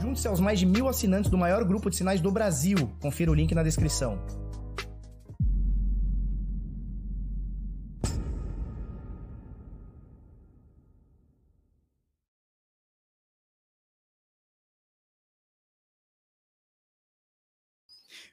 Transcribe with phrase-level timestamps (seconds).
[0.00, 2.76] Junte-se aos mais de mil assinantes do maior grupo de sinais do Brasil.
[3.00, 4.16] Confira o link na descrição.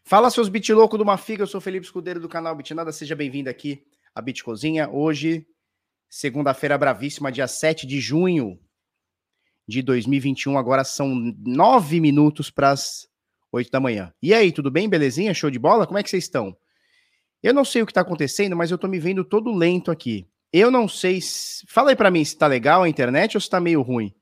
[0.08, 3.50] Fala, seus bit louco do Mafiga, eu sou Felipe Escudeiro do canal Bitnada, seja bem-vindo
[3.50, 4.88] aqui à Bit Cozinha.
[4.88, 5.48] Hoje,
[6.08, 8.60] segunda-feira bravíssima, dia 7 de junho
[9.68, 10.58] de 2021.
[10.58, 13.08] Agora são nove minutos para as
[13.52, 14.14] oito da manhã.
[14.22, 14.90] E aí, tudo bem?
[14.90, 15.34] Belezinha?
[15.34, 15.88] Show de bola?
[15.88, 16.56] Como é que vocês estão?
[17.42, 20.28] Eu não sei o que está acontecendo, mas eu estou me vendo todo lento aqui.
[20.52, 21.66] Eu não sei se...
[21.68, 24.14] Fala aí para mim se tá legal a internet ou se tá meio ruim.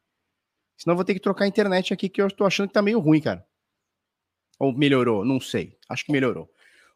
[0.78, 2.82] Senão eu vou ter que trocar a internet aqui, que eu estou achando que tá
[2.82, 3.46] meio ruim, cara.
[4.60, 5.24] Ou melhorou?
[5.26, 5.78] Não sei.
[5.90, 6.50] Acho que melhorou.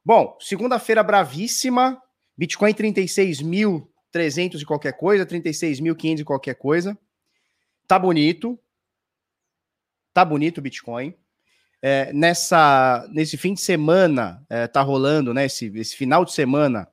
[0.03, 2.02] Bom, segunda-feira bravíssima.
[2.38, 6.98] Bitcoin 36.300 e qualquer coisa, 36.500 e qualquer coisa.
[7.88, 8.59] Tá bonito.
[10.14, 11.16] Tá bonito o Bitcoin.
[11.81, 15.45] É, nessa, nesse fim de semana, é, tá rolando, né?
[15.45, 16.88] Esse, esse final de semana,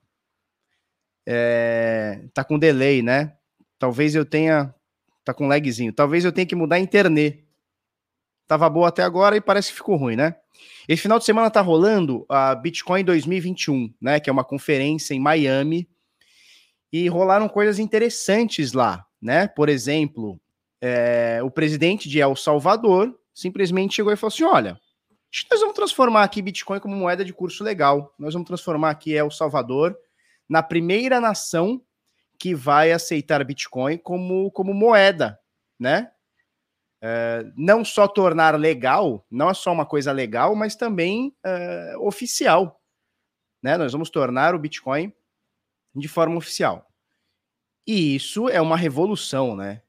[1.26, 3.36] é, tá com delay, né?
[3.78, 4.74] Talvez eu tenha.
[5.24, 5.92] Tá com lagzinho.
[5.92, 7.44] Talvez eu tenha que mudar a internet.
[8.46, 10.36] Tava boa até agora e parece que ficou ruim, né?
[10.86, 14.20] Esse final de semana tá rolando a Bitcoin 2021, né?
[14.20, 15.88] Que é uma conferência em Miami.
[16.92, 19.48] E rolaram coisas interessantes lá, né?
[19.48, 20.38] Por exemplo,
[20.86, 24.78] é, o presidente de El Salvador simplesmente chegou e falou assim: olha,
[25.50, 28.14] nós vamos transformar aqui Bitcoin como moeda de curso legal.
[28.18, 29.96] Nós vamos transformar aqui El Salvador
[30.46, 31.80] na primeira nação
[32.38, 35.40] que vai aceitar Bitcoin como, como moeda,
[35.80, 36.10] né?
[37.00, 42.78] É, não só tornar legal, não é só uma coisa legal, mas também é, oficial.
[43.62, 43.78] Né?
[43.78, 45.10] Nós vamos tornar o Bitcoin
[45.94, 46.86] de forma oficial.
[47.86, 49.82] E isso é uma revolução, né?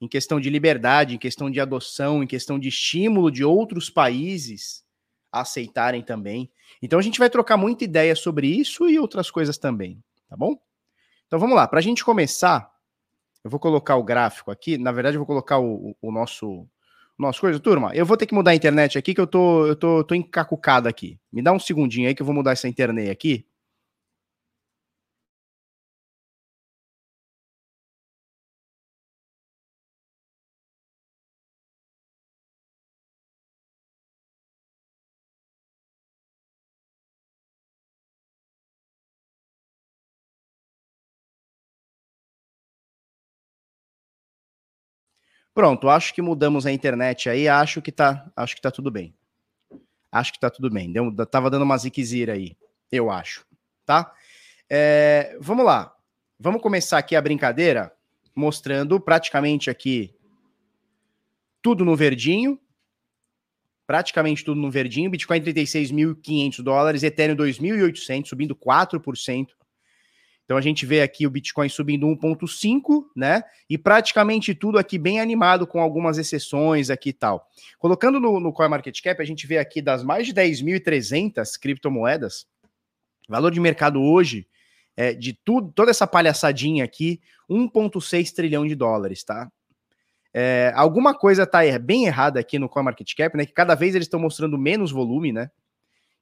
[0.00, 4.82] Em questão de liberdade, em questão de adoção, em questão de estímulo de outros países
[5.30, 6.50] a aceitarem também.
[6.82, 10.56] Então a gente vai trocar muita ideia sobre isso e outras coisas também, tá bom?
[11.26, 12.70] Então vamos lá, para a gente começar,
[13.44, 16.10] eu vou colocar o gráfico aqui, na verdade eu vou colocar o, o
[17.20, 17.94] o nosso coisa, turma.
[17.94, 20.88] Eu vou ter que mudar a internet aqui que eu tô eu tô, tô encacucado
[20.88, 21.18] aqui.
[21.30, 23.44] Me dá um segundinho aí que eu vou mudar essa internet aqui.
[45.60, 49.14] Pronto, acho que mudamos a internet aí, acho que tá, acho que tá tudo bem.
[50.10, 50.90] Acho que tá tudo bem.
[50.90, 52.56] Deu, tava dando uma ziquezira aí,
[52.90, 53.44] eu acho,
[53.84, 54.10] tá?
[54.70, 55.94] É, vamos lá.
[56.38, 57.92] Vamos começar aqui a brincadeira
[58.34, 60.16] mostrando praticamente aqui
[61.60, 62.58] tudo no verdinho.
[63.86, 65.10] Praticamente tudo no verdinho.
[65.10, 69.48] Bitcoin 36.500 dólares, Ethereum 2.800, subindo 4%.
[70.50, 73.44] Então a gente vê aqui o Bitcoin subindo 1,5, né?
[73.68, 77.48] E praticamente tudo aqui bem animado, com algumas exceções aqui e tal.
[77.78, 82.48] Colocando no, no CoinMarketCap, a gente vê aqui das mais de 10.300 criptomoedas,
[83.28, 84.44] valor de mercado hoje,
[84.96, 89.48] é, de tudo, toda essa palhaçadinha aqui, 1,6 trilhão de dólares, tá?
[90.34, 93.46] É, alguma coisa tá bem errada aqui no CoinMarketCap, né?
[93.46, 95.48] Que cada vez eles estão mostrando menos volume, né?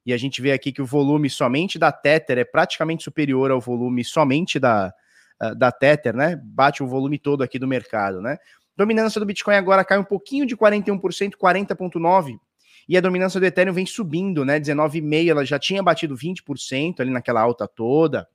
[0.05, 3.59] E a gente vê aqui que o volume somente da Tether é praticamente superior ao
[3.59, 4.93] volume somente da,
[5.39, 6.39] ah, da Tether, né?
[6.43, 8.37] Bate o volume todo aqui do mercado, né?
[8.75, 12.39] Dominância do Bitcoin agora cai um pouquinho de 41%, 40,9%.
[12.87, 14.59] E a dominância do Ethereum vem subindo, né?
[14.59, 18.27] 19,5%, ela já tinha batido 20% ali naquela alta toda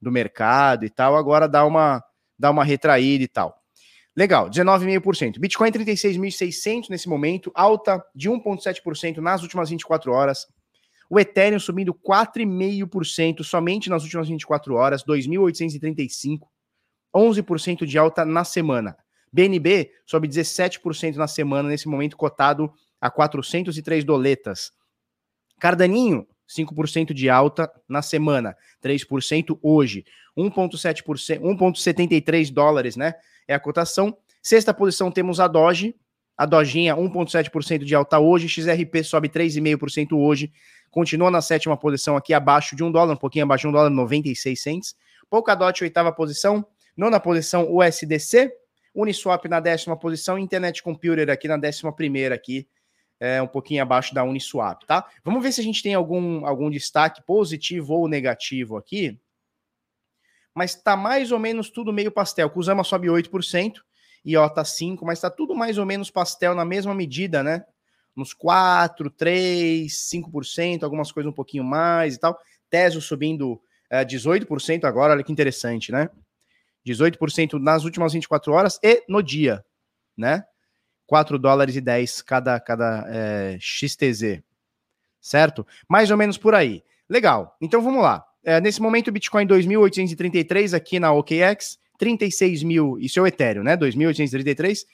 [0.00, 1.16] do mercado e tal.
[1.16, 2.02] Agora dá uma,
[2.38, 3.60] dá uma retraída e tal.
[4.16, 5.40] Legal, 19,5%.
[5.40, 10.46] Bitcoin 36.600 nesse momento, alta de 1,7% nas últimas 24 horas.
[11.10, 16.46] O Ethereum subindo 4,5% somente nas últimas 24 horas, 2.835,
[17.12, 18.96] 11% de alta na semana.
[19.32, 24.70] BNB sobe 17% na semana, nesse momento cotado a 403 doletas.
[25.58, 30.04] Cardaninho, 5% de alta na semana, 3% hoje.
[30.38, 33.14] 1,7%, 1,73 dólares, né?
[33.48, 34.16] É a cotação.
[34.40, 35.94] Sexta posição temos a Doge,
[36.40, 40.50] a Dojinha 1,7% de alta hoje, XRP sobe 3,5% hoje,
[40.90, 43.90] continua na sétima posição aqui, abaixo de um dólar, um pouquinho abaixo de um dólar,
[43.90, 44.96] 96 cents.
[45.28, 46.66] Polkadot, oitava posição.
[46.96, 48.52] Nona posição, USDC.
[48.94, 50.38] Uniswap na décima posição.
[50.38, 52.68] Internet Computer aqui na décima primeira aqui.
[53.18, 55.06] É, um pouquinho abaixo da Uniswap, tá?
[55.22, 59.20] Vamos ver se a gente tem algum, algum destaque positivo ou negativo aqui.
[60.54, 62.48] Mas tá mais ou menos tudo meio pastel.
[62.48, 63.74] Kusama sobe 8%,
[64.24, 67.64] IOTA 5%, mas tá tudo mais ou menos pastel na mesma medida, né?
[68.16, 72.38] Nos 4, 3, 5%, algumas coisas um pouquinho mais e tal.
[72.68, 73.60] Teso subindo
[73.90, 76.08] é, 18% agora, olha que interessante, né?
[76.86, 79.64] 18% nas últimas 24 horas e no dia,
[80.16, 80.44] né?
[81.06, 84.42] 4 dólares e 10 cada, cada é, XTZ,
[85.20, 85.66] certo?
[85.88, 86.82] Mais ou menos por aí.
[87.08, 88.24] Legal, então vamos lá.
[88.42, 93.62] É, nesse momento, o Bitcoin 2.833 aqui na OKX, 36 mil, isso é o Ethereum,
[93.62, 93.76] né?
[93.76, 94.84] 2.833.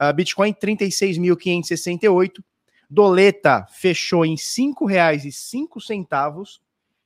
[0.00, 2.42] Uh, Bitcoin 36.568.
[2.90, 6.60] Doleta fechou em R$ 5,05.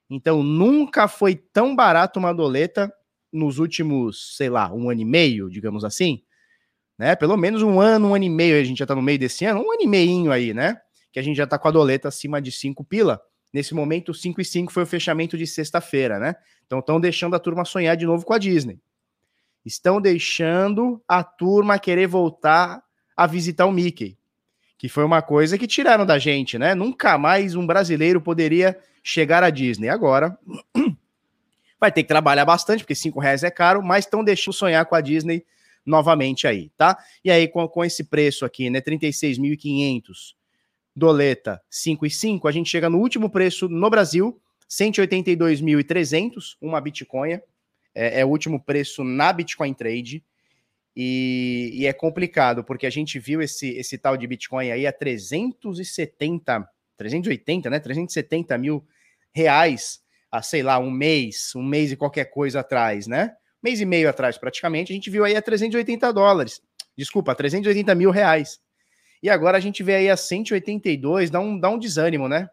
[0.08, 2.92] Então nunca foi tão barato uma doleta
[3.32, 6.22] nos últimos, sei lá, um ano e meio, digamos assim.
[6.98, 7.16] Né?
[7.16, 9.44] Pelo menos um ano, um ano e meio, a gente já tá no meio desse
[9.44, 10.80] ano, um ano e meio aí, né?
[11.10, 13.20] Que a gente já tá com a doleta acima de 5 pila.
[13.52, 16.36] Nesse momento, 5 e 5 foi o fechamento de sexta-feira, né?
[16.66, 18.80] Então estão deixando a turma sonhar de novo com a Disney.
[19.64, 22.82] Estão deixando a turma querer voltar
[23.16, 24.16] a visitar o Mickey
[24.82, 26.74] que foi uma coisa que tiraram da gente, né?
[26.74, 29.88] Nunca mais um brasileiro poderia chegar à Disney.
[29.88, 30.36] Agora
[31.78, 34.96] vai ter que trabalhar bastante, porque cinco reais é caro, mas estão deixando sonhar com
[34.96, 35.46] a Disney
[35.86, 36.98] novamente aí, tá?
[37.24, 38.80] E aí, com, com esse preço aqui, né?
[38.80, 40.34] 36.500,
[40.96, 44.36] doleta 5,5, a gente chega no último preço no Brasil,
[44.68, 47.38] 182.300, uma Bitcoin.
[47.94, 50.24] É, é o último preço na Bitcoin Trade.
[50.94, 54.92] E, e, é complicado, porque a gente viu esse, esse tal de Bitcoin aí a
[54.92, 57.80] 370, 380, né?
[57.80, 58.86] 370 mil
[59.32, 60.00] reais
[60.30, 63.34] há, sei lá, um mês, um mês e qualquer coisa atrás, né?
[63.62, 66.60] Mês e meio atrás, praticamente, a gente viu aí a 380 dólares.
[66.96, 68.60] Desculpa, 380 mil reais.
[69.22, 72.50] E agora a gente vê aí a 182, dá um, dá um desânimo, né?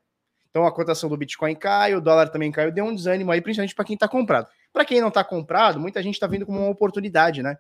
[0.50, 3.76] Então a cotação do Bitcoin cai, o dólar também caiu, deu um desânimo aí, principalmente
[3.76, 4.48] para quem está comprado.
[4.72, 7.58] Para quem não está comprado, muita gente está vendo como uma oportunidade, né?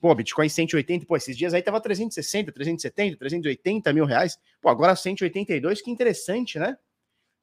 [0.00, 4.38] Pô, Bitcoin 180, pô, esses dias aí tava 360, 370, 380 mil reais.
[4.60, 6.76] Pô, agora 182, que interessante, né?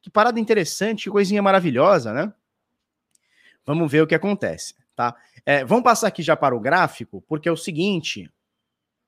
[0.00, 2.32] Que parada interessante, que coisinha maravilhosa, né?
[3.66, 5.16] Vamos ver o que acontece, tá?
[5.44, 8.30] É, vamos passar aqui já para o gráfico, porque é o seguinte,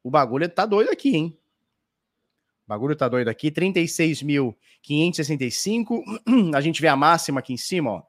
[0.02, 1.38] o bagulho tá doido aqui, hein?
[2.66, 6.02] O bagulho tá doido aqui, 36.565,
[6.52, 8.02] a gente vê a máxima aqui em cima, ó.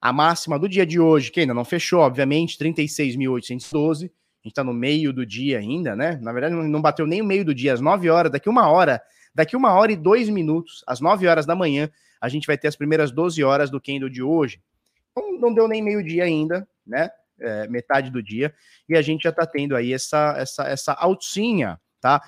[0.00, 4.12] A máxima do dia de hoje, que ainda não fechou, obviamente, 36.812
[4.46, 6.18] gente está no meio do dia ainda, né?
[6.22, 9.02] Na verdade, não bateu nem o meio do dia, às 9 horas, daqui uma hora,
[9.34, 11.90] daqui uma hora e dois minutos, às 9 horas da manhã,
[12.20, 14.62] a gente vai ter as primeiras 12 horas do candle de hoje.
[15.10, 17.10] Então, não deu nem meio dia ainda, né?
[17.38, 18.54] É, metade do dia,
[18.88, 22.22] e a gente já está tendo aí essa, essa, essa altinha, tá?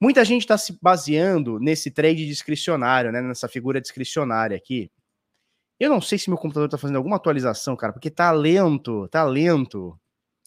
[0.00, 3.20] Muita gente está se baseando nesse trade discricionário, né?
[3.20, 4.92] Nessa figura discricionária aqui.
[5.80, 9.24] Eu não sei se meu computador está fazendo alguma atualização, cara, porque tá lento, tá
[9.24, 9.98] lento.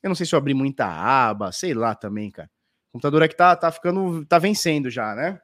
[0.04, 2.50] Eu não sei se eu abri muita aba, sei lá também, cara.
[2.90, 5.40] O computador aqui tá, tá ficando, tá vencendo já, né?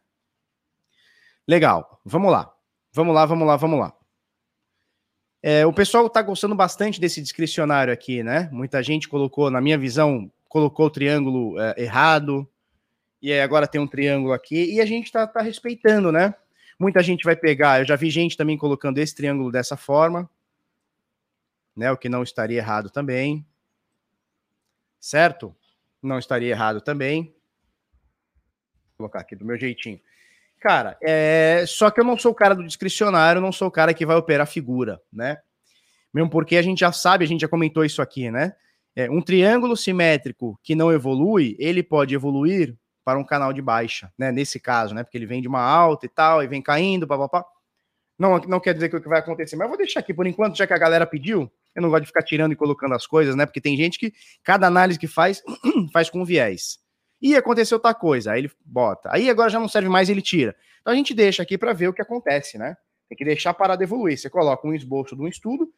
[1.48, 2.54] Legal, vamos lá.
[2.92, 3.94] Vamos lá, vamos lá, vamos lá.
[5.42, 8.50] É, o pessoal tá gostando bastante desse discricionário aqui, né?
[8.52, 12.48] Muita gente colocou, na minha visão, colocou o triângulo é, errado.
[13.22, 14.74] E agora tem um triângulo aqui.
[14.74, 16.34] E a gente tá, tá respeitando, né?
[16.80, 17.80] Muita gente vai pegar.
[17.82, 20.30] Eu já vi gente também colocando esse triângulo dessa forma.
[21.76, 23.44] Né, o que não estaria errado também
[25.04, 25.54] certo?
[26.02, 27.36] Não estaria errado também.
[28.98, 30.00] Vou colocar aqui do meu jeitinho.
[30.62, 31.66] Cara, é...
[31.68, 34.16] só que eu não sou o cara do discricionário, não sou o cara que vai
[34.16, 35.40] operar figura, né?
[36.14, 38.56] Mesmo porque a gente já sabe, a gente já comentou isso aqui, né?
[38.96, 44.14] É, um triângulo simétrico que não evolui, ele pode evoluir para um canal de baixa,
[44.18, 44.32] né?
[44.32, 45.04] Nesse caso, né?
[45.04, 47.46] Porque ele vem de uma alta e tal, e vem caindo, papapá.
[48.18, 50.26] Não, não quer dizer que o que vai acontecer, mas eu vou deixar aqui por
[50.26, 51.52] enquanto, já que a galera pediu.
[51.76, 53.46] Eu não gosto de ficar tirando e colocando as coisas, né?
[53.46, 54.14] Porque tem gente que
[54.44, 55.42] cada análise que faz,
[55.92, 56.78] faz com viés.
[57.22, 59.10] E aconteceu outra coisa, aí ele bota.
[59.12, 60.56] Aí agora já não serve mais, ele tira.
[60.82, 62.76] Então a gente deixa aqui para ver o que acontece, né?
[63.08, 64.18] Tem que deixar a parada evoluir.
[64.18, 65.72] Você coloca um esboço de um estudo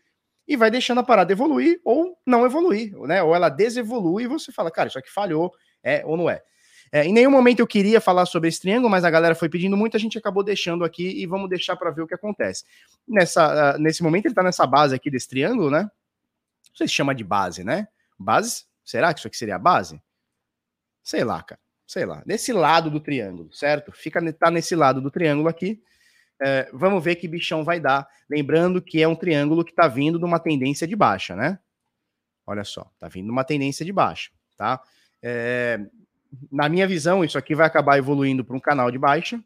[0.48, 3.22] e vai deixando a parada evoluir ou não evoluir, né?
[3.22, 5.52] Ou ela desevolui e você fala, cara, isso aqui falhou,
[5.84, 6.42] é ou não é.
[6.92, 9.76] É, em nenhum momento eu queria falar sobre esse triângulo, mas a galera foi pedindo
[9.76, 12.64] muito, a gente acabou deixando aqui e vamos deixar para ver o que acontece.
[13.08, 15.82] Nessa, uh, nesse momento ele está nessa base aqui desse triângulo, né?
[15.82, 17.88] Não sei se chama de base, né?
[18.18, 18.66] Base?
[18.84, 20.02] Será que isso aqui seria a base?
[21.04, 21.60] Sei lá, cara.
[21.88, 22.24] Sei lá.
[22.26, 23.92] Nesse lado do triângulo, certo?
[23.92, 25.82] Fica tá nesse lado do triângulo aqui.
[26.42, 28.08] É, vamos ver que bichão vai dar.
[28.30, 31.60] Lembrando que é um triângulo que está vindo de uma tendência de baixa, né?
[32.46, 34.82] Olha só, tá vindo uma tendência de baixa, tá?
[35.22, 35.80] É,
[36.52, 39.42] na minha visão, isso aqui vai acabar evoluindo para um canal de baixa,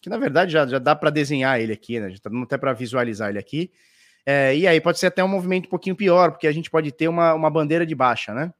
[0.00, 2.10] que na verdade já, já dá para desenhar ele aqui, né?
[2.10, 3.70] Já tá até para visualizar ele aqui.
[4.24, 6.92] É, e aí pode ser até um movimento um pouquinho pior, porque a gente pode
[6.92, 8.52] ter uma, uma bandeira de baixa, né?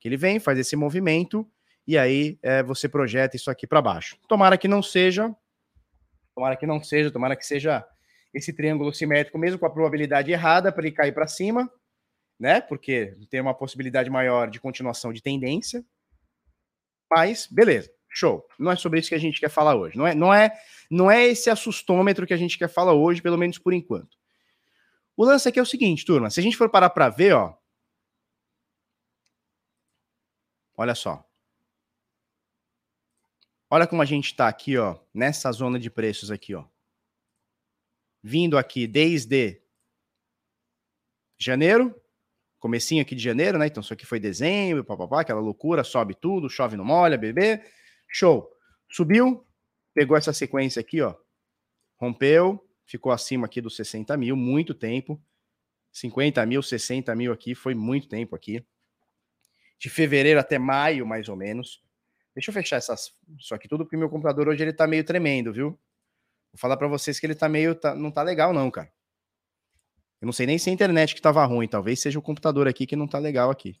[0.00, 1.46] Que ele vem, faz esse movimento,
[1.86, 4.16] e aí é, você projeta isso aqui para baixo.
[4.28, 5.34] Tomara que não seja,
[6.34, 7.86] Tomara que não seja, tomara que seja
[8.32, 11.70] esse triângulo simétrico, mesmo com a probabilidade errada para ele cair para cima,
[12.38, 12.60] né?
[12.60, 15.84] Porque tem uma possibilidade maior de continuação de tendência.
[17.14, 18.44] Mas, beleza, show.
[18.58, 19.96] Não é sobre isso que a gente quer falar hoje.
[19.96, 20.52] Não é, não é,
[20.90, 24.18] não é esse assustômetro que a gente quer falar hoje, pelo menos por enquanto.
[25.16, 26.28] O lance aqui é o seguinte, turma.
[26.28, 27.56] Se a gente for parar para ver, ó.
[30.76, 31.24] Olha só.
[33.70, 36.64] Olha como a gente está aqui, ó, nessa zona de preços aqui, ó.
[38.20, 39.62] Vindo aqui desde
[41.38, 41.94] janeiro,
[42.64, 43.66] comecinho aqui de janeiro, né?
[43.66, 47.62] Então isso aqui foi dezembro, papapá, aquela loucura, sobe tudo, chove não molha, bebê.
[48.08, 48.50] Show.
[48.88, 49.46] Subiu,
[49.92, 51.14] pegou essa sequência aqui, ó.
[51.98, 55.22] Rompeu, ficou acima aqui dos 60 mil, muito tempo.
[55.92, 58.64] 50 mil, 60 mil aqui, foi muito tempo aqui.
[59.78, 61.84] De fevereiro até maio, mais ou menos.
[62.34, 65.52] Deixa eu fechar essas, isso aqui tudo, porque meu computador hoje ele tá meio tremendo,
[65.52, 65.78] viu?
[66.50, 68.90] Vou falar para vocês que ele tá meio, tá, não tá legal não, cara.
[70.24, 72.86] Eu não sei nem se a internet que tava ruim, talvez seja o computador aqui
[72.86, 73.78] que não tá legal aqui.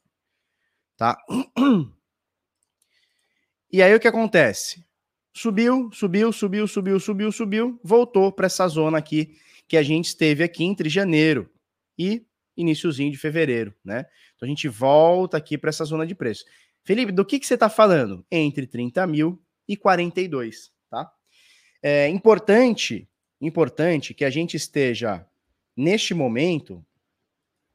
[0.94, 1.16] Tá?
[3.72, 4.84] E aí o que acontece?
[5.32, 10.44] Subiu, subiu, subiu, subiu, subiu, subiu, voltou para essa zona aqui que a gente esteve
[10.44, 11.50] aqui entre janeiro
[11.98, 14.04] e iníciozinho de fevereiro, né?
[14.36, 16.44] Então a gente volta aqui para essa zona de preço.
[16.84, 18.24] Felipe, do que, que você está falando?
[18.30, 21.10] Entre 30 mil e 42, tá?
[21.82, 23.08] É importante,
[23.40, 25.26] importante que a gente esteja
[25.76, 26.84] neste momento.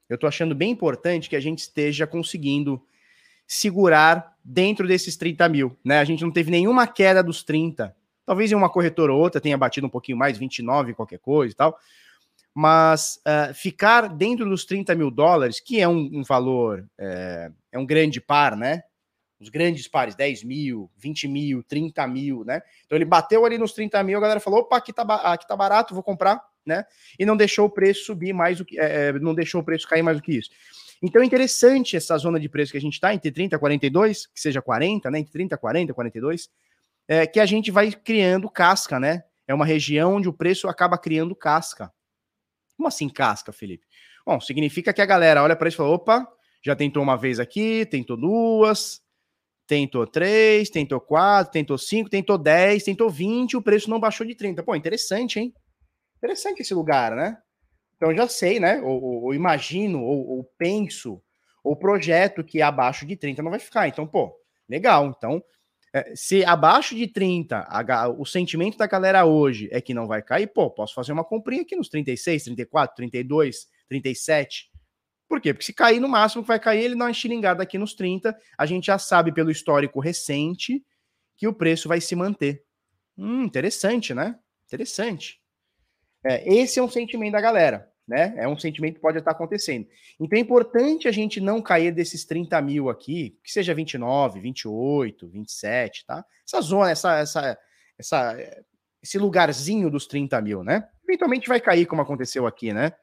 [0.08, 2.82] Eu estou achando bem importante que a gente esteja conseguindo
[3.48, 6.00] segurar dentro desses 30 mil, né?
[6.00, 7.96] A gente não teve nenhuma queda dos 30.
[8.25, 11.56] Talvez em uma corretora ou outra tenha batido um pouquinho mais, 29, qualquer coisa e
[11.56, 11.77] tal.
[12.53, 17.79] Mas uh, ficar dentro dos 30 mil dólares, que é um, um valor, é, é,
[17.79, 18.84] um grande par, né?
[19.39, 22.62] Os grandes pares, 10 mil, 20 mil, 30 mil, né?
[22.86, 25.56] Então ele bateu ali nos 30 mil, a galera falou: opa, aqui tá, aqui tá
[25.56, 26.85] barato, vou comprar, né?
[27.17, 28.79] E não deixou o preço subir mais do que.
[28.79, 30.49] É, não deixou o preço cair mais do que isso.
[31.01, 34.27] Então é interessante essa zona de preço que a gente está, entre 30 e 42,
[34.27, 35.19] que seja 40, né?
[35.19, 36.49] Entre 30 e 40, 42,
[37.07, 39.23] é, que a gente vai criando casca, né?
[39.47, 41.91] É uma região onde o preço acaba criando casca.
[42.75, 43.85] Como assim casca, Felipe?
[44.25, 46.27] Bom, significa que a galera olha para isso e fala: opa,
[46.63, 49.01] já tentou uma vez aqui, tentou duas,
[49.65, 54.35] tentou três, tentou quatro, tentou cinco, tentou dez, tentou vinte, o preço não baixou de
[54.35, 54.63] 30.
[54.63, 55.53] Pô, interessante, hein?
[56.19, 57.38] Interessante esse lugar, né?
[57.97, 58.81] Então já sei, né?
[58.81, 61.21] Ou, ou, ou imagino, ou, ou, penso,
[61.63, 63.88] ou projeto que abaixo de 30 não vai ficar.
[63.88, 64.35] Então, pô,
[64.69, 65.07] legal.
[65.17, 65.43] Então,
[65.93, 70.21] é, se abaixo de 30 a, o sentimento da galera hoje é que não vai
[70.21, 74.69] cair, pô, posso fazer uma comprinha aqui nos 36, 34, 32, 37.
[75.27, 75.53] Por quê?
[75.53, 78.38] Porque se cair no máximo que vai cair, ele dá uma xilingada aqui nos 30.
[78.57, 80.83] A gente já sabe pelo histórico recente
[81.38, 82.63] que o preço vai se manter.
[83.17, 84.38] Hum, interessante, né?
[84.67, 85.38] Interessante.
[86.23, 88.33] É, esse é um sentimento da galera, né?
[88.38, 89.88] É um sentimento que pode estar acontecendo.
[90.19, 95.27] Então é importante a gente não cair desses 30 mil aqui, que seja 29, 28,
[95.29, 96.25] 27, tá?
[96.45, 97.57] Essa zona, essa, essa,
[97.97, 98.38] essa,
[99.01, 100.88] esse lugarzinho dos 30 mil, né?
[101.07, 102.93] Eventualmente vai cair, como aconteceu aqui, né?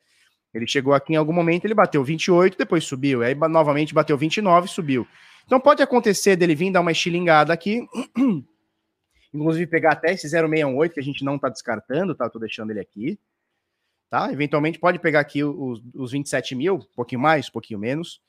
[0.53, 4.67] Ele chegou aqui em algum momento, ele bateu 28, depois subiu, aí novamente bateu 29
[4.67, 5.07] e subiu.
[5.45, 7.87] Então pode acontecer dele vir dar uma estilingada aqui
[9.37, 12.29] Inclusive pegar até esse 0618 que a gente não está descartando, tá?
[12.29, 13.19] Tô deixando ele aqui.
[14.09, 14.33] Tá?
[14.33, 18.21] Eventualmente pode pegar aqui os, os 27 mil, um pouquinho mais, um pouquinho menos.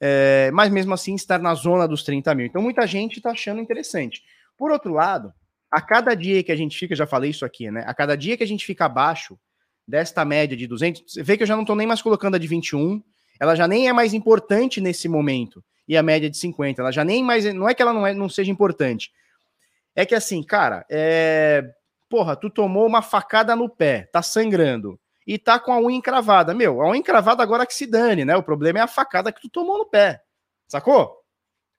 [0.00, 2.46] É, mas mesmo assim estar na zona dos 30 mil.
[2.46, 4.22] Então muita gente está achando interessante.
[4.56, 5.32] Por outro lado,
[5.70, 7.84] a cada dia que a gente fica, já falei isso aqui, né?
[7.86, 9.38] A cada dia que a gente fica abaixo
[9.86, 12.38] desta média de 200, você vê que eu já não estou nem mais colocando a
[12.38, 13.02] de 21,
[13.38, 15.62] ela já nem é mais importante nesse momento.
[15.86, 18.12] E a média de 50, ela já nem mais, não é que ela não, é,
[18.12, 19.12] não seja importante,
[19.96, 21.64] é que assim, cara, é...
[22.08, 26.54] porra, tu tomou uma facada no pé, tá sangrando, e tá com a unha encravada.
[26.54, 28.36] Meu, a unha encravada agora que se dane, né?
[28.36, 30.22] O problema é a facada que tu tomou no pé,
[30.68, 31.16] sacou?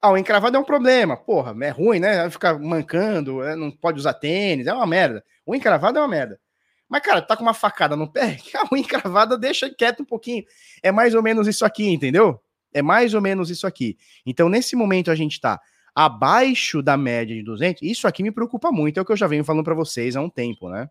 [0.02, 2.28] A unha encravada é um problema, porra, é ruim, né?
[2.28, 5.24] Ficar mancando, é, não pode usar tênis, é uma merda.
[5.46, 6.40] Unha encravada é uma merda.
[6.88, 10.44] Mas, cara, tá com uma facada no pé, a unha encravada deixa quieto um pouquinho.
[10.82, 12.40] É mais ou menos isso aqui, entendeu?
[12.72, 13.96] É mais ou menos isso aqui.
[14.26, 15.60] Então, nesse momento, a gente tá
[15.94, 19.26] abaixo da média de 200, isso aqui me preocupa muito, é o que eu já
[19.26, 20.88] venho falando para vocês há um tempo, né?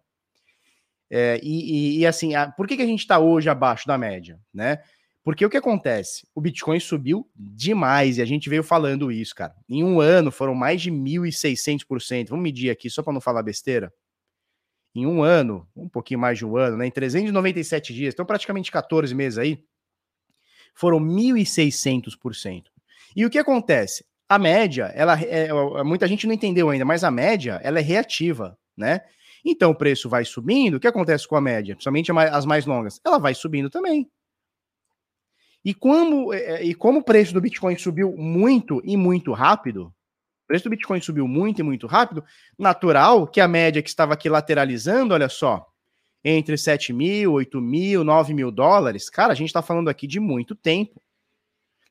[1.10, 3.98] É, e, e, e, assim, a, por que, que a gente está hoje abaixo da
[3.98, 4.80] média, né?
[5.24, 6.26] Porque o que acontece?
[6.34, 9.54] O Bitcoin subiu demais e a gente veio falando isso, cara.
[9.68, 12.30] Em um ano foram mais de 1.600%.
[12.30, 13.94] Vamos medir aqui só para não falar besteira.
[14.96, 16.88] Em um ano, um pouquinho mais de um ano, né?
[16.88, 19.64] Em 397 dias, então praticamente 14 meses aí,
[20.74, 22.66] foram 1.600%.
[23.16, 24.06] E o que acontece?
[24.30, 25.52] A média, ela é,
[25.84, 29.02] muita gente não entendeu ainda, mas a média ela é reativa, né?
[29.46, 31.76] Então o preço vai subindo, o que acontece com a média?
[31.76, 34.10] Principalmente as mais longas, ela vai subindo também.
[35.64, 39.94] E como, é, é, e como o preço do Bitcoin subiu muito e muito rápido,
[40.44, 42.24] o preço do Bitcoin subiu muito e muito rápido,
[42.58, 45.66] natural que a média que estava aqui lateralizando, olha só,
[46.24, 50.20] entre 7 mil, 8 mil, 9 mil dólares, cara, a gente está falando aqui de
[50.20, 51.02] muito tempo.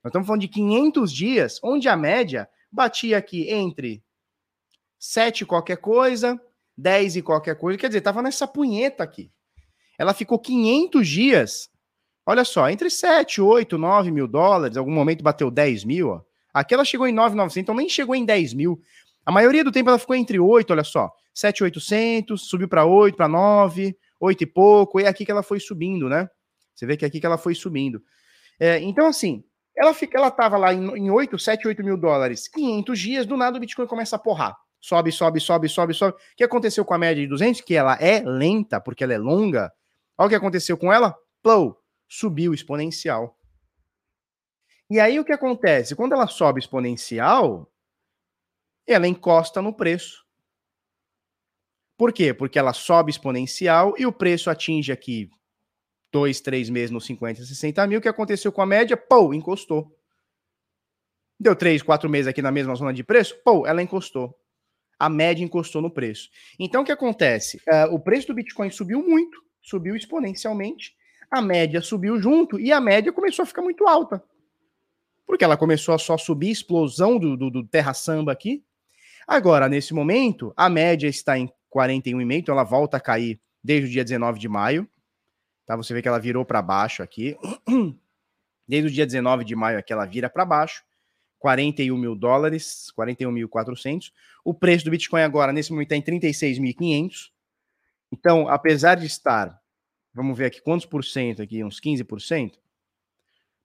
[0.06, 4.04] Nós estamos falando de 500 dias, onde a média batia aqui entre
[5.00, 6.40] 7 qualquer coisa,
[6.78, 9.32] 10 e qualquer coisa, quer dizer, estava nessa punheta aqui.
[9.98, 11.68] Ela ficou 500 dias,
[12.24, 16.20] olha só, entre 7, 8, 9 mil dólares, algum momento bateu 10 mil, ó.
[16.54, 18.80] Aqui ela chegou em 9,900, então nem chegou em 10 mil.
[19.24, 23.26] A maioria do tempo ela ficou entre 8, olha só, 7,800, subiu para 8, para
[23.26, 26.30] 9, 8 e pouco, e é aqui que ela foi subindo, né?
[26.76, 28.00] Você vê que é aqui que ela foi subindo.
[28.60, 29.44] É, então, assim,
[29.76, 33.36] ela fica, ela tava lá em, em 8, 7, 8 mil dólares, 500 dias, do
[33.36, 34.56] nada o Bitcoin começa a porrar.
[34.80, 36.16] Sobe, sobe, sobe, sobe, sobe.
[36.16, 37.60] O que aconteceu com a média de 200?
[37.60, 39.72] Que ela é lenta, porque ela é longa.
[40.16, 41.14] Olha o que aconteceu com ela.
[41.42, 41.78] Plou,
[42.08, 43.36] subiu exponencial.
[44.88, 45.96] E aí o que acontece?
[45.96, 47.70] Quando ela sobe exponencial,
[48.86, 50.24] ela encosta no preço.
[51.98, 52.32] Por quê?
[52.32, 55.30] Porque ela sobe exponencial e o preço atinge aqui
[56.12, 57.98] dois, três meses nos 50, 60 mil.
[57.98, 58.96] O que aconteceu com a média?
[58.96, 59.94] Pô, encostou.
[61.38, 63.36] Deu três, quatro meses aqui na mesma zona de preço?
[63.44, 64.34] Pô, ela encostou.
[64.98, 66.30] A média encostou no preço.
[66.58, 67.58] Então o que acontece?
[67.68, 70.94] Uh, o preço do Bitcoin subiu muito, subiu exponencialmente.
[71.30, 74.22] A média subiu junto e a média começou a ficar muito alta
[75.26, 78.64] porque ela começou a só subir, explosão do, do, do Terra Samba aqui.
[79.26, 83.90] Agora, nesse momento, a média está em 41,5, então ela volta a cair desde o
[83.90, 84.88] dia 19 de maio.
[85.66, 85.76] Tá?
[85.76, 87.36] Você vê que ela virou para baixo aqui.
[88.66, 90.82] Desde o dia 19 de maio aqui ela vira para baixo.
[91.38, 94.12] 41 mil dólares, 41.400.
[94.44, 97.30] O preço do Bitcoin agora, nesse momento, está em 36.500.
[98.10, 99.60] Então, apesar de estar,
[100.14, 102.52] vamos ver aqui quantos por cento aqui, uns 15%,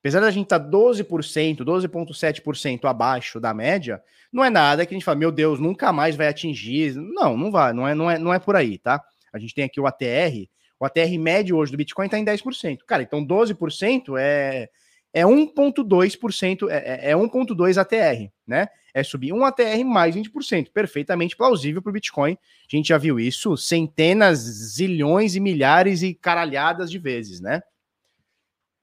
[0.01, 4.01] Apesar da gente estar tá 12%, 12,7% abaixo da média,
[4.33, 6.95] não é nada que a gente fala, meu Deus, nunca mais vai atingir.
[6.95, 8.99] Não, não vai, não é, não é, não é por aí, tá?
[9.31, 10.49] A gente tem aqui o ATR,
[10.81, 12.79] o ATR médio hoje do Bitcoin está em 10%.
[12.87, 14.67] Cara, então 12% é,
[15.13, 18.67] é 1,2%, é, é 1,2 ATR, né?
[18.91, 20.71] É subir um ATR mais 20%.
[20.71, 22.31] Perfeitamente plausível para o Bitcoin.
[22.33, 27.61] A gente já viu isso centenas, zilhões e milhares e caralhadas de vezes, né?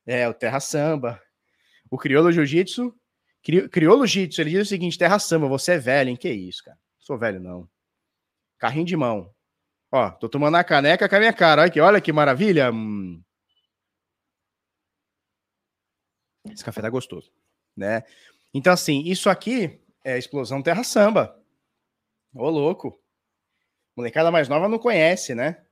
[0.07, 1.21] É, o Terra Samba.
[1.91, 2.95] O Criolo Jiu-Jitsu.
[3.43, 6.17] Cri, Criolo Jiu-Jitsu, ele diz o seguinte: Terra Samba, você é velho, hein?
[6.17, 6.79] Que isso, cara?
[7.01, 7.69] Sou velho, não.
[8.57, 9.35] Carrinho de mão.
[9.91, 11.63] Ó, tô tomando a caneca com a minha cara.
[11.63, 12.71] Olha que, olha que maravilha.
[16.51, 17.33] Esse café tá gostoso,
[17.77, 18.03] né?
[18.53, 21.39] Então, assim, isso aqui é explosão terra samba.
[22.35, 22.99] Ô, louco.
[23.97, 25.65] Molecada mais nova não conhece, né?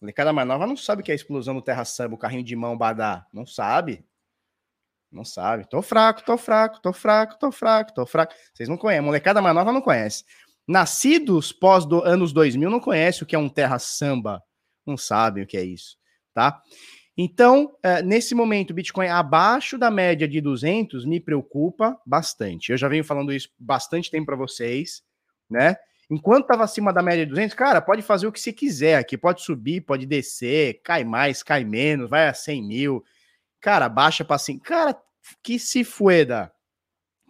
[0.00, 2.76] Molecada mais nova não sabe que é explosão do Terra Samba, o carrinho de mão
[2.76, 3.24] badá.
[3.32, 4.04] Não sabe.
[5.12, 5.64] Não sabe.
[5.68, 8.34] Tô fraco, tô fraco, tô fraco, tô fraco, tô fraco.
[8.52, 9.04] Vocês não conhecem.
[9.04, 10.24] Molecada mais nova não conhece.
[10.66, 14.42] Nascidos pós do, anos 2000 não conhece o que é um Terra Samba.
[14.86, 15.96] Não sabem o que é isso,
[16.34, 16.60] tá?
[17.16, 22.72] Então, é, nesse momento, o Bitcoin abaixo da média de 200 me preocupa bastante.
[22.72, 25.02] Eu já venho falando isso bastante tempo para vocês,
[25.48, 25.76] né?
[26.10, 29.16] Enquanto estava acima da média de 200, cara, pode fazer o que você quiser aqui.
[29.16, 33.04] Pode subir, pode descer, cai mais, cai menos, vai a 100 mil.
[33.60, 34.58] Cara, baixa para assim.
[34.58, 34.96] Cara,
[35.42, 36.52] que se fueda.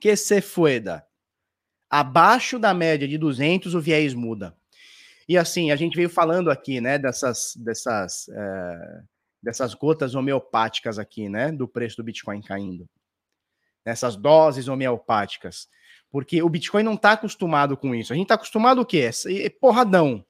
[0.00, 1.04] Que se fueda.
[1.92, 4.56] Abaixo da média de 200, o viés muda.
[5.28, 9.02] E assim, a gente veio falando aqui, né, dessas, dessas, é,
[9.42, 12.88] dessas gotas homeopáticas aqui, né, do preço do Bitcoin caindo.
[13.84, 15.68] Essas doses homeopáticas.
[16.10, 18.10] Porque o Bitcoin não está acostumado com isso.
[18.14, 19.10] A gente está acostumado o quê?
[19.26, 20.24] É porradão.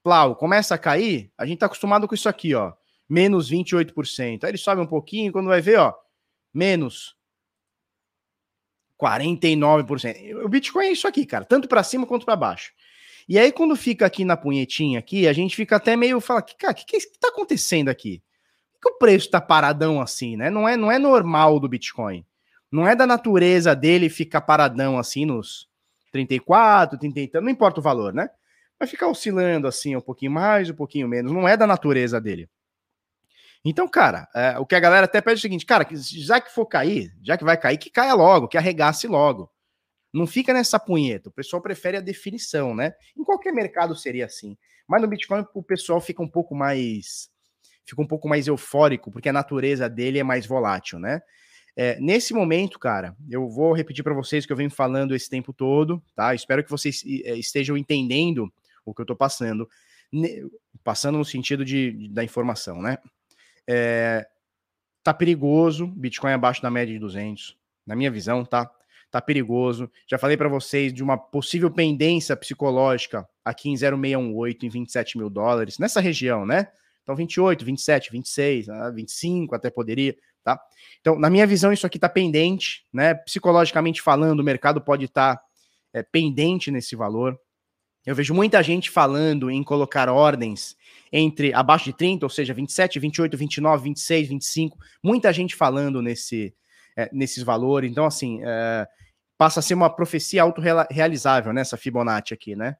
[0.00, 2.72] Plau, começa a cair, a gente está acostumado com isso aqui, ó.
[3.08, 4.44] Menos 28%.
[4.44, 5.92] Aí ele sobe um pouquinho, quando vai ver, ó,
[6.54, 7.17] menos
[9.00, 10.44] 49%.
[10.44, 12.72] O Bitcoin é isso aqui, cara, tanto para cima quanto para baixo.
[13.28, 16.72] E aí, quando fica aqui na punhetinha aqui, a gente fica até meio fala, cara,
[16.72, 18.22] o que, que, é que tá acontecendo aqui?
[18.74, 20.48] Por que o preço tá paradão assim, né?
[20.48, 22.24] Não é, não é normal do Bitcoin.
[22.70, 25.68] Não é da natureza dele ficar paradão assim nos
[26.12, 28.30] 34, 30, não importa o valor, né?
[28.78, 31.32] Vai ficar oscilando assim um pouquinho mais, um pouquinho menos.
[31.32, 32.48] Não é da natureza dele.
[33.64, 36.52] Então, cara, é, o que a galera até pede é o seguinte, cara, já que
[36.52, 39.50] for cair, já que vai cair, que caia logo, que arregasse logo.
[40.12, 41.28] Não fica nessa punheta.
[41.28, 42.94] O pessoal prefere a definição, né?
[43.16, 44.56] Em qualquer mercado seria assim.
[44.86, 47.28] Mas no Bitcoin o pessoal fica um pouco mais
[47.84, 51.22] fica um pouco mais eufórico, porque a natureza dele é mais volátil, né?
[51.74, 55.52] É, nesse momento, cara, eu vou repetir para vocês que eu venho falando esse tempo
[55.52, 56.34] todo, tá?
[56.34, 58.52] Espero que vocês é, estejam entendendo
[58.84, 59.68] o que eu tô passando.
[60.82, 62.98] passando no sentido de da informação, né?
[63.68, 64.26] É,
[65.02, 67.54] tá perigoso, Bitcoin abaixo da média de 200,
[67.86, 68.70] na minha visão, tá?
[69.10, 69.90] Tá perigoso.
[70.06, 75.28] Já falei para vocês de uma possível pendência psicológica aqui em 0618, em 27 mil
[75.28, 76.68] dólares, nessa região, né?
[77.02, 80.60] Então 28, 27, 26, 25 até poderia, tá?
[81.00, 83.14] Então, na minha visão, isso aqui tá pendente, né?
[83.14, 85.42] Psicologicamente falando, o mercado pode estar tá,
[85.92, 87.38] é, pendente nesse valor.
[88.04, 90.76] Eu vejo muita gente falando em colocar ordens
[91.12, 94.78] entre abaixo de 30, ou seja, 27, 28, 29, 26, 25.
[95.02, 96.54] Muita gente falando nesse,
[96.96, 97.90] é, nesses valores.
[97.90, 98.86] Então, assim, é,
[99.36, 101.60] passa a ser uma profecia autorrealizável, né?
[101.60, 102.76] Essa Fibonacci aqui, né?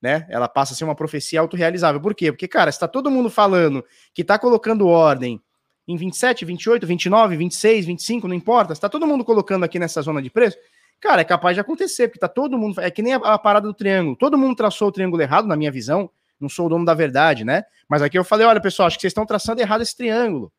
[0.00, 0.26] né?
[0.28, 2.00] Ela passa a ser uma profecia autorrealizável.
[2.00, 2.32] Por quê?
[2.32, 3.84] Porque, cara, está todo mundo falando
[4.14, 5.40] que está colocando ordem
[5.86, 10.22] em 27, 28, 29, 26, 25, não importa, está todo mundo colocando aqui nessa zona
[10.22, 10.56] de preço,
[11.02, 12.80] Cara, é capaz de acontecer, porque tá todo mundo.
[12.80, 14.14] É que nem a, a, parada do triângulo.
[14.14, 16.08] Todo mundo traçou o triângulo errado, na minha visão.
[16.42, 17.62] Não sou o dono da verdade, né?
[17.88, 20.52] Mas aqui eu falei: olha, pessoal, acho que vocês estão traçando errado esse triângulo.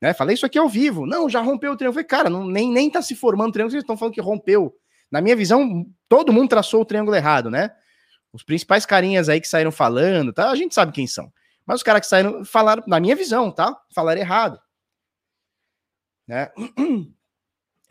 [0.00, 0.14] Né?
[0.14, 1.06] Falei isso aqui ao vivo.
[1.06, 1.94] Não, já rompeu o triângulo.
[1.94, 4.74] Falei, cara, não, nem, nem tá se formando o triângulo, vocês estão falando que rompeu.
[5.10, 7.70] Na minha visão, todo mundo traçou o triângulo errado, né?
[8.32, 10.50] Os principais carinhas aí que saíram falando, tá?
[10.50, 11.32] A gente sabe quem são.
[11.66, 13.76] Mas os caras que saíram falaram, na minha visão, tá?
[13.94, 14.60] Falaram errado.
[16.26, 16.50] Né?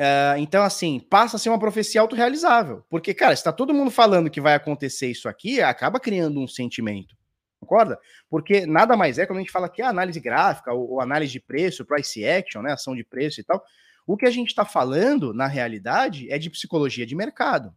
[0.04, 2.84] Uh, então, assim, passa a ser uma profecia autorrealizável.
[2.90, 7.16] Porque, cara, está todo mundo falando que vai acontecer isso aqui, acaba criando um sentimento.
[7.58, 7.98] Concorda?
[8.30, 11.32] Porque nada mais é, quando a gente fala aqui a análise gráfica, ou, ou análise
[11.32, 12.74] de preço, price action, né?
[12.74, 13.64] Ação de preço e tal.
[14.06, 17.74] O que a gente está falando, na realidade, é de psicologia de mercado.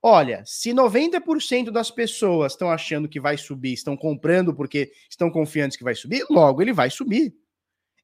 [0.00, 5.76] Olha, se 90% das pessoas estão achando que vai subir, estão comprando porque estão confiantes
[5.76, 7.34] que vai subir, logo ele vai subir.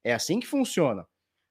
[0.02, 1.06] É assim que funciona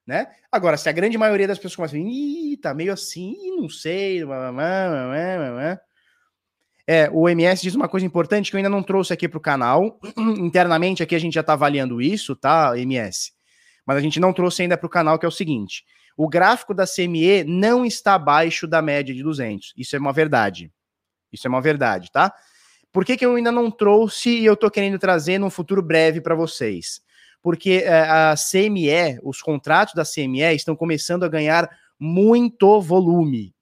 [0.05, 0.27] né?
[0.51, 4.21] Agora, se a grande maioria das pessoas começam, ih, tá meio assim, não sei,
[6.87, 9.41] é, o MS diz uma coisa importante que eu ainda não trouxe aqui para o
[9.41, 9.99] canal.
[10.17, 13.31] Internamente aqui a gente já está avaliando isso, tá, MS?
[13.85, 15.85] Mas a gente não trouxe ainda para o canal, que é o seguinte:
[16.17, 19.73] o gráfico da CME não está abaixo da média de 200.
[19.77, 20.71] Isso é uma verdade.
[21.31, 22.33] Isso é uma verdade, tá?
[22.91, 26.19] Por que, que eu ainda não trouxe e eu estou querendo trazer num futuro breve
[26.19, 27.01] para vocês?
[27.41, 33.53] Porque eh, a CME, os contratos da CME estão começando a ganhar muito volume.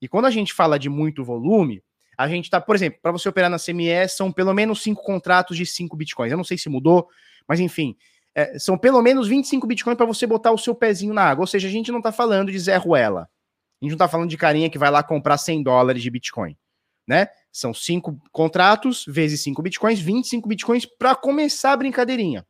[0.00, 1.82] E quando a gente fala de muito volume,
[2.16, 5.56] a gente está, por exemplo, para você operar na CME, são pelo menos cinco contratos
[5.56, 6.32] de cinco bitcoins.
[6.32, 7.08] Eu não sei se mudou,
[7.46, 7.96] mas enfim,
[8.38, 11.42] é, são pelo menos 25 bitcoins para você botar o seu pezinho na água.
[11.42, 13.22] Ou seja, a gente não está falando de Zé Ruela.
[13.22, 16.56] A gente não está falando de carinha que vai lá comprar 100 dólares de bitcoin.
[17.04, 17.26] Né?
[17.50, 22.46] São cinco contratos vezes cinco bitcoins, 25 bitcoins para começar a brincadeirinha.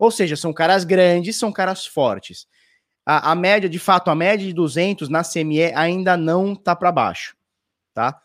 [0.00, 2.46] Ou seja, são caras grandes, são caras fortes.
[3.04, 6.90] A, a média, de fato, a média de 200 na CME ainda não tá para
[6.90, 7.36] baixo,
[7.92, 8.18] tá?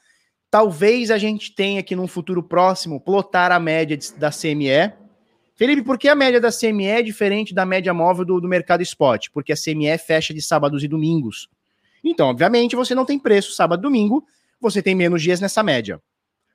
[0.49, 4.93] Talvez a gente tenha aqui num futuro próximo plotar a média de, da CME.
[5.53, 8.81] Felipe, por que a média da CME é diferente da média móvel do, do mercado
[8.81, 9.27] spot?
[9.33, 11.49] Porque a CME fecha de sábados e domingos.
[12.01, 14.25] Então, obviamente, você não tem preço sábado e domingo,
[14.61, 16.01] você tem menos dias nessa média.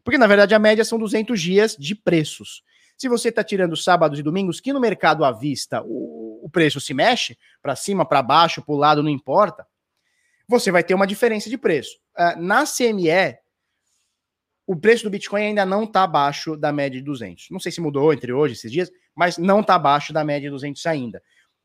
[0.03, 2.63] Porque, na verdade, a média são 200 dias de preços.
[3.01, 6.79] Se você está tirando sábados e domingos, que no mercado à vista o, o preço
[6.83, 9.67] se mexe para cima, para baixo, para o lado, não importa,
[10.47, 11.99] você vai ter uma diferença de preço.
[12.15, 13.39] Uh, na CME,
[14.67, 17.47] o preço do Bitcoin ainda não está abaixo da média de 200.
[17.51, 20.53] Não sei se mudou entre hoje esses dias, mas não está abaixo da média de
[20.53, 21.23] 200 ainda.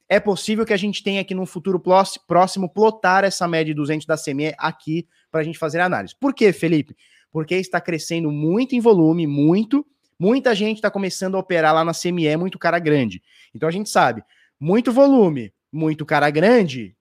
[0.08, 1.84] É possível que a gente tenha aqui no futuro
[2.26, 6.16] próximo plotar essa média de 200 da CME aqui para a gente fazer análise.
[6.18, 6.96] Por quê, Felipe?
[7.30, 9.86] Porque está crescendo muito em volume, muito,
[10.20, 13.22] Muita gente está começando a operar lá na CME, muito cara grande.
[13.54, 14.24] Então a gente sabe,
[14.60, 16.96] muito volume, muito cara grande,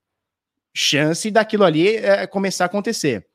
[0.75, 3.27] chance daquilo ali é, começar a acontecer.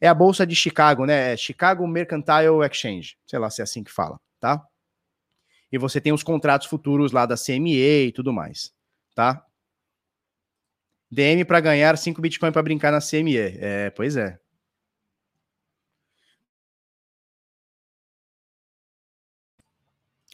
[0.00, 1.32] É a bolsa de Chicago, né?
[1.32, 4.62] É Chicago Mercantile Exchange, sei lá se é assim que fala, tá?
[5.70, 8.74] E você tem os contratos futuros lá da CME e tudo mais,
[9.14, 9.46] tá?
[11.10, 13.36] DM para ganhar 5 Bitcoin para brincar na CME.
[13.36, 14.38] É, pois é.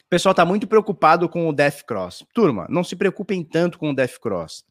[0.09, 2.25] O pessoal está muito preocupado com o Death Cross.
[2.33, 4.65] Turma, não se preocupem tanto com o Death Cross.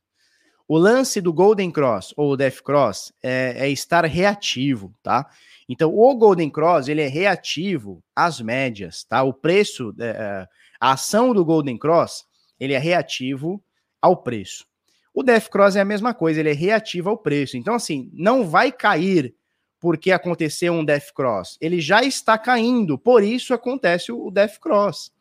[0.67, 5.31] O lance do Golden Cross ou Death Cross é, é, estar reativo, tá?
[5.69, 9.23] Então, o Golden Cross ele é reativo às médias, tá?
[9.23, 10.49] O preço, é, é,
[10.81, 12.25] a ação do Golden Cross
[12.59, 13.63] ele é reativo
[14.03, 14.67] ao preço.
[15.15, 17.57] O Death Cross é a mesma coisa, ele é reativo ao preço.
[17.57, 19.37] Então, assim, não vai cair
[19.79, 21.57] porque aconteceu um Death Cross.
[21.61, 25.17] Ele já está caindo, por isso acontece o Death Cross.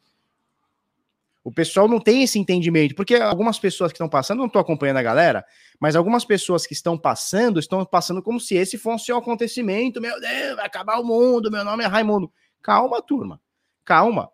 [1.48, 4.98] O pessoal não tem esse entendimento, porque algumas pessoas que estão passando, não estou acompanhando
[4.98, 5.46] a galera,
[5.80, 10.20] mas algumas pessoas que estão passando, estão passando como se esse fosse um acontecimento, meu
[10.20, 12.30] Deus, vai acabar o mundo, meu nome é Raimundo.
[12.62, 13.42] Calma, turma.
[13.86, 14.30] Calma.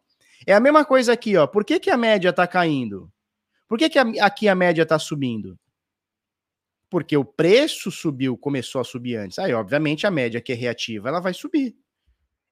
[0.47, 1.45] É a mesma coisa aqui, ó.
[1.45, 3.13] Por que, que a média está caindo?
[3.67, 5.55] Por que, que a, aqui a média está subindo?
[6.89, 9.37] Porque o preço subiu, começou a subir antes.
[9.37, 11.75] Aí, obviamente, a média que é reativa, ela vai subir.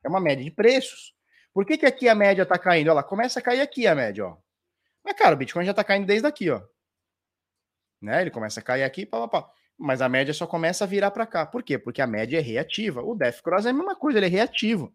[0.03, 1.15] É uma média de preços.
[1.51, 2.91] Por que, que aqui a média está caindo?
[2.91, 4.37] Ela começa a cair aqui a média, ó.
[5.03, 6.61] Mas, cara, o Bitcoin já está caindo desde aqui, ó.
[8.01, 8.21] Né?
[8.21, 9.51] Ele começa a cair aqui, pá, pá, pá.
[9.77, 11.45] mas a média só começa a virar para cá.
[11.45, 11.77] Por quê?
[11.77, 13.01] Porque a média é reativa.
[13.01, 14.93] O Death Cross é a mesma coisa, ele é reativo.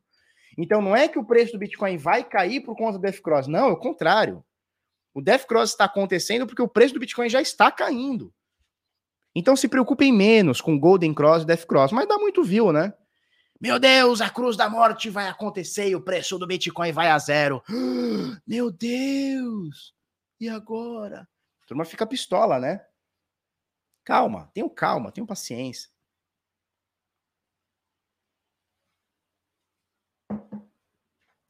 [0.58, 3.46] Então não é que o preço do Bitcoin vai cair por conta do Death Cross.
[3.46, 4.44] Não, é o contrário.
[5.14, 8.32] O Death Cross está acontecendo porque o preço do Bitcoin já está caindo.
[9.34, 11.92] Então se preocupem menos com Golden Cross e Death Cross.
[11.92, 12.92] Mas dá muito view, né?
[13.60, 17.18] Meu Deus, a cruz da morte vai acontecer e o preço do Bitcoin vai a
[17.18, 17.62] zero.
[18.46, 19.95] Meu Deus!
[20.38, 21.28] E agora?
[21.62, 22.86] A turma fica pistola, né?
[24.04, 25.90] Calma, tenham calma, tenham paciência.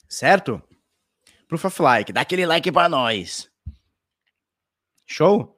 [0.09, 0.63] Certo?
[1.49, 3.51] Proof of like, dá aquele like para nós.
[5.05, 5.57] Show?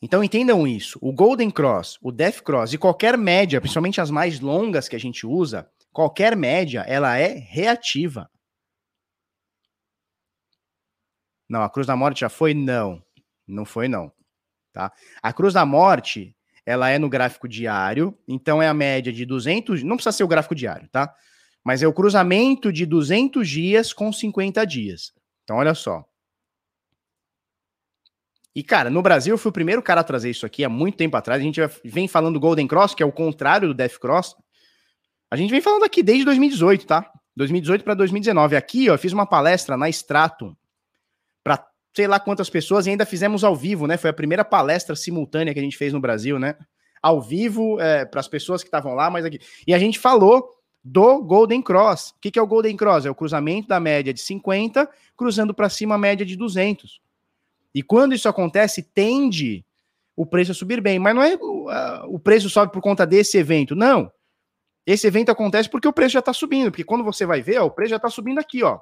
[0.00, 0.98] Então entendam isso.
[1.00, 4.98] O Golden Cross, o Death Cross e qualquer média, principalmente as mais longas que a
[4.98, 8.28] gente usa, qualquer média, ela é reativa.
[11.52, 12.54] Não, a Cruz da Morte já foi?
[12.54, 13.02] Não.
[13.46, 14.10] Não foi, não.
[14.72, 14.90] Tá?
[15.22, 16.34] A Cruz da Morte,
[16.64, 20.28] ela é no gráfico diário, então é a média de 200, não precisa ser o
[20.28, 21.14] gráfico diário, tá?
[21.62, 25.12] Mas é o cruzamento de 200 dias com 50 dias.
[25.44, 26.02] Então, olha só.
[28.56, 30.96] E, cara, no Brasil eu fui o primeiro cara a trazer isso aqui há muito
[30.96, 31.38] tempo atrás.
[31.38, 34.36] A gente vem falando do Golden Cross, que é o contrário do Death Cross.
[35.30, 37.12] A gente vem falando aqui desde 2018, tá?
[37.36, 38.56] 2018 para 2019.
[38.56, 40.56] Aqui, ó, eu fiz uma palestra na Stratum
[41.94, 43.96] sei lá quantas pessoas e ainda fizemos ao vivo, né?
[43.96, 46.56] Foi a primeira palestra simultânea que a gente fez no Brasil, né?
[47.02, 49.40] Ao vivo, é, para as pessoas que estavam lá, mas aqui.
[49.66, 50.48] E a gente falou
[50.82, 52.10] do Golden Cross.
[52.10, 53.06] O que, que é o Golden Cross?
[53.06, 57.00] É o cruzamento da média de 50, cruzando para cima a média de 200.
[57.74, 59.64] E quando isso acontece, tende
[60.16, 60.98] o preço a subir bem.
[60.98, 63.74] Mas não é o, o preço sobe por conta desse evento.
[63.74, 64.10] Não.
[64.86, 66.70] Esse evento acontece porque o preço já está subindo.
[66.70, 68.80] Porque quando você vai ver, ó, o preço já está subindo aqui, ó.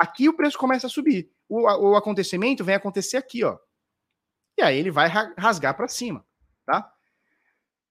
[0.00, 1.30] Aqui o preço começa a subir.
[1.46, 3.58] O, o acontecimento vem acontecer aqui, ó.
[4.58, 6.24] E aí ele vai rasgar para cima,
[6.64, 6.90] tá?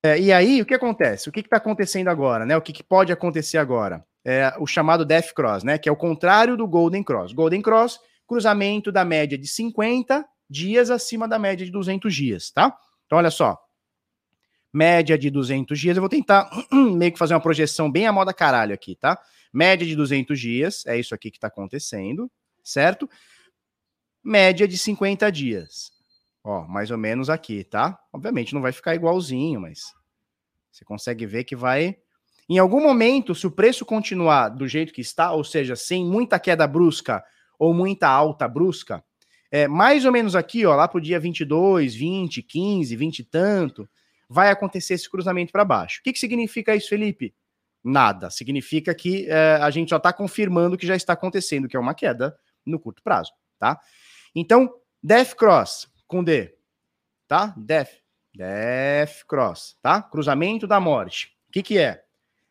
[0.04, 1.30] É, e aí, o que acontece?
[1.30, 2.58] O que está acontecendo agora, né?
[2.58, 4.04] O que, que pode acontecer agora?
[4.26, 5.78] É o chamado Death Cross, né?
[5.78, 7.32] Que é o contrário do Golden Cross.
[7.32, 12.76] Golden Cross, cruzamento da média de 50 dias acima da média de 200 dias, tá?
[13.06, 13.56] Então, olha só.
[14.73, 15.97] Média de 200 dias.
[15.97, 19.19] Eu vou tentar meio que fazer uma projeção bem à moda caralho aqui, tá?
[19.51, 22.32] Média de 200 dias, é isso aqui que está acontecendo,
[22.63, 23.10] certo?
[24.23, 25.91] Média de 50 dias.
[26.43, 27.99] Ó, mais ou menos aqui, tá?
[28.13, 29.93] Obviamente não vai ficar igualzinho, mas
[30.71, 31.97] você consegue ver que vai.
[32.47, 36.39] Em algum momento, se o preço continuar do jeito que está, ou seja, sem muita
[36.39, 37.23] queda brusca
[37.58, 39.03] ou muita alta brusca,
[39.51, 43.89] é mais ou menos aqui, ó, lá pro dia 22, 20, 15, 20 e tanto,
[44.30, 46.00] vai acontecer esse cruzamento para baixo.
[46.00, 47.34] O que, que significa isso, Felipe?
[47.84, 48.30] Nada.
[48.30, 51.96] Significa que é, a gente só está confirmando que já está acontecendo, que é uma
[51.96, 53.80] queda no curto prazo, tá?
[54.36, 56.54] Então, Death Cross, com D,
[57.28, 57.54] tá?
[57.58, 57.89] Death,
[58.36, 60.02] Death Cross, tá?
[60.02, 61.36] Cruzamento da morte.
[61.48, 62.04] O que que é?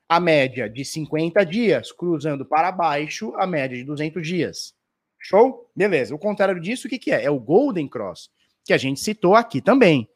[0.09, 4.75] A média de 50 dias cruzando para baixo a média de 200 dias.
[5.19, 5.71] Show?
[5.77, 6.15] Beleza.
[6.15, 7.25] O contrário disso, o que que é?
[7.25, 8.31] É o Golden Cross,
[8.65, 10.09] que a gente citou aqui também.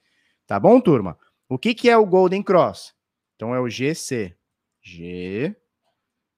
[0.46, 1.18] Tá bom, turma?
[1.52, 2.94] O que que é o Golden Cross?
[3.36, 4.34] Então é o GC.
[4.80, 5.54] G.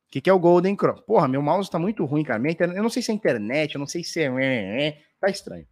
[0.08, 1.00] O que, que é o Golden Cross?
[1.02, 2.42] Porra, meu mouse tá muito ruim, cara.
[2.74, 5.00] Eu não sei se é internet, eu não sei se é.
[5.20, 5.66] Tá estranho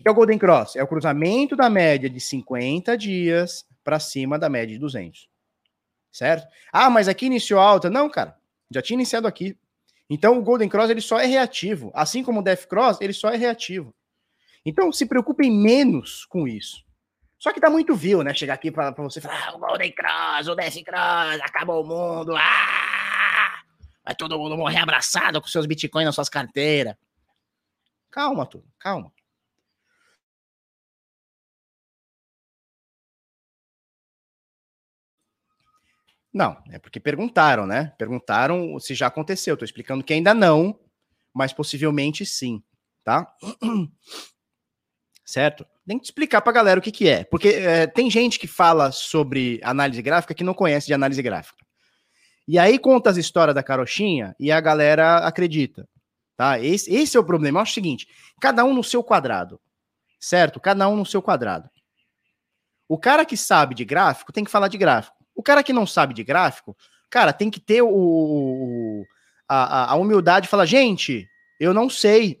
[0.00, 0.76] que é o Golden Cross?
[0.76, 5.28] É o cruzamento da média de 50 dias para cima da média de 200.
[6.10, 6.48] Certo?
[6.72, 7.90] Ah, mas aqui iniciou alta.
[7.90, 8.36] Não, cara.
[8.70, 9.58] Já tinha iniciado aqui.
[10.08, 11.90] Então o Golden Cross ele só é reativo.
[11.94, 13.94] Assim como o Death Cross, ele só é reativo.
[14.64, 16.82] Então se preocupem menos com isso.
[17.40, 18.34] Só que tá muito vil, né?
[18.34, 22.36] Chegar aqui para você falar: ah, o Golden Cross, o Death Cross, acabou o mundo.
[22.36, 23.62] Ah!
[24.04, 26.94] Vai todo mundo morrer abraçado com seus bitcoins nas suas carteiras.
[28.10, 29.10] Calma, tudo, calma.
[36.32, 37.94] Não, é porque perguntaram, né?
[37.98, 39.54] Perguntaram se já aconteceu.
[39.54, 40.78] Estou explicando que ainda não,
[41.32, 42.62] mas possivelmente sim,
[43.02, 43.34] tá?
[45.30, 45.64] Certo?
[45.86, 48.48] Tem que explicar para a galera o que, que é, porque é, tem gente que
[48.48, 51.64] fala sobre análise gráfica que não conhece de análise gráfica.
[52.48, 55.88] E aí conta as histórias da carochinha e a galera acredita,
[56.36, 56.58] tá?
[56.58, 57.58] Esse, esse é o problema.
[57.58, 58.08] Eu acho o seguinte:
[58.40, 59.60] cada um no seu quadrado,
[60.18, 60.58] certo?
[60.58, 61.70] Cada um no seu quadrado.
[62.88, 65.16] O cara que sabe de gráfico tem que falar de gráfico.
[65.32, 66.76] O cara que não sabe de gráfico
[67.10, 69.04] cara, tem que ter o,
[69.48, 72.40] a, a humildade de falar, gente, eu não sei.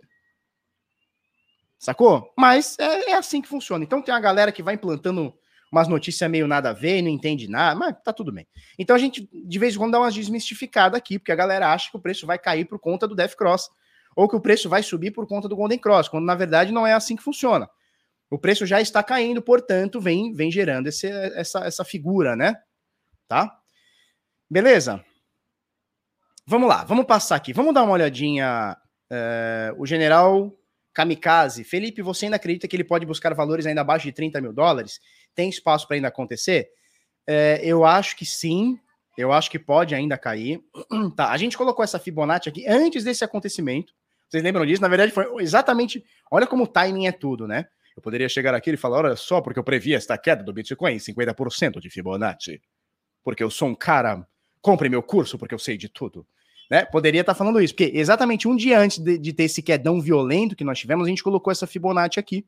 [1.80, 2.30] Sacou?
[2.36, 3.82] Mas é, é, assim que funciona.
[3.82, 5.32] Então tem uma galera que vai implantando
[5.72, 8.46] umas notícias meio nada a ver, não entende nada, mas tá tudo bem.
[8.78, 11.90] Então a gente, de vez em quando, dá umas desmistificadas aqui, porque a galera acha
[11.90, 13.70] que o preço vai cair por conta do Death Cross,
[14.14, 16.86] ou que o preço vai subir por conta do Golden Cross, quando na verdade não
[16.86, 17.66] é assim que funciona.
[18.28, 22.56] O preço já está caindo, portanto, vem, vem gerando esse, essa, essa figura, né?
[23.26, 23.58] Tá?
[24.50, 25.02] Beleza?
[26.46, 27.54] Vamos lá, vamos passar aqui.
[27.54, 28.76] Vamos dar uma olhadinha.
[29.10, 30.54] Uh, o general
[31.00, 31.64] Kamikaze.
[31.64, 35.00] Felipe, você ainda acredita que ele pode buscar valores ainda abaixo de 30 mil dólares?
[35.34, 36.68] Tem espaço para ainda acontecer?
[37.26, 38.78] Uh, eu acho que sim.
[39.16, 40.60] Eu acho que pode ainda cair.
[41.16, 43.94] tá, a gente colocou essa Fibonacci aqui antes desse acontecimento.
[44.28, 44.82] Vocês lembram disso?
[44.82, 46.04] Na verdade, foi exatamente.
[46.30, 47.66] Olha como o timing é tudo, né?
[47.96, 50.96] Eu poderia chegar aqui e falar: olha só, porque eu previ esta queda do Bitcoin,
[50.96, 52.60] 50% de Fibonacci.
[53.24, 54.26] Porque eu sou um cara.
[54.60, 56.26] Compre meu curso, porque eu sei de tudo.
[56.70, 56.84] Né?
[56.84, 60.00] Poderia estar tá falando isso, porque exatamente um dia antes de, de, ter esse quedão
[60.00, 62.46] violento que nós tivemos, a gente colocou essa Fibonacci aqui,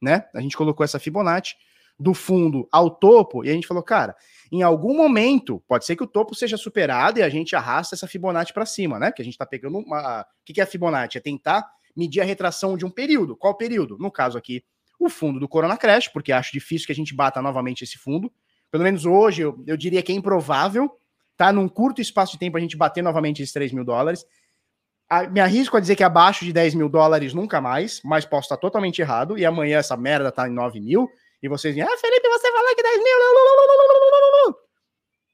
[0.00, 0.24] né?
[0.34, 1.54] A gente colocou essa Fibonacci
[1.96, 4.16] do fundo ao topo e a gente falou, cara,
[4.50, 8.08] em algum momento pode ser que o topo seja superado e a gente arrasta essa
[8.08, 9.12] Fibonacci para cima, né?
[9.12, 10.22] Que a gente está pegando uma.
[10.22, 11.18] O que é a Fibonacci?
[11.18, 11.64] É tentar
[11.96, 13.36] medir a retração de um período.
[13.36, 13.96] Qual período?
[13.96, 14.64] No caso aqui,
[14.98, 18.32] o fundo do Corona Crash, porque acho difícil que a gente bata novamente esse fundo.
[18.72, 20.90] Pelo menos hoje eu, eu diria que é improvável
[21.42, 21.52] tá?
[21.52, 24.24] Num curto espaço de tempo a gente bater novamente esses 3 mil dólares.
[25.10, 28.44] A, me arrisco a dizer que abaixo de 10 mil dólares nunca mais, mas posso
[28.44, 29.36] estar totalmente errado.
[29.36, 31.10] E amanhã essa merda tá em 9 mil.
[31.42, 34.56] E vocês dizem, ah, Felipe, você falou que 10 mil.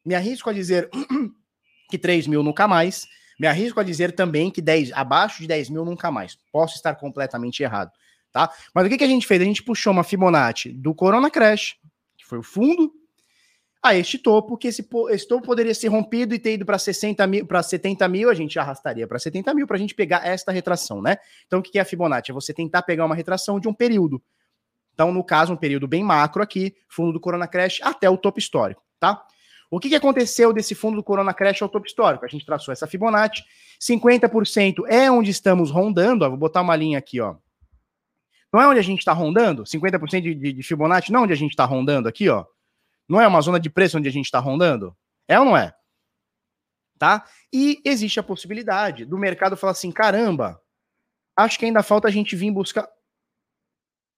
[0.02, 0.88] Me arrisco a dizer
[1.90, 3.06] que 3 mil nunca mais.
[3.38, 6.38] Me arrisco a dizer também que 10, abaixo de 10 mil nunca mais.
[6.50, 7.92] Posso estar completamente errado,
[8.32, 8.50] tá?
[8.74, 9.42] Mas o que, que a gente fez?
[9.42, 11.76] A gente puxou uma Fibonacci do Corona Crash,
[12.16, 12.97] que foi o fundo
[13.82, 17.26] a este topo, que esse, esse topo poderia ser rompido e ter ido para 60
[17.26, 20.50] mil, para 70 mil, a gente arrastaria para 70 mil para a gente pegar esta
[20.50, 21.16] retração, né?
[21.46, 22.30] Então, o que é a Fibonacci?
[22.30, 24.22] É você tentar pegar uma retração de um período.
[24.92, 28.40] Então, no caso, um período bem macro aqui, fundo do Corona Crash até o topo
[28.40, 29.24] histórico, tá?
[29.70, 32.24] O que, que aconteceu desse fundo do Corona Crash ao topo histórico?
[32.24, 33.44] A gente traçou essa Fibonacci,
[33.80, 37.36] 50% é onde estamos rondando, ó, vou botar uma linha aqui, ó.
[38.52, 39.62] Não é onde a gente está rondando?
[39.62, 42.44] 50% de, de, de Fibonacci, não é onde a gente está rondando aqui, ó.
[43.08, 44.94] Não é uma zona de preço onde a gente está rondando?
[45.26, 45.74] É ou não é?
[46.98, 47.24] Tá?
[47.52, 50.60] E existe a possibilidade do mercado falar assim: caramba,
[51.36, 52.88] acho que ainda falta a gente vir buscar.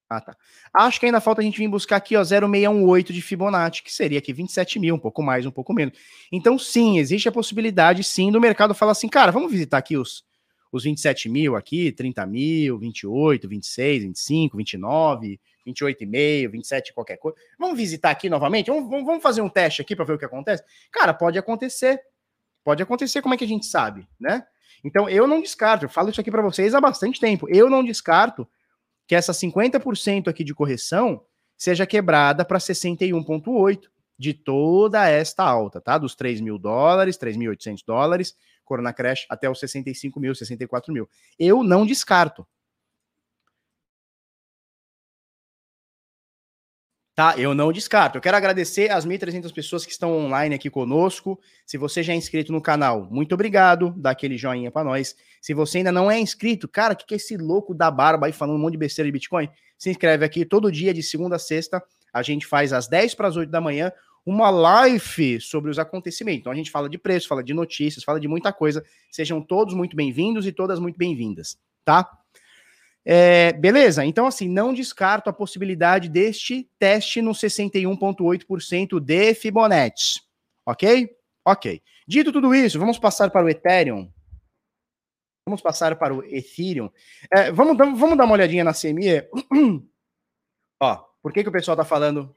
[0.08, 0.36] Ah, tá.
[0.74, 4.18] Acho que ainda falta a gente vir buscar aqui, ó, 0,618 de Fibonacci, que seria
[4.18, 5.96] aqui 27 mil, um pouco mais, um pouco menos.
[6.32, 10.24] Então, sim, existe a possibilidade, sim, do mercado falar assim, cara, vamos visitar aqui os,
[10.72, 17.36] os 27 mil aqui, 30 mil, 28, 26, 25, 29, 28,5, 27, qualquer coisa.
[17.58, 18.70] Vamos visitar aqui novamente?
[18.70, 20.62] Vamos, vamos fazer um teste aqui para ver o que acontece?
[20.90, 22.00] Cara, pode acontecer.
[22.62, 24.44] Pode acontecer, como é que a gente sabe, né?
[24.84, 27.46] Então, eu não descarto, eu falo isso aqui para vocês há bastante tempo.
[27.48, 28.48] Eu não descarto
[29.06, 31.24] que essa 50% aqui de correção
[31.56, 35.98] seja quebrada para 61,8 de toda esta alta, tá?
[35.98, 41.08] Dos 3 mil dólares, 3.800 dólares, Corona Crash, até os 65 mil, 64 mil.
[41.38, 42.46] Eu não descarto,
[47.20, 47.34] Tá?
[47.36, 48.16] Eu não descarto.
[48.16, 51.38] Eu quero agradecer as 1.300 pessoas que estão online aqui conosco.
[51.66, 53.92] Se você já é inscrito no canal, muito obrigado.
[53.94, 55.14] Dá aquele joinha para nós.
[55.38, 58.26] Se você ainda não é inscrito, cara, o que, que é esse louco da barba
[58.26, 59.50] aí falando um monte de besteira de Bitcoin?
[59.76, 61.82] Se inscreve aqui todo dia, de segunda a sexta.
[62.10, 63.92] A gente faz às 10 para as 8 da manhã
[64.24, 66.40] uma live sobre os acontecimentos.
[66.40, 68.82] Então a gente fala de preço, fala de notícias, fala de muita coisa.
[69.10, 72.19] Sejam todos muito bem-vindos e todas muito bem-vindas, tá?
[73.04, 80.20] É, beleza, então assim, não descarto a possibilidade deste teste no 61,8% de Fibonacci.
[80.66, 81.08] Ok?
[81.44, 81.82] Ok.
[82.06, 84.12] Dito tudo isso, vamos passar para o Ethereum.
[85.46, 86.90] Vamos passar para o Ethereum.
[87.32, 89.28] É, vamos, vamos dar uma olhadinha na CME.
[90.80, 92.34] Ó, por que, que o pessoal está falando?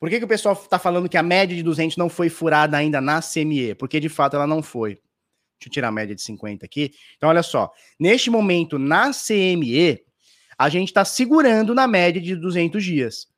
[0.00, 2.76] Por que, que o pessoal está falando que a média de 200 não foi furada
[2.76, 3.74] ainda na CME?
[3.74, 5.00] Porque de fato ela não foi.
[5.58, 6.92] Deixa eu tirar a média de 50 aqui.
[7.16, 7.72] Então, olha só.
[7.98, 10.00] Neste momento, na CME,
[10.56, 13.28] a gente está segurando na média de 200 dias,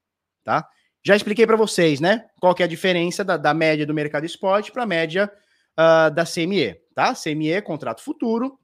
[0.45, 0.69] tá?
[1.03, 2.27] Já expliquei para vocês, né?
[2.41, 5.33] Qual que é a diferença da, da média do mercado spot para a média
[5.79, 7.15] uh, da CME, tá?
[7.15, 8.59] CME, contrato futuro,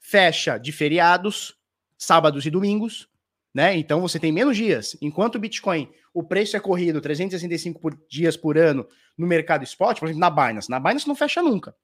[0.00, 1.56] fecha de feriados,
[1.96, 3.08] sábados e domingos,
[3.54, 3.76] né?
[3.76, 4.96] Então você tem menos dias.
[5.00, 8.86] Enquanto o Bitcoin, o preço é corrido 365 por, dias por ano
[9.16, 10.70] no mercado spot, por exemplo, na Binance.
[10.70, 11.74] Na Binance não fecha nunca.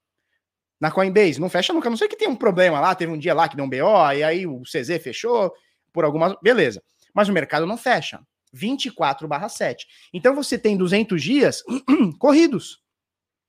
[0.85, 1.89] Na Coinbase, não fecha nunca.
[1.89, 3.71] A não sei que tem um problema lá, teve um dia lá que deu um
[3.71, 5.51] BO, e aí o CZ fechou
[5.91, 6.37] por algumas.
[6.43, 6.83] Beleza.
[7.15, 8.21] Mas o mercado não fecha.
[8.55, 9.87] 24/7.
[10.13, 11.63] Então você tem 200 dias
[12.21, 12.83] corridos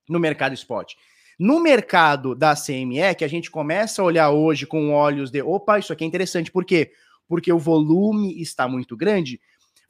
[0.08, 0.94] no mercado spot.
[1.38, 5.78] No mercado da CME, que a gente começa a olhar hoje com olhos de, opa,
[5.78, 6.90] isso aqui é interessante, por quê?
[7.28, 9.38] Porque o volume está muito grande.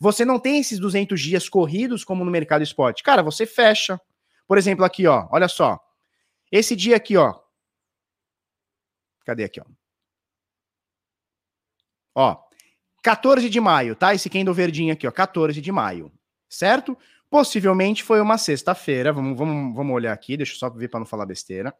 [0.00, 3.02] Você não tem esses 200 dias corridos como no mercado spot.
[3.02, 4.00] Cara, você fecha.
[4.48, 5.85] Por exemplo, aqui, ó, olha só.
[6.56, 7.34] Esse dia aqui, ó.
[9.26, 9.64] Cadê aqui, ó?
[12.14, 12.42] Ó,
[13.02, 14.14] 14 de maio, tá?
[14.14, 16.10] Esse candle verdinho aqui, ó, 14 de maio,
[16.48, 16.96] certo?
[17.28, 21.06] Possivelmente foi uma sexta-feira, vamos, vamos, vamos olhar aqui, deixa eu só ver para não
[21.06, 21.74] falar besteira.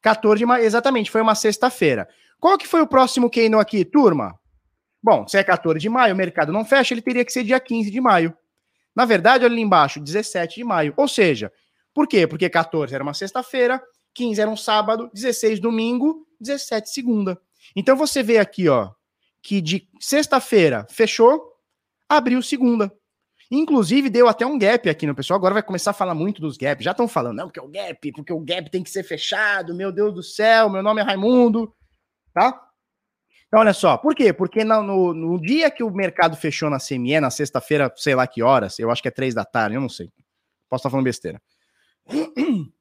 [0.00, 2.08] 14 de maio, exatamente, foi uma sexta-feira.
[2.38, 4.38] Qual que foi o próximo candle aqui, turma?
[5.02, 7.58] Bom, se é 14 de maio, o mercado não fecha, ele teria que ser dia
[7.58, 8.32] 15 de maio.
[8.94, 10.94] Na verdade, olha ali embaixo, 17 de maio.
[10.96, 11.52] Ou seja,
[11.92, 12.24] por quê?
[12.26, 13.82] Porque 14 era uma sexta-feira,
[14.16, 17.40] 15 era um sábado, 16 domingo, 17 segunda.
[17.74, 18.90] Então você vê aqui, ó,
[19.42, 21.52] que de sexta-feira fechou,
[22.08, 22.92] abriu segunda.
[23.50, 25.36] Inclusive, deu até um gap aqui no pessoal.
[25.36, 26.84] Agora vai começar a falar muito dos gaps.
[26.84, 29.74] Já estão falando, não, porque o gap, porque o gap tem que ser fechado.
[29.74, 31.72] Meu Deus do céu, meu nome é Raimundo.
[32.32, 32.60] Tá?
[33.46, 33.96] Então, olha só.
[33.96, 34.32] Por quê?
[34.32, 38.26] Porque no, no, no dia que o mercado fechou na CME, na sexta-feira, sei lá
[38.26, 40.10] que horas, eu acho que é três da tarde, eu não sei.
[40.68, 41.40] Posso estar falando besteira.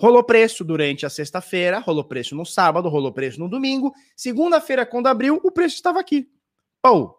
[0.00, 3.92] Rolou preço durante a sexta-feira, rolou preço no sábado, rolou preço no domingo.
[4.16, 6.28] Segunda-feira, quando abriu, o preço estava aqui.
[6.80, 7.18] Pô!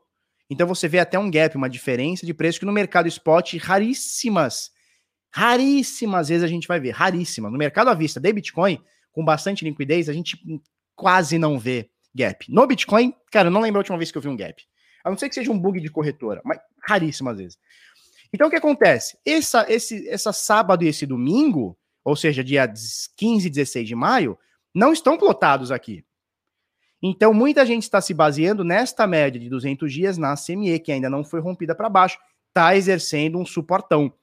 [0.49, 4.71] Então você vê até um gap, uma diferença de preço que no mercado spot, raríssimas,
[5.30, 7.51] raríssimas vezes a gente vai ver, raríssimas.
[7.51, 10.41] No mercado à vista de Bitcoin, com bastante liquidez, a gente
[10.95, 12.45] quase não vê gap.
[12.49, 14.63] No Bitcoin, cara, eu não lembro a última vez que eu vi um gap.
[15.03, 17.59] A não ser que seja um bug de corretora, mas raríssimas vezes.
[18.34, 19.17] Então o que acontece?
[19.25, 22.72] Essa, esse, essa sábado e esse domingo, ou seja, dia
[23.18, 24.38] 15 e 16 de maio,
[24.74, 26.04] não estão plotados aqui.
[27.02, 31.10] Então, muita gente está se baseando nesta média de 200 dias na CME, que ainda
[31.10, 32.18] não foi rompida para baixo,
[32.50, 34.14] está exercendo um suportão.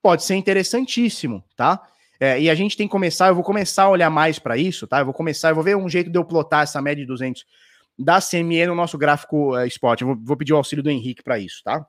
[0.00, 1.82] Pode ser interessantíssimo, tá?
[2.20, 4.86] É, e a gente tem que começar, eu vou começar a olhar mais para isso,
[4.86, 5.00] tá?
[5.00, 7.44] Eu vou começar, eu vou ver um jeito de eu plotar essa média de 200
[7.98, 10.00] da CME no nosso gráfico uh, spot.
[10.00, 11.84] Eu vou, vou pedir o auxílio do Henrique para isso, tá?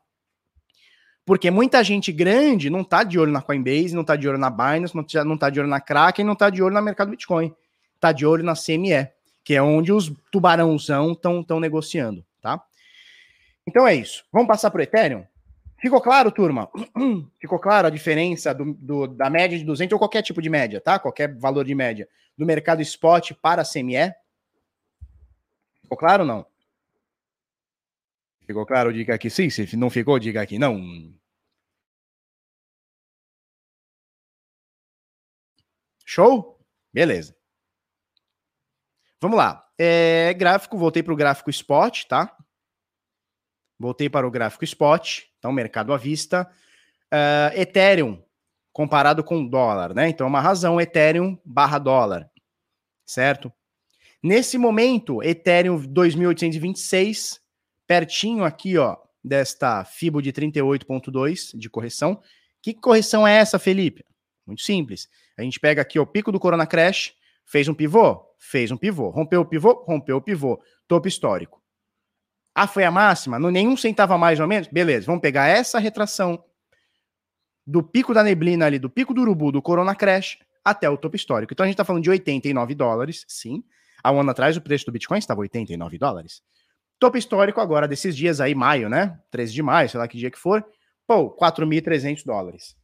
[1.26, 4.50] Porque muita gente grande não tá de olho na Coinbase, não tá de olho na
[4.50, 7.12] Binance, não, tá, não tá de olho na Kraken, não tá de olho no mercado
[7.12, 7.54] Bitcoin.
[8.00, 9.08] Tá de olho na CME,
[9.44, 12.62] que é onde os tubarãozão estão negociando, tá?
[13.66, 14.26] Então é isso.
[14.32, 15.24] Vamos passar para o Ethereum?
[15.84, 16.70] Ficou claro, turma?
[17.40, 20.82] Ficou claro a diferença do, do, da média de 200 ou qualquer tipo de média,
[20.82, 21.00] tá?
[21.00, 22.08] Qualquer valor de média
[22.38, 24.14] do mercado spot para a CME?
[25.82, 26.53] Ficou claro ou não?
[28.46, 28.94] Ficou claro?
[28.94, 29.50] Diga aqui sim.
[29.50, 31.14] Se não ficou, diga aqui não.
[36.06, 36.60] Show?
[36.94, 37.36] Beleza.
[39.22, 39.68] Vamos lá.
[39.78, 42.38] É, gráfico, voltei para o gráfico spot, tá?
[43.80, 46.50] Voltei para o gráfico spot, então mercado à vista.
[47.12, 48.24] Uh, Ethereum,
[48.72, 50.10] comparado com dólar, né?
[50.10, 52.30] Então, é uma razão, Ethereum barra dólar,
[53.06, 53.52] certo?
[54.22, 57.43] Nesse momento, Ethereum 2826
[57.88, 62.22] pertinho aqui, ó, desta FIBO de 38.2 de correção.
[62.62, 64.06] Que correção é essa, Felipe?
[64.46, 65.08] Muito simples.
[65.38, 67.14] A gente pega aqui o pico do Corona Crash,
[67.46, 71.62] fez um pivô, fez um pivô, rompeu o pivô, rompeu o pivô, topo histórico.
[72.54, 73.40] Ah, foi a máxima?
[73.40, 74.68] No nenhum centavo a mais ou menos?
[74.68, 76.44] Beleza, vamos pegar essa retração
[77.66, 81.16] do pico da neblina ali, do pico do urubu, do Corona Crash, até o topo
[81.16, 81.54] histórico.
[81.54, 83.64] Então a gente está falando de 89 dólares, sim.
[84.04, 86.44] Há um ano atrás o preço do Bitcoin estava 89 dólares.
[87.04, 89.20] Topo histórico agora desses dias aí, maio, né?
[89.30, 90.66] 13 de maio, sei lá que dia que for.
[91.06, 92.78] Pô, 4.300 dólares.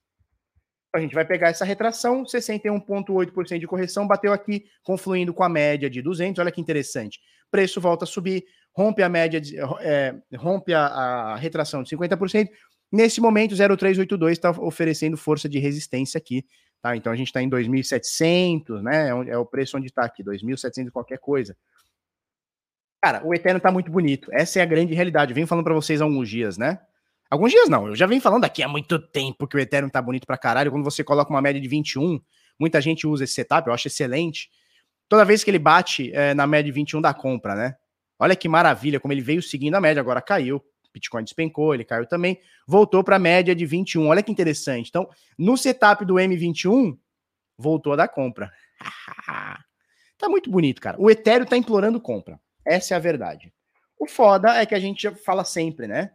[0.94, 5.90] A gente vai pegar essa retração, 61,8% de correção, bateu aqui, confluindo com a média
[5.90, 6.38] de 200.
[6.38, 7.18] Olha que interessante.
[7.50, 8.44] Preço volta a subir,
[8.74, 12.50] rompe a média, de, é, rompe a, a, retração de 50%.
[12.92, 16.44] Nesse momento, 0,382 está oferecendo força de resistência aqui.
[16.82, 16.94] Tá?
[16.94, 19.08] Então a gente está em 2.700, né?
[19.08, 21.56] É, é o preço onde está aqui, 2.700 qualquer coisa.
[23.02, 24.30] Cara, o Eterno tá muito bonito.
[24.34, 25.32] Essa é a grande realidade.
[25.32, 26.80] Eu venho falando para vocês há alguns dias, né?
[27.30, 30.02] Alguns dias não, eu já venho falando aqui há muito tempo que o Ethereum tá
[30.02, 30.72] bonito pra caralho.
[30.72, 32.20] Quando você coloca uma média de 21,
[32.60, 34.50] muita gente usa esse setup, eu acho excelente.
[35.08, 37.76] Toda vez que ele bate é, na média de 21 da compra, né?
[38.18, 40.62] Olha que maravilha, como ele veio seguindo a média, agora caiu.
[40.92, 44.08] Bitcoin despencou, ele caiu também, voltou para a média de 21.
[44.08, 44.90] Olha que interessante.
[44.90, 46.98] Então, no setup do M21,
[47.56, 48.52] voltou a dar compra.
[50.18, 51.00] tá muito bonito, cara.
[51.00, 52.40] O Ethereum tá implorando compra.
[52.70, 53.52] Essa é a verdade.
[53.98, 56.12] O foda é que a gente fala sempre, né?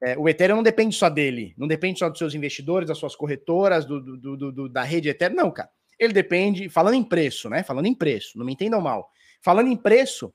[0.00, 3.16] É, o Ethereum não depende só dele, não depende só dos seus investidores, das suas
[3.16, 5.70] corretoras, do, do, do, do, da rede Ethereum, não, cara.
[5.98, 7.64] Ele depende, falando em preço, né?
[7.64, 9.10] Falando em preço, não me entendam mal.
[9.42, 10.32] Falando em preço,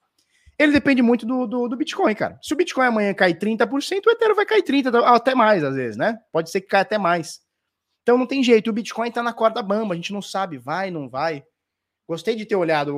[0.60, 2.38] Ele depende muito do, do, do, Bitcoin, cara.
[2.41, 5.97] Se o Bitcoin amanhã cair 30%, o Ethereum vai cair 30%, até mais, às vezes,
[5.97, 6.20] né?
[6.32, 7.39] Pode ser que caia até mais.
[8.01, 10.91] Então não tem jeito, o Bitcoin tá na corda bamba, a gente não sabe, vai,
[10.91, 11.43] não vai.
[12.14, 12.95] Gostei de ter olhado.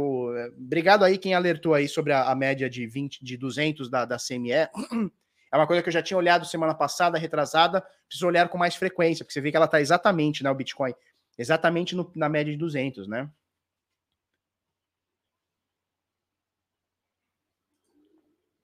[0.57, 4.17] Obrigado aí quem alertou aí sobre a, a média de 20, de 200 da, da
[4.17, 4.51] CME.
[5.53, 7.79] É uma coisa que eu já tinha olhado semana passada, retrasada.
[8.09, 10.93] Preciso olhar com mais frequência, porque você vê que ela tá exatamente, né, o Bitcoin,
[11.37, 13.29] exatamente no, na média de 200, né?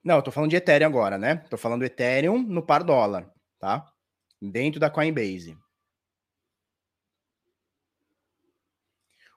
[0.04, 1.36] Não, eu tô falando de Ethereum agora, né?
[1.48, 3.26] Tô falando Ethereum no par dólar,
[3.58, 3.90] tá?
[4.42, 5.56] Dentro da Coinbase.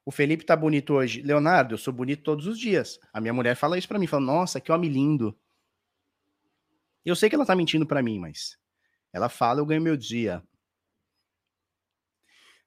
[0.06, 1.22] O Felipe tá bonito hoje.
[1.22, 3.00] Leonardo, eu sou bonito todos os dias.
[3.12, 5.36] A minha mulher fala isso para mim, fala: "Nossa, que homem lindo".
[7.04, 8.58] Eu sei que ela tá mentindo para mim, mas
[9.14, 10.44] ela fala, eu ganho meu dia.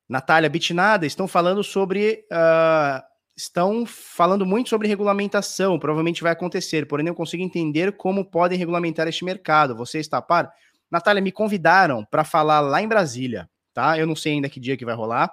[0.09, 3.03] Natália Bitnada, estão falando sobre uh,
[3.37, 9.07] estão falando muito sobre regulamentação, provavelmente vai acontecer, porém não consigo entender como podem regulamentar
[9.07, 9.77] este mercado.
[9.77, 10.51] Você está a par?
[10.91, 13.99] Natália, me convidaram para falar lá em Brasília, tá?
[13.99, 15.31] Eu não sei ainda que dia que vai rolar,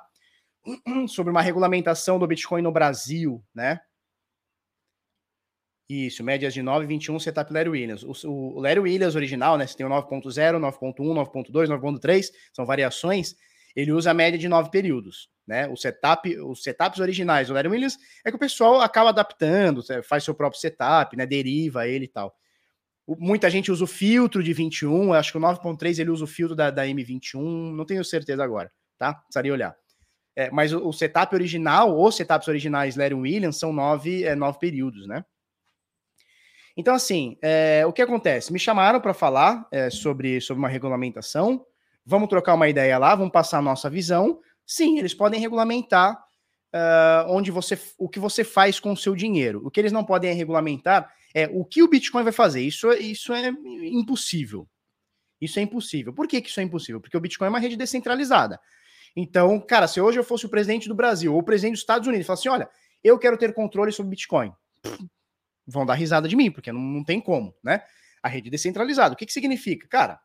[1.07, 3.79] sobre uma regulamentação do Bitcoin no Brasil, né?
[5.87, 8.03] Isso, médias de 9,21 setup Larry Williams.
[8.03, 9.67] O, o Larry Williams original, né?
[9.67, 13.35] Você tem o 9.0, 9.1, 9.2, 9.3, são variações.
[13.75, 15.67] Ele usa a média de nove períodos né?
[15.67, 20.23] O setup, os setups originais do Larry Williams é que o pessoal acaba adaptando, faz
[20.23, 21.25] seu próprio setup, né?
[21.25, 22.35] Deriva ele e tal.
[23.07, 26.55] Muita gente usa o filtro de 21, acho que o 9.3 ele usa o filtro
[26.55, 29.13] da, da M21, não tenho certeza agora, tá?
[29.13, 29.75] Precisaria olhar.
[30.35, 34.59] É, mas o, o, setup original, os setups originais Larry Williams são nove, é, nove
[34.59, 35.23] períodos, né?
[36.77, 38.51] Então, assim, é, o que acontece?
[38.51, 41.65] Me chamaram para falar é, sobre, sobre uma regulamentação,
[42.05, 46.17] vamos trocar uma ideia lá, vamos passar a nossa visão, Sim, eles podem regulamentar
[46.73, 49.61] uh, onde você, o que você faz com o seu dinheiro.
[49.63, 52.61] O que eles não podem regulamentar é o que o Bitcoin vai fazer.
[52.61, 53.49] Isso, isso é
[53.83, 54.67] impossível.
[55.39, 56.13] Isso é impossível.
[56.13, 56.99] Por que, que isso é impossível?
[56.99, 58.59] Porque o Bitcoin é uma rede descentralizada.
[59.15, 62.07] Então, cara, se hoje eu fosse o presidente do Brasil ou o presidente dos Estados
[62.07, 62.69] Unidos e falasse assim: olha,
[63.03, 64.51] eu quero ter controle sobre Bitcoin,
[65.65, 67.81] vão dar risada de mim, porque não, não tem como, né?
[68.21, 69.13] A rede descentralizada.
[69.13, 69.87] O que, que significa?
[69.87, 70.19] Cara,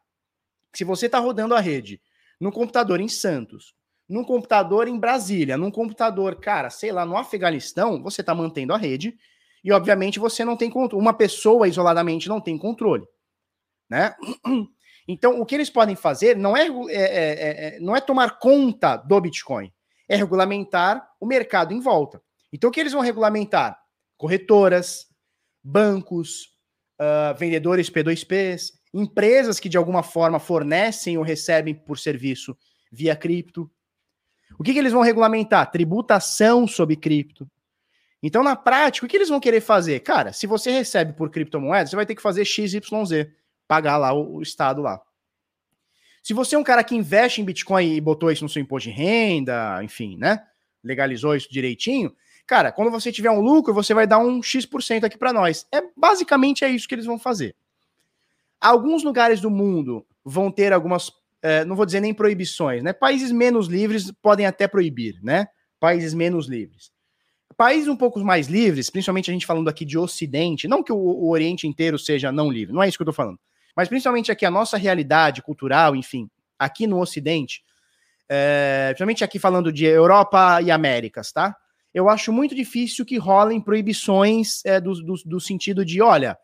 [0.75, 2.01] se você está rodando a rede
[2.41, 3.75] no computador em Santos,
[4.09, 8.77] num computador em Brasília, num computador, cara, sei lá, no Afeganistão, você está mantendo a
[8.77, 9.17] rede
[9.63, 11.01] e, obviamente, você não tem controle.
[11.01, 13.05] Uma pessoa isoladamente não tem controle,
[13.89, 14.15] né?
[15.13, 18.97] Então, o que eles podem fazer não é, é, é, é, não é tomar conta
[18.97, 19.73] do Bitcoin,
[20.09, 22.23] é regulamentar o mercado em volta.
[22.53, 23.77] Então, o que eles vão regulamentar?
[24.17, 25.09] Corretoras,
[25.65, 26.55] bancos,
[27.01, 32.57] uh, vendedores P2Ps, empresas que de alguma forma fornecem ou recebem por serviço
[32.93, 33.69] via cripto.
[34.61, 35.73] O que, que eles vão regulamentar?
[35.73, 37.51] Tributação sobre cripto.
[38.23, 39.99] Então, na prática, o que eles vão querer fazer?
[40.01, 42.79] Cara, se você recebe por criptomoeda, você vai ter que fazer XYZ,
[43.71, 45.01] pagar lá o, o Estado lá.
[46.25, 48.89] Se você é um cara que investe em Bitcoin e botou isso no seu imposto
[48.89, 50.45] de renda, enfim, né?
[50.83, 52.13] Legalizou isso direitinho,
[52.49, 55.69] cara, quando você tiver um lucro, você vai dar um X% aqui para nós.
[55.73, 57.55] É basicamente é isso que eles vão fazer.
[58.61, 62.93] Alguns lugares do mundo vão ter algumas é, não vou dizer nem proibições, né?
[62.93, 65.47] Países menos livres podem até proibir, né?
[65.79, 66.91] Países menos livres.
[67.57, 70.97] Países um pouco mais livres, principalmente a gente falando aqui de Ocidente, não que o,
[70.97, 73.39] o Oriente inteiro seja não livre, não é isso que eu tô falando,
[73.77, 77.63] mas principalmente aqui a nossa realidade cultural, enfim, aqui no Ocidente,
[78.29, 81.57] é, principalmente aqui falando de Europa e Américas, tá?
[81.93, 86.39] Eu acho muito difícil que rolem proibições é, do, do, do sentido de, olha,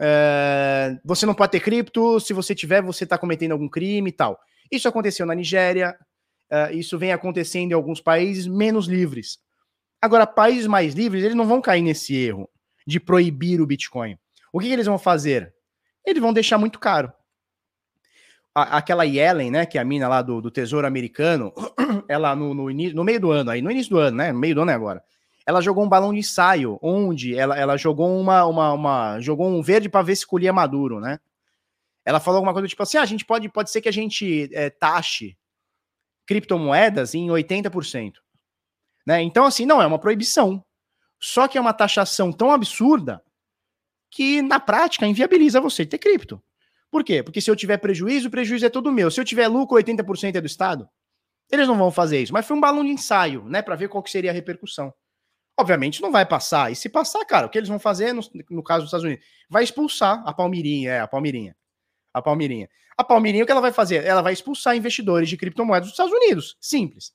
[0.00, 4.12] é, você não pode ter cripto, se você tiver, você está cometendo algum crime e
[4.12, 4.38] tal.
[4.70, 5.96] Isso aconteceu na Nigéria,
[6.50, 9.38] é, isso vem acontecendo em alguns países menos livres.
[10.00, 12.48] Agora, países mais livres, eles não vão cair nesse erro
[12.86, 14.16] de proibir o Bitcoin.
[14.52, 15.52] O que, que eles vão fazer?
[16.08, 17.12] Eles vão deixar muito caro.
[18.54, 21.52] A, aquela Yellen, né, que é a mina lá do, do Tesouro Americano,
[22.08, 24.54] ela no, no, no meio do ano, aí no início do ano, né, no meio
[24.54, 25.02] do ano é agora,
[25.46, 29.62] ela jogou um balão de ensaio, onde ela, ela jogou uma, uma, uma jogou um
[29.62, 31.18] verde para ver se colhia maduro, né?
[32.04, 34.50] Ela falou alguma coisa tipo assim: ah, a gente pode, pode ser que a gente
[34.52, 35.36] é, taxe
[36.26, 38.12] criptomoedas em 80%.
[39.06, 39.22] Né?
[39.22, 40.62] Então, assim, não é uma proibição.
[41.18, 43.22] Só que é uma taxação tão absurda
[44.10, 46.42] que, na prática, inviabiliza você ter cripto.
[46.90, 47.22] Por quê?
[47.22, 49.10] Porque se eu tiver prejuízo, o prejuízo é todo meu.
[49.10, 50.88] Se eu tiver lucro, 80% é do Estado.
[51.50, 52.32] Eles não vão fazer isso.
[52.32, 53.62] Mas foi um balão de ensaio, né?
[53.62, 54.92] Para ver qual que seria a repercussão.
[55.58, 56.70] Obviamente não vai passar.
[56.70, 59.24] E se passar, cara, o que eles vão fazer no, no caso dos Estados Unidos?
[59.50, 61.56] Vai expulsar a Palmirinha, é, a Palmirinha.
[62.14, 62.68] A Palmirinha.
[62.96, 64.04] A Palmirinha, o que ela vai fazer?
[64.04, 66.56] Ela vai expulsar investidores de criptomoedas dos Estados Unidos.
[66.60, 67.12] Simples.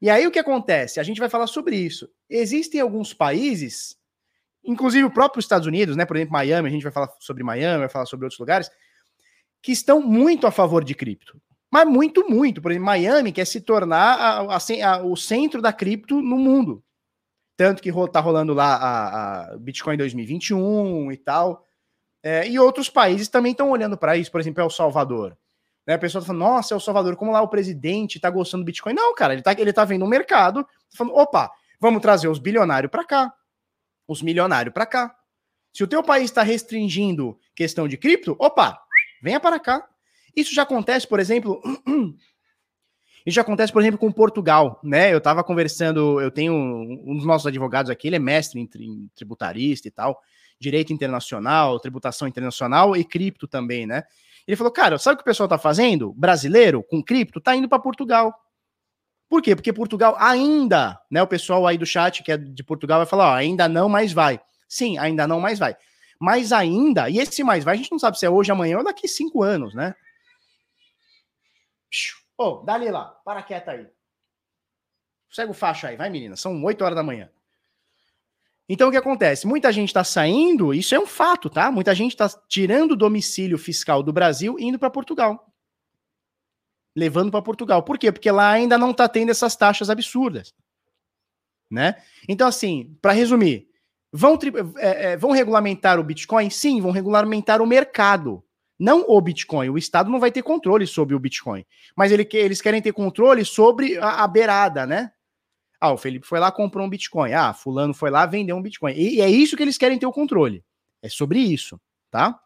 [0.00, 1.00] E aí o que acontece?
[1.00, 2.08] A gente vai falar sobre isso.
[2.30, 3.97] Existem alguns países,
[4.68, 6.04] inclusive o próprio Estados Unidos, né?
[6.04, 8.70] Por exemplo, Miami, a gente vai falar sobre Miami, vai falar sobre outros lugares,
[9.62, 11.40] que estão muito a favor de cripto.
[11.70, 12.60] Mas muito, muito.
[12.60, 16.84] Por exemplo, Miami quer se tornar a, a, a, o centro da cripto no mundo.
[17.56, 21.64] Tanto que tá rolando lá a, Bitcoin 2021 e tal.
[22.22, 25.36] É, e outros países também estão olhando para isso, por exemplo, El Salvador.
[25.86, 28.66] Né, a pessoa tá falando, nossa, El Salvador, como lá o presidente tá gostando do
[28.66, 28.92] Bitcoin?
[28.92, 31.50] Não, cara, ele tá, ele tá vendo o mercado, tá falando, opa,
[31.80, 33.32] vamos trazer os bilionários para cá,
[34.08, 35.14] os milionários para cá.
[35.72, 38.80] Se o teu país está restringindo questão de cripto, opa,
[39.22, 39.86] venha para cá.
[40.34, 41.60] Isso já acontece, por exemplo,
[43.26, 45.12] isso já acontece, por exemplo, com Portugal, né?
[45.12, 49.10] Eu estava conversando, eu tenho um dos nossos advogados aqui, ele é mestre em, em
[49.14, 50.18] tributarista e tal,
[50.58, 54.04] direito internacional, tributação internacional e cripto também, né?
[54.46, 56.12] Ele falou, cara, sabe o que o pessoal tá fazendo?
[56.14, 58.32] Brasileiro com cripto tá indo para Portugal.
[59.28, 59.54] Por quê?
[59.54, 61.22] Porque Portugal ainda, né?
[61.22, 64.12] O pessoal aí do chat que é de Portugal vai falar, ó, ainda não, mais
[64.12, 64.40] vai.
[64.68, 65.76] Sim, ainda não, mais vai.
[66.18, 68.84] Mas ainda, e esse mais vai, a gente não sabe se é hoje, amanhã ou
[68.84, 69.94] daqui cinco anos, né?
[72.36, 73.86] Ô, oh, dá ali lá, para quieta aí.
[75.30, 77.30] Segue o faixa aí, vai menina, são 8 horas da manhã.
[78.68, 79.46] Então o que acontece?
[79.46, 81.70] Muita gente está saindo, isso é um fato, tá?
[81.70, 85.50] Muita gente está tirando o domicílio fiscal do Brasil e indo para Portugal.
[86.98, 87.82] Levando para Portugal.
[87.82, 88.10] Por quê?
[88.10, 90.52] Porque lá ainda não está tendo essas taxas absurdas.
[91.70, 91.94] Né?
[92.28, 93.68] Então, assim, para resumir,
[94.12, 94.38] vão,
[94.78, 96.50] é, é, vão regulamentar o Bitcoin?
[96.50, 98.42] Sim, vão regulamentar o mercado.
[98.78, 99.68] Não o Bitcoin.
[99.68, 101.64] O Estado não vai ter controle sobre o Bitcoin.
[101.96, 105.12] Mas ele, eles querem ter controle sobre a, a beirada, né?
[105.80, 107.32] Ah, o Felipe foi lá, comprou um Bitcoin.
[107.32, 108.92] Ah, fulano foi lá, vendeu um Bitcoin.
[108.94, 110.64] E, e é isso que eles querem ter o controle.
[111.00, 111.80] É sobre isso,
[112.10, 112.40] tá?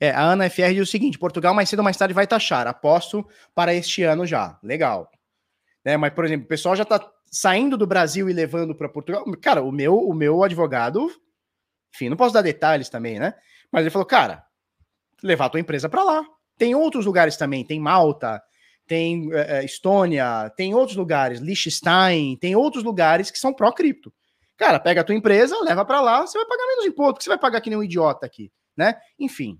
[0.00, 2.66] É, a Ana FR diz o seguinte: Portugal mais cedo ou mais tarde vai taxar.
[2.66, 4.58] Aposto para este ano já.
[4.62, 5.10] Legal.
[5.84, 9.24] Né, mas, por exemplo, o pessoal já está saindo do Brasil e levando para Portugal.
[9.40, 11.10] Cara, o meu, o meu advogado,
[11.94, 13.34] enfim, não posso dar detalhes também, né?
[13.70, 14.44] Mas ele falou, cara,
[15.22, 16.24] levar a tua empresa para lá.
[16.56, 18.42] Tem outros lugares também, tem Malta,
[18.86, 24.12] tem é, Estônia, tem outros lugares, Liechtenstein, tem outros lugares que são pró-cripto.
[24.56, 27.30] Cara, pega a tua empresa, leva para lá, você vai pagar menos imposto, porque você
[27.30, 28.98] vai pagar que nem um idiota aqui, né?
[29.18, 29.58] Enfim.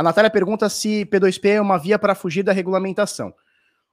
[0.00, 3.34] A Natália pergunta se P2P é uma via para fugir da regulamentação.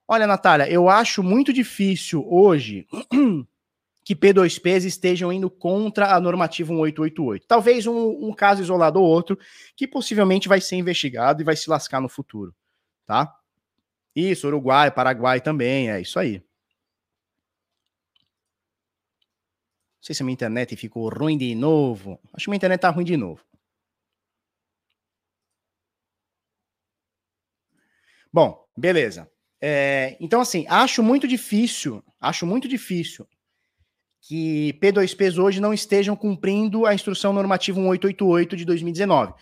[0.07, 2.87] Olha, Natália, eu acho muito difícil hoje
[4.05, 7.45] que P2Ps estejam indo contra a normativa 1888.
[7.45, 9.37] Talvez um, um, caso isolado ou outro
[9.75, 12.55] que possivelmente vai ser investigado e vai se lascar no futuro,
[13.05, 13.35] tá?
[14.15, 16.35] Isso, Uruguai, Paraguai também, é isso aí.
[16.35, 16.43] Não
[19.99, 22.17] sei se a minha internet ficou ruim de novo.
[22.33, 23.41] Acho que minha internet tá ruim de novo.
[28.37, 29.27] Bom, beleza.
[29.59, 33.27] É, então, assim, acho muito difícil, acho muito difícil
[34.21, 39.33] que P2Ps hoje não estejam cumprindo a instrução normativa 1888 de 2019.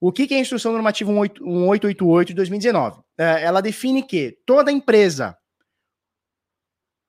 [0.00, 3.00] O que, é a instrução normativa 1888 de 2019?
[3.18, 5.36] É, ela define que toda empresa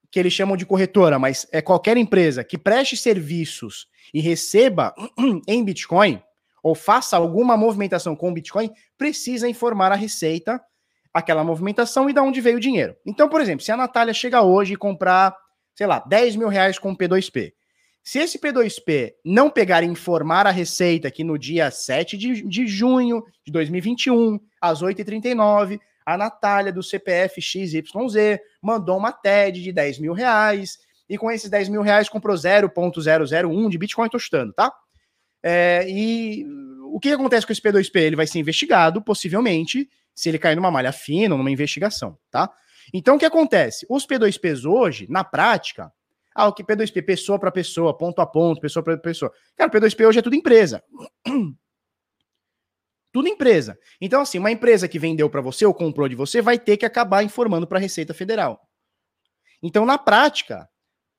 [0.09, 4.91] que eles chamam de corretora, mas é qualquer empresa que preste serviços e receba
[5.47, 6.19] em Bitcoin
[6.63, 10.59] ou faça alguma movimentação com Bitcoin, precisa informar a Receita
[11.13, 12.95] aquela movimentação e de onde veio o dinheiro.
[13.05, 15.35] Então, por exemplo, se a Natália chega hoje e comprar
[15.75, 17.53] sei lá, 10 mil reais com P2P.
[18.03, 22.67] Se esse P2P não pegar e informar a Receita que no dia 7 de, de
[22.67, 27.83] junho de 2021, às 8h39, a Natália do CPF XYZ
[28.61, 33.69] mandou uma TED de 10 mil reais e com esses 10 mil reais comprou 0.001
[33.69, 34.73] de Bitcoin, tô chutando, tá?
[35.43, 36.45] É, e
[36.91, 37.99] o que acontece com esse P2P?
[37.99, 42.49] Ele vai ser investigado, possivelmente, se ele cair numa malha fina numa investigação, tá?
[42.93, 43.85] Então, o que acontece?
[43.89, 45.91] Os P2Ps hoje, na prática,
[46.33, 49.31] ah, o que P2P, pessoa para pessoa, ponto a ponto, pessoa para pessoa.
[49.55, 50.83] Cara, o P2P hoje é tudo empresa.
[53.11, 53.77] tudo empresa.
[53.99, 56.85] Então, assim, uma empresa que vendeu para você ou comprou de você vai ter que
[56.85, 58.61] acabar informando para a Receita Federal.
[59.61, 60.67] Então, na prática,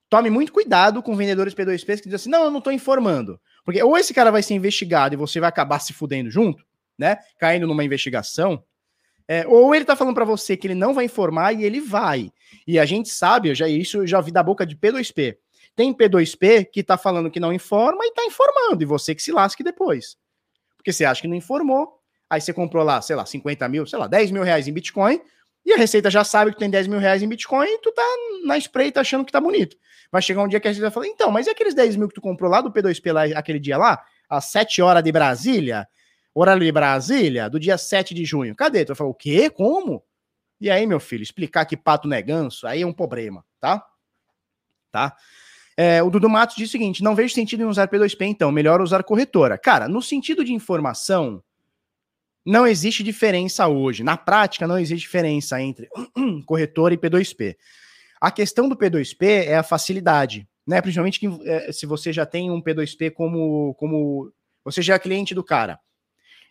[0.09, 3.39] tome muito cuidado com vendedores P2Ps que dizem assim: não, eu não estou informando.
[3.65, 6.65] Porque ou esse cara vai ser investigado e você vai acabar se fudendo junto,
[6.99, 7.19] né?
[7.39, 8.65] Caindo numa investigação,
[9.29, 12.33] é, ou ele tá falando para você que ele não vai informar e ele vai.
[12.67, 15.37] E a gente sabe, eu já isso eu já vi da boca de P2P.
[15.75, 19.33] Tem P2P que tá falando que não informa e tá informando, e você que se
[19.33, 20.17] lasque depois.
[20.77, 21.99] Porque você acha que não informou,
[22.29, 25.21] aí você comprou lá, sei lá, 50 mil, sei lá, 10 mil reais em Bitcoin,
[25.65, 28.03] e a Receita já sabe que tem 10 mil reais em Bitcoin e tu tá
[28.45, 29.77] na espreita achando que tá bonito.
[30.11, 32.09] Vai chegar um dia que a Receita vai falar, então, mas e aqueles 10 mil
[32.09, 35.89] que tu comprou lá do P2P lá, aquele dia lá, às 7 horas de Brasília,
[36.35, 38.55] horário de Brasília, do dia 7 de junho.
[38.55, 38.85] Cadê?
[38.85, 39.51] Tu falou, o quê?
[39.51, 40.03] Como?
[40.61, 43.85] E aí, meu filho, explicar que pato não é ganso, aí é um problema, tá?
[44.91, 45.17] Tá?
[45.77, 48.81] É, o Dudu Matos diz o seguinte: não vejo sentido em usar P2P, então, melhor
[48.81, 49.59] usar corretora.
[49.59, 51.43] Cara, no sentido de informação,
[52.45, 54.03] não existe diferença hoje.
[54.03, 55.89] Na prática, não existe diferença entre
[56.47, 57.57] corretora e P2P.
[58.21, 60.81] A questão do P2P é a facilidade, né?
[60.81, 64.33] Principalmente que, é, se você já tem um P2P como, como.
[64.65, 65.81] Você já é cliente do cara.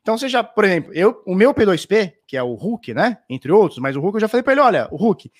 [0.01, 3.19] Então, já, por exemplo, eu, o meu P2P, que é o Hulk, né?
[3.29, 5.31] Entre outros, mas o Hulk eu já falei para ele: olha, o Hulk,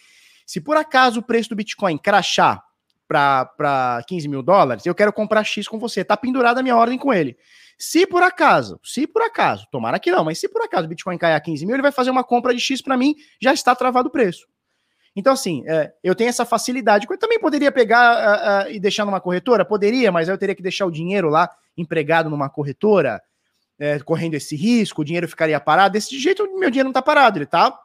[0.45, 2.63] se por acaso o preço do Bitcoin crachar
[3.07, 6.03] para 15 mil dólares, eu quero comprar X com você.
[6.03, 7.35] Tá pendurada a minha ordem com ele.
[7.77, 11.17] Se por acaso, se por acaso, tomara que não, mas se por acaso o Bitcoin
[11.17, 13.75] cair a 15 mil, ele vai fazer uma compra de X para mim, já está
[13.75, 14.45] travado o preço.
[15.15, 17.07] Então, assim, é, eu tenho essa facilidade.
[17.09, 19.65] Eu também poderia pegar uh, uh, e deixar numa corretora?
[19.65, 23.21] Poderia, mas eu teria que deixar o dinheiro lá empregado numa corretora,
[23.81, 25.93] é, correndo esse risco, o dinheiro ficaria parado.
[25.93, 27.77] Desse jeito, meu dinheiro não está parado, ele está,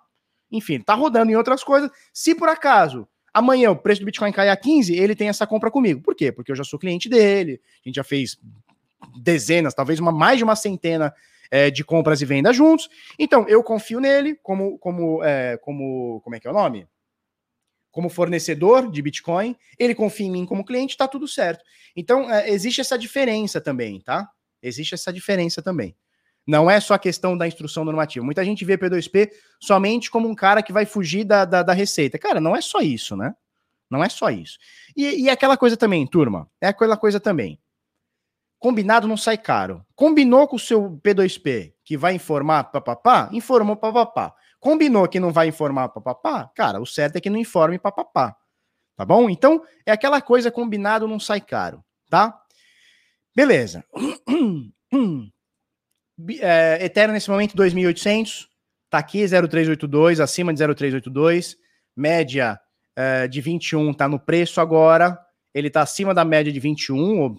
[0.53, 1.91] enfim, está rodando em outras coisas.
[2.13, 5.71] Se por acaso Amanhã o preço do Bitcoin cair a 15, ele tem essa compra
[5.71, 6.01] comigo.
[6.01, 6.33] Por quê?
[6.33, 8.39] Porque eu já sou cliente dele, a gente já fez
[9.15, 11.15] dezenas, talvez uma, mais de uma centena
[11.51, 12.89] é, de compras e vendas juntos.
[13.19, 16.89] Então, eu confio nele como, como, é, como, como é que é o nome?
[17.91, 21.63] Como fornecedor de Bitcoin, ele confia em mim como cliente, tá tudo certo.
[21.95, 24.31] Então, é, existe essa diferença também, tá?
[24.63, 25.97] Existe essa diferença também.
[26.47, 28.25] Não é só a questão da instrução normativa.
[28.25, 32.19] Muita gente vê P2P somente como um cara que vai fugir da, da, da receita.
[32.19, 33.35] Cara, não é só isso, né?
[33.91, 34.59] Não é só isso.
[34.97, 37.61] E, e aquela coisa também, turma, é aquela coisa também.
[38.59, 39.85] Combinado não sai caro.
[39.95, 44.35] Combinou com o seu P2P que vai informar papapá, informou papapá.
[44.59, 48.37] Combinou que não vai informar papapá, cara, o certo é que não informe papapá.
[48.97, 49.29] Tá bom?
[49.29, 52.43] Então, é aquela coisa combinado não sai caro, tá?
[53.37, 53.85] Beleza.
[56.41, 58.47] É, Ethereum nesse momento 2.800,
[58.89, 61.59] tá aqui 0,382, acima de 0,382,
[61.95, 62.59] média
[62.97, 65.19] é, de 21 tá no preço agora,
[65.53, 67.37] ele tá acima da média de 21, ou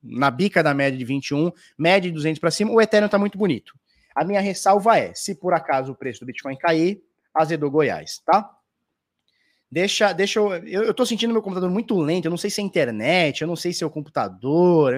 [0.00, 3.36] na bica da média de 21, média de 200 para cima, o Ethereum tá muito
[3.36, 3.72] bonito.
[4.14, 7.02] A minha ressalva é, se por acaso o preço do Bitcoin cair,
[7.34, 8.48] azedou Goiás, tá?
[9.72, 12.60] Deixa, deixa eu, eu, eu tô sentindo meu computador muito lento, eu não sei se
[12.60, 14.92] é internet, eu não sei se é o computador,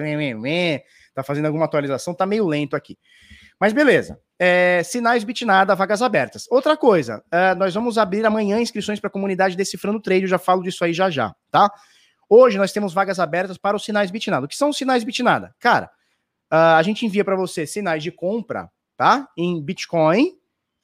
[1.13, 2.97] tá fazendo alguma atualização, tá meio lento aqui.
[3.57, 4.19] Mas beleza.
[4.37, 6.45] É, sinais Bitnada, vagas abertas.
[6.51, 10.37] Outra coisa, é, nós vamos abrir amanhã inscrições para a comunidade Decifrando Trade, eu já
[10.37, 11.71] falo disso aí já já, tá?
[12.29, 14.45] Hoje nós temos vagas abertas para os sinais Bitnada.
[14.45, 15.55] O que são os sinais Bitnada?
[15.57, 15.89] Cara,
[16.51, 19.25] a gente envia para você sinais de compra, tá?
[19.37, 20.33] Em Bitcoin,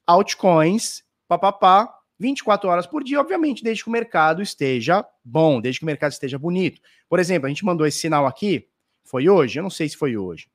[0.08, 5.86] altcoins, papapá, 24 horas por dia, obviamente, desde que o mercado esteja bom, desde que
[5.86, 6.80] o mercado esteja bonito.
[7.10, 8.68] Por exemplo, a gente mandou esse sinal aqui,
[9.04, 9.60] foi hoje?
[9.60, 10.48] Eu não sei se foi hoje.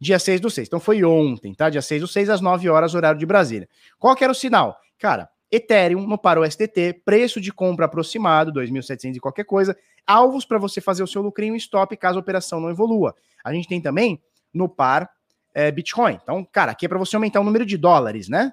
[0.00, 0.68] Dia 6 do 6.
[0.68, 1.68] Então foi ontem, tá?
[1.68, 3.68] Dia 6 do 6, às 9 horas, horário de Brasília.
[3.98, 4.78] Qual que era o sinal?
[4.98, 9.76] Cara, Ethereum no Paro STT, preço de compra aproximado, 2.700 e qualquer coisa,
[10.06, 13.14] alvos para você fazer o seu lucrinho stop caso a operação não evolua.
[13.42, 14.22] A gente tem também
[14.52, 15.10] no par
[15.52, 16.18] é, Bitcoin.
[16.22, 18.52] Então, cara, aqui é para você aumentar o número de dólares, né?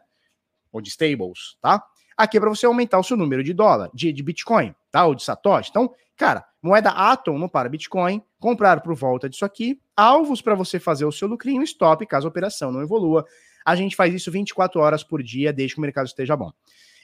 [0.72, 1.84] Ou de stables, tá?
[2.18, 5.06] Aqui é para você aumentar o seu número de dólar, de, de Bitcoin, tá?
[5.06, 5.70] Ou de Satoshi.
[5.70, 10.80] Então, cara, moeda Atom no para Bitcoin, comprar por volta disso aqui, alvos para você
[10.80, 13.26] fazer o seu lucrinho, stop caso a operação não evolua.
[13.66, 16.52] A gente faz isso 24 horas por dia, desde que o mercado esteja bom.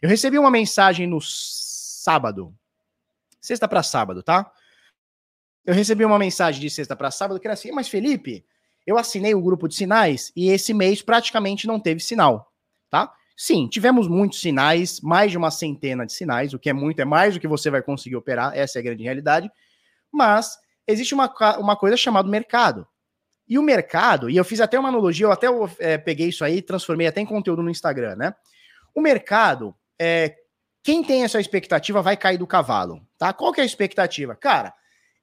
[0.02, 2.54] Eu recebi uma mensagem no sábado,
[3.40, 4.52] sexta para sábado, tá?
[5.66, 8.46] Eu recebi uma mensagem de sexta para sábado que era assim, mas Felipe,
[8.86, 12.54] eu assinei o grupo de sinais e esse mês praticamente não teve sinal,
[12.90, 13.14] tá?
[13.40, 17.06] Sim, tivemos muitos sinais, mais de uma centena de sinais, o que é muito, é
[17.06, 19.52] mais do que você vai conseguir operar, essa é a grande realidade.
[20.12, 20.58] Mas
[20.88, 22.88] existe uma, uma coisa chamada mercado.
[23.48, 26.64] E o mercado, e eu fiz até uma analogia, eu até é, peguei isso aí,
[26.64, 28.34] transformei até em conteúdo no Instagram, né?
[28.94, 30.36] O mercado, é,
[30.84, 33.32] quem tem essa expectativa vai cair do cavalo, tá?
[33.34, 34.36] Qual que é a expectativa?
[34.36, 34.74] Cara,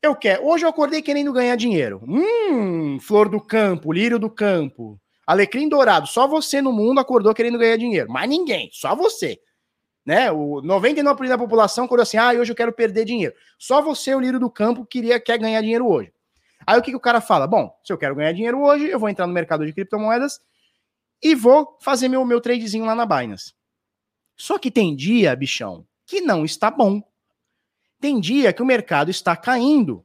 [0.00, 0.46] eu quero.
[0.46, 2.00] Hoje eu acordei querendo ganhar dinheiro.
[2.06, 5.00] Hum, flor do campo, lírio do campo.
[5.26, 8.10] Alecrim dourado, só você no mundo acordou querendo ganhar dinheiro.
[8.10, 9.40] Mas ninguém, só você.
[10.04, 10.30] Né?
[10.30, 13.34] O 99% da população acordou assim: ah, hoje eu quero perder dinheiro.
[13.58, 16.12] Só você, o lírio do campo, queria quer ganhar dinheiro hoje.
[16.66, 17.46] Aí o que, que o cara fala?
[17.46, 20.40] Bom, se eu quero ganhar dinheiro hoje, eu vou entrar no mercado de criptomoedas
[21.22, 23.54] e vou fazer meu, meu tradezinho lá na Binance.
[24.36, 27.02] Só que tem dia, bichão, que não está bom.
[28.00, 30.04] Tem dia que o mercado está caindo.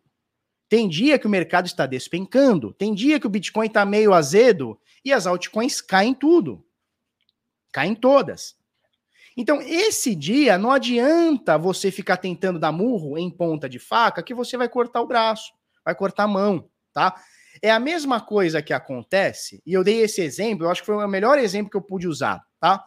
[0.70, 2.74] Tem dia que o mercado está despencando.
[2.74, 6.66] Tem dia que o Bitcoin está meio azedo e as altcoins caem tudo.
[7.72, 8.56] Caem todas.
[9.38, 14.34] Então, esse dia não adianta você ficar tentando dar murro em ponta de faca que
[14.34, 15.54] você vai cortar o braço,
[15.86, 17.16] vai cortar a mão, tá?
[17.62, 20.95] É a mesma coisa que acontece, e eu dei esse exemplo, eu acho que foi
[20.95, 22.84] o melhor exemplo que eu pude usar, tá?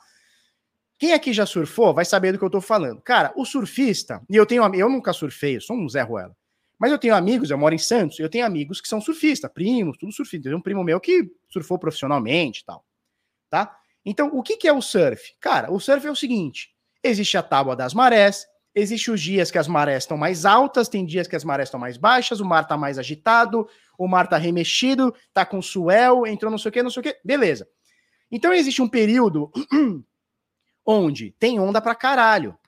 [0.98, 3.00] Quem aqui já surfou vai saber do que eu tô falando.
[3.00, 6.36] Cara, o surfista, e eu tenho eu nunca surfei, eu sou um Zé Ruela.
[6.83, 9.97] Mas eu tenho amigos, eu moro em Santos, eu tenho amigos que são surfistas, primos,
[9.97, 10.49] tudo surfista.
[10.49, 12.85] Tem um primo meu que surfou profissionalmente e tal,
[13.49, 13.78] tá?
[14.05, 15.33] Então, o que, que é o surf?
[15.39, 19.59] Cara, o surf é o seguinte: existe a tábua das marés, existe os dias que
[19.59, 22.64] as marés estão mais altas, tem dias que as marés estão mais baixas, o mar
[22.64, 26.83] está mais agitado, o mar está remexido, tá com suel, entrou não sei o que,
[26.83, 27.68] não sei o que, beleza.
[28.28, 29.53] Então existe um período
[30.85, 32.59] onde tem onda pra caralho.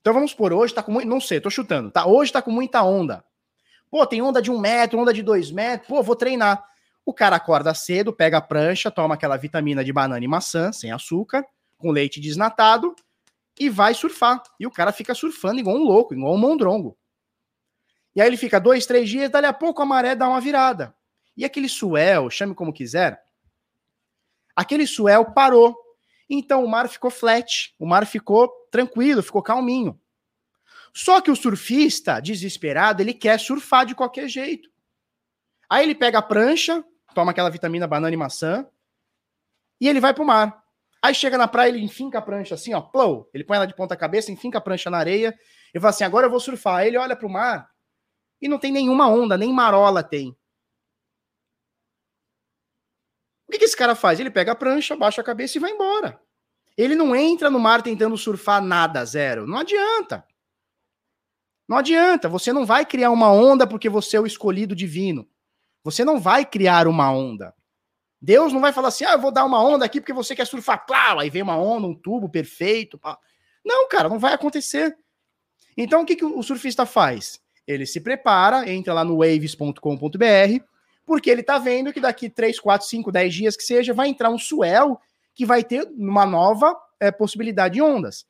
[0.00, 2.06] Então vamos por hoje tá com muito, não sei, tô chutando, tá?
[2.08, 3.24] Hoje tá com muita onda.
[3.92, 6.64] Pô, tem onda de um metro, onda de dois metros, pô, vou treinar.
[7.04, 10.90] O cara acorda cedo, pega a prancha, toma aquela vitamina de banana e maçã, sem
[10.90, 11.44] açúcar,
[11.76, 12.96] com leite desnatado,
[13.60, 14.42] e vai surfar.
[14.58, 16.96] E o cara fica surfando igual um louco, igual um mondrongo.
[18.16, 20.94] E aí ele fica dois, três dias, dali a pouco a maré dá uma virada.
[21.36, 23.22] E aquele suel, chame como quiser,
[24.56, 25.76] aquele suel parou.
[26.30, 30.00] Então o mar ficou flat, o mar ficou tranquilo, ficou calminho.
[30.94, 34.70] Só que o surfista, desesperado, ele quer surfar de qualquer jeito.
[35.68, 36.84] Aí ele pega a prancha,
[37.14, 38.68] toma aquela vitamina banana e maçã,
[39.80, 40.62] e ele vai pro mar.
[41.00, 43.28] Aí chega na praia, ele enfinca a prancha assim, ó, plou.
[43.34, 45.36] Ele põe ela de ponta cabeça, enfinca a prancha na areia,
[45.74, 46.76] e fala assim: agora eu vou surfar.
[46.76, 47.68] Aí ele olha pro mar
[48.40, 50.36] e não tem nenhuma onda, nem marola tem.
[53.48, 54.20] O que, que esse cara faz?
[54.20, 56.20] Ele pega a prancha, baixa a cabeça e vai embora.
[56.76, 59.46] Ele não entra no mar tentando surfar nada, zero.
[59.46, 60.26] Não adianta.
[61.72, 62.28] Não adianta.
[62.28, 65.26] Você não vai criar uma onda porque você é o escolhido divino.
[65.82, 67.54] Você não vai criar uma onda.
[68.20, 70.46] Deus não vai falar assim, ah, eu vou dar uma onda aqui porque você quer
[70.46, 72.98] surfar, plau, aí vem uma onda, um tubo perfeito.
[72.98, 73.18] Pá.
[73.64, 74.94] Não, cara, não vai acontecer.
[75.74, 77.40] Então, o que, que o surfista faz?
[77.66, 80.64] Ele se prepara, entra lá no waves.com.br,
[81.06, 84.28] porque ele tá vendo que daqui 3, 4, 5, 10 dias que seja, vai entrar
[84.28, 85.00] um swell
[85.34, 88.26] que vai ter uma nova é, possibilidade de ondas.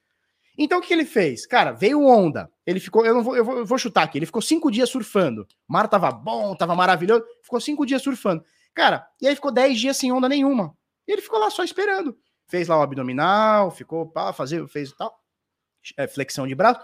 [0.56, 1.46] Então o que ele fez?
[1.46, 2.50] Cara, veio onda.
[2.66, 4.18] Ele ficou, eu não vou, eu vou, eu vou chutar aqui.
[4.18, 5.46] Ele ficou cinco dias surfando.
[5.68, 7.24] O mar tava bom, tava maravilhoso.
[7.42, 8.44] Ficou cinco dias surfando.
[8.74, 10.76] Cara, e aí ficou dez dias sem onda nenhuma.
[11.06, 12.16] E ele ficou lá só esperando.
[12.46, 15.18] Fez lá o abdominal, ficou para fazer, fez tal,
[15.96, 16.80] é, flexão de braço.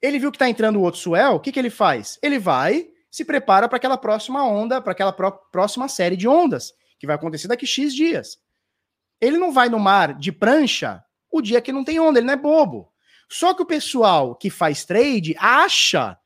[0.00, 1.34] Ele viu que tá entrando o outro swell.
[1.34, 2.18] O que que ele faz?
[2.22, 7.06] Ele vai se prepara para aquela próxima onda, para aquela próxima série de ondas, que
[7.06, 8.38] vai acontecer daqui X dias.
[9.20, 12.34] Ele não vai no mar de prancha o dia que não tem onda, ele não
[12.34, 12.92] é bobo.
[13.28, 16.18] Só que o pessoal que faz trade acha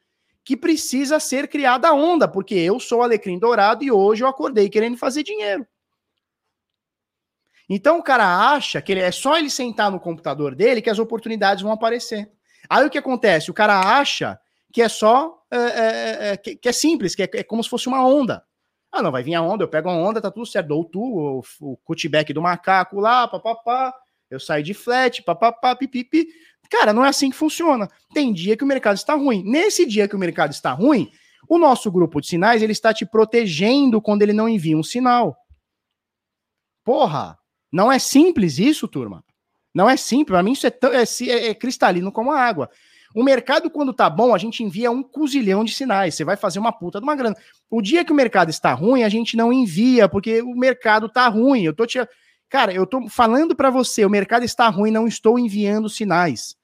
[0.45, 4.69] que precisa ser criada a onda, porque eu sou alecrim dourado e hoje eu acordei
[4.69, 5.67] querendo fazer dinheiro.
[7.69, 10.99] Então o cara acha que ele, é só ele sentar no computador dele que as
[10.99, 12.31] oportunidades vão aparecer.
[12.69, 13.51] Aí o que acontece?
[13.51, 14.39] O cara acha
[14.73, 15.43] que é só.
[15.49, 18.45] É, é, é, que, que, é simples, que é, é, como se fosse uma onda.
[18.91, 20.69] Ah, não, vai vir a onda, eu pego a onda, tá tudo certo.
[20.69, 23.95] Dou tu, o, o cutback do macaco lá, papapá.
[24.31, 26.27] Eu saio de flat, papapá, pipipi.
[26.71, 27.89] Cara, não é assim que funciona.
[28.13, 29.43] Tem dia que o mercado está ruim.
[29.45, 31.11] Nesse dia que o mercado está ruim,
[31.49, 35.37] o nosso grupo de sinais ele está te protegendo quando ele não envia um sinal.
[36.85, 37.39] Porra,
[37.73, 39.25] não é simples isso, turma.
[39.75, 40.35] Não é simples.
[40.35, 42.71] Para mim, isso é, é, é, cristalino como a água.
[43.15, 46.15] O mercado, quando tá bom, a gente envia um cozilhão de sinais.
[46.15, 47.37] Você vai fazer uma puta de uma grana.
[47.71, 51.29] O dia que o mercado está ruim, a gente não envia, porque o mercado tá
[51.29, 51.63] ruim.
[51.63, 51.99] Eu tô te.
[52.49, 56.57] Cara, eu tô falando para você, o mercado está ruim, não estou enviando sinais.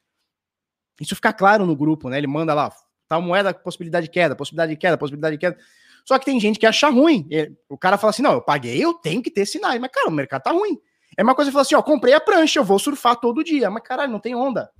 [1.00, 2.18] Isso fica claro no grupo, né?
[2.18, 2.72] Ele manda lá,
[3.08, 5.58] tal moeda, possibilidade de queda, possibilidade de queda, possibilidade de queda.
[6.04, 7.28] Só que tem gente que acha ruim.
[7.68, 9.80] O cara fala assim: não, eu paguei, eu tenho que ter sinais.
[9.80, 10.78] Mas, cara, o mercado tá ruim.
[11.16, 13.70] É uma coisa que fala assim: ó, comprei a prancha, eu vou surfar todo dia.
[13.70, 14.70] Mas, caralho, não tem onda.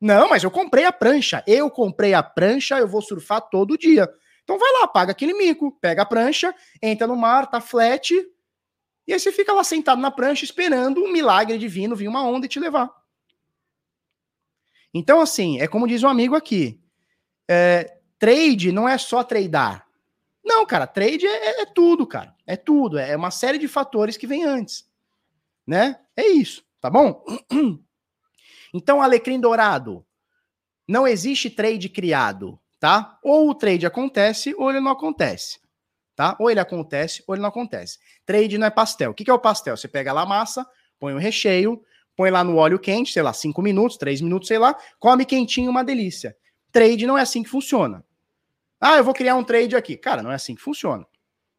[0.00, 1.42] Não, mas eu comprei a prancha.
[1.46, 4.08] Eu comprei a prancha, eu vou surfar todo dia.
[4.44, 8.14] Então vai lá, paga aquele mico, pega a prancha, entra no mar, tá flat,
[9.06, 12.46] e aí você fica lá sentado na prancha esperando um milagre divino vir uma onda
[12.46, 12.90] e te levar.
[14.92, 16.80] Então, assim, é como diz um amigo aqui:
[17.48, 19.86] é, trade não é só tradar.
[20.44, 22.34] Não, cara, trade é, é, tudo, cara.
[22.46, 22.98] É tudo.
[22.98, 24.88] É uma série de fatores que vem antes.
[25.66, 26.00] Né?
[26.16, 27.24] É isso, tá bom?
[28.74, 30.04] Então, alecrim dourado,
[30.86, 33.18] não existe trade criado, tá?
[33.22, 35.58] Ou o trade acontece ou ele não acontece,
[36.16, 36.34] tá?
[36.40, 37.98] Ou ele acontece ou ele não acontece.
[38.24, 39.10] Trade não é pastel.
[39.10, 39.76] O que é o pastel?
[39.76, 40.66] Você pega lá a massa,
[40.98, 41.80] põe o recheio,
[42.16, 45.70] põe lá no óleo quente, sei lá, 5 minutos, 3 minutos, sei lá, come quentinho,
[45.70, 46.34] uma delícia.
[46.72, 48.02] Trade não é assim que funciona.
[48.80, 49.96] Ah, eu vou criar um trade aqui.
[49.96, 51.06] Cara, não é assim que funciona,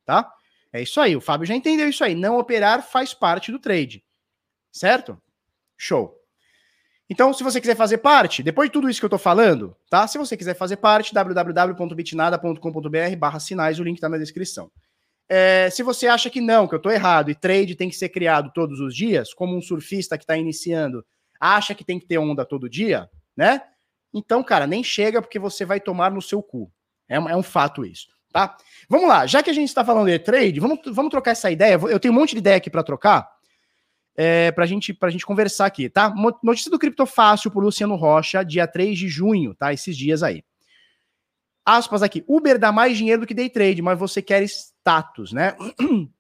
[0.04, 0.32] tá?
[0.74, 2.14] É isso aí, o Fábio já entendeu isso aí.
[2.14, 4.04] Não operar faz parte do trade,
[4.72, 5.22] certo?
[5.78, 6.17] Show.
[7.10, 10.06] Então, se você quiser fazer parte, depois de tudo isso que eu tô falando, tá?
[10.08, 14.70] Se você quiser fazer parte, www.bitnada.com.br barra sinais, o link tá na descrição.
[15.30, 18.10] É, se você acha que não, que eu tô errado, e trade tem que ser
[18.10, 21.06] criado todos os dias, como um surfista que está iniciando
[21.40, 23.62] acha que tem que ter onda todo dia, né?
[24.14, 26.72] Então, cara, nem chega porque você vai tomar no seu cu,
[27.08, 28.58] É, é um fato isso, tá?
[28.90, 31.80] Vamos lá, já que a gente está falando de trade, vamos, vamos trocar essa ideia.
[31.90, 33.30] Eu tenho um monte de ideia aqui para trocar,
[34.18, 36.12] é, para gente, a gente conversar aqui, tá?
[36.42, 39.72] Notícia do Cripto Fácil por Luciano Rocha, dia 3 de junho, tá?
[39.72, 40.44] Esses dias aí.
[41.64, 45.56] Aspas aqui, Uber dá mais dinheiro do que day trade, mas você quer status, né?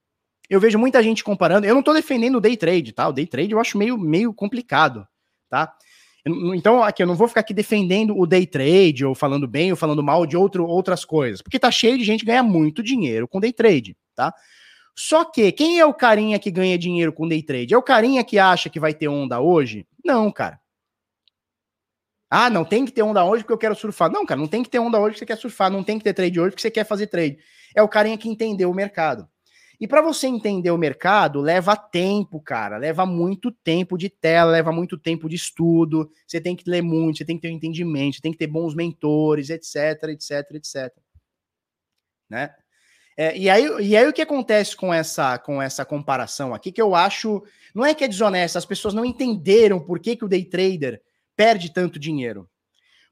[0.50, 3.10] Eu vejo muita gente comparando, eu não tô defendendo o day trade, tá?
[3.10, 5.06] O day trade eu acho meio, meio complicado,
[5.50, 5.74] tá?
[6.56, 9.76] Então, aqui, eu não vou ficar aqui defendendo o day trade, ou falando bem, ou
[9.76, 13.28] falando mal de outro, outras coisas, porque tá cheio de gente que ganha muito dinheiro
[13.28, 14.34] com day trade, tá?
[14.98, 17.72] Só que, quem é o carinha que ganha dinheiro com day trade?
[17.72, 19.86] É o carinha que acha que vai ter onda hoje?
[20.04, 20.60] Não, cara.
[22.28, 24.12] Ah, não tem que ter onda hoje porque eu quero surfar.
[24.12, 25.70] Não, cara, não tem que ter onda hoje porque você quer surfar.
[25.72, 27.38] Não tem que ter trade hoje porque você quer fazer trade.
[27.76, 29.30] É o carinha que entendeu o mercado.
[29.80, 32.78] E para você entender o mercado, leva tempo, cara.
[32.78, 36.10] Leva muito tempo de tela, leva muito tempo de estudo.
[36.26, 38.48] Você tem que ler muito, você tem que ter um entendimento, você tem que ter
[38.48, 40.91] bons mentores, etc, etc, etc.
[42.28, 42.50] Né?
[43.20, 46.82] É, e, aí, e aí o que acontece com essa, com essa comparação aqui, que
[46.82, 47.43] eu acho.
[47.74, 51.01] Não é que é desonesto, as pessoas não entenderam por que, que o day trader
[51.36, 52.49] perde tanto dinheiro.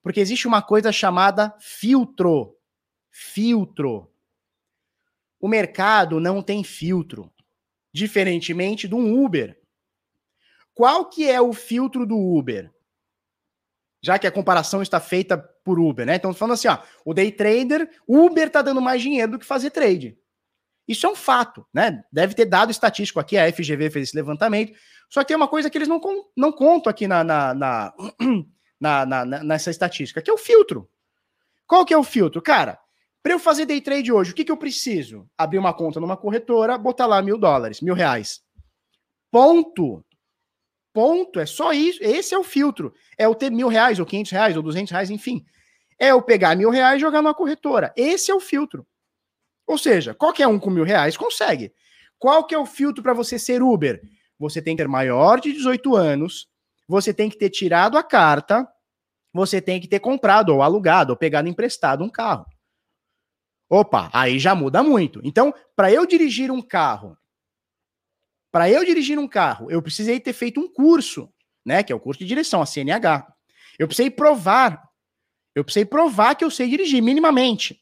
[0.02, 2.56] Porque existe uma coisa chamada filtro.
[3.10, 4.12] Filtro.
[5.40, 7.32] O mercado não tem filtro,
[7.92, 9.60] diferentemente de um Uber.
[10.74, 12.72] Qual que é o filtro do Uber?
[14.06, 16.14] Já que a comparação está feita por Uber, né?
[16.14, 19.72] Então, falando assim, ó, o day trader, Uber está dando mais dinheiro do que fazer
[19.72, 20.16] trade.
[20.88, 22.04] Isso é um fato, né?
[22.12, 24.74] Deve ter dado estatístico aqui, a FGV fez esse levantamento.
[25.10, 26.00] Só que tem uma coisa que eles não,
[26.38, 27.94] não contam aqui na, na,
[28.80, 30.88] na, na, nessa estatística, que é o filtro.
[31.66, 32.44] Qual que é o filtro?
[32.44, 32.78] Cara,
[33.24, 35.28] para eu fazer day trade hoje, o que, que eu preciso?
[35.36, 38.42] Abrir uma conta numa corretora, botar lá mil dólares, mil reais.
[39.32, 40.06] Ponto.
[40.96, 41.42] Ponto.
[41.42, 42.02] É só isso.
[42.02, 42.94] Esse é o filtro.
[43.18, 45.46] É o ter mil reais, ou quinhentos reais, ou duzentos reais, enfim.
[46.00, 47.94] É eu pegar mil reais e jogar numa corretora.
[47.98, 48.88] Esse é o filtro.
[49.68, 51.74] Ou seja, qualquer um com mil reais consegue.
[52.18, 54.02] Qual que é o filtro para você ser Uber?
[54.40, 56.48] Você tem que ter maior de 18 anos,
[56.88, 58.66] você tem que ter tirado a carta,
[59.34, 62.46] você tem que ter comprado ou alugado ou pegado emprestado um carro.
[63.70, 65.20] Opa, aí já muda muito.
[65.26, 67.18] Então, para eu dirigir um carro,
[68.56, 71.30] para eu dirigir um carro, eu precisei ter feito um curso,
[71.66, 73.28] né, que é o curso de direção, a CNH.
[73.78, 74.82] Eu precisei provar,
[75.54, 77.82] eu precisei provar que eu sei dirigir minimamente.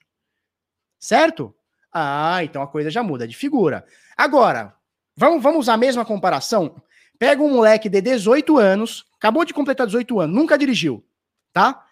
[1.00, 1.56] Certo?
[1.94, 3.86] Ah, então a coisa já muda de figura.
[4.18, 4.76] Agora,
[5.16, 6.82] vamos, vamos usar a mesma comparação?
[7.20, 11.06] Pega um moleque de 18 anos, acabou de completar 18 anos, nunca dirigiu,
[11.54, 11.86] tá?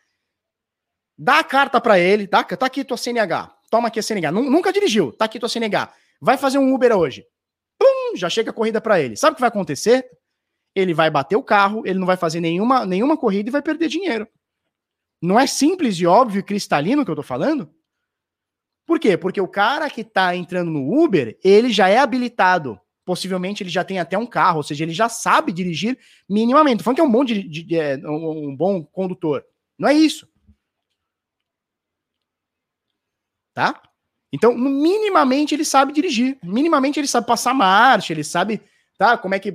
[1.15, 2.43] Dá a carta para ele, tá?
[2.43, 4.31] Tá aqui tua CNH toma aqui a CNH.
[4.31, 5.93] Nunca dirigiu, tá aqui tua CNH.
[6.19, 7.25] Vai fazer um Uber hoje.
[8.15, 9.15] Já chega a corrida para ele.
[9.15, 10.05] Sabe o que vai acontecer?
[10.75, 13.87] Ele vai bater o carro, ele não vai fazer nenhuma, nenhuma corrida e vai perder
[13.87, 14.27] dinheiro.
[15.21, 17.73] Não é simples e óbvio e cristalino que eu tô falando?
[18.85, 19.17] Por quê?
[19.17, 22.79] Porque o cara que tá entrando no Uber, ele já é habilitado.
[23.05, 25.97] Possivelmente ele já tem até um carro, ou seja, ele já sabe dirigir
[26.29, 26.77] minimamente.
[26.77, 29.43] Tô falando que é um bom, de, de, é, um bom condutor.
[29.77, 30.31] Não é isso.
[33.53, 33.81] tá?
[34.31, 38.61] Então, minimamente ele sabe dirigir, minimamente ele sabe passar marcha, ele sabe,
[38.97, 39.17] tá?
[39.17, 39.53] Como é que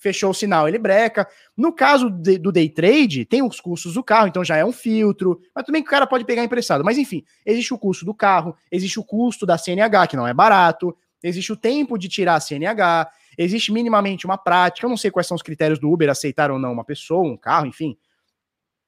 [0.00, 1.28] fechou o sinal, ele breca.
[1.56, 4.72] No caso de, do day trade, tem os custos do carro, então já é um
[4.72, 6.84] filtro, mas também que o cara pode pegar emprestado.
[6.84, 10.34] Mas enfim, existe o custo do carro, existe o custo da CNH, que não é
[10.34, 14.84] barato, existe o tempo de tirar a CNH, existe minimamente uma prática.
[14.84, 17.36] Eu não sei quais são os critérios do Uber aceitar ou não uma pessoa, um
[17.36, 17.96] carro, enfim.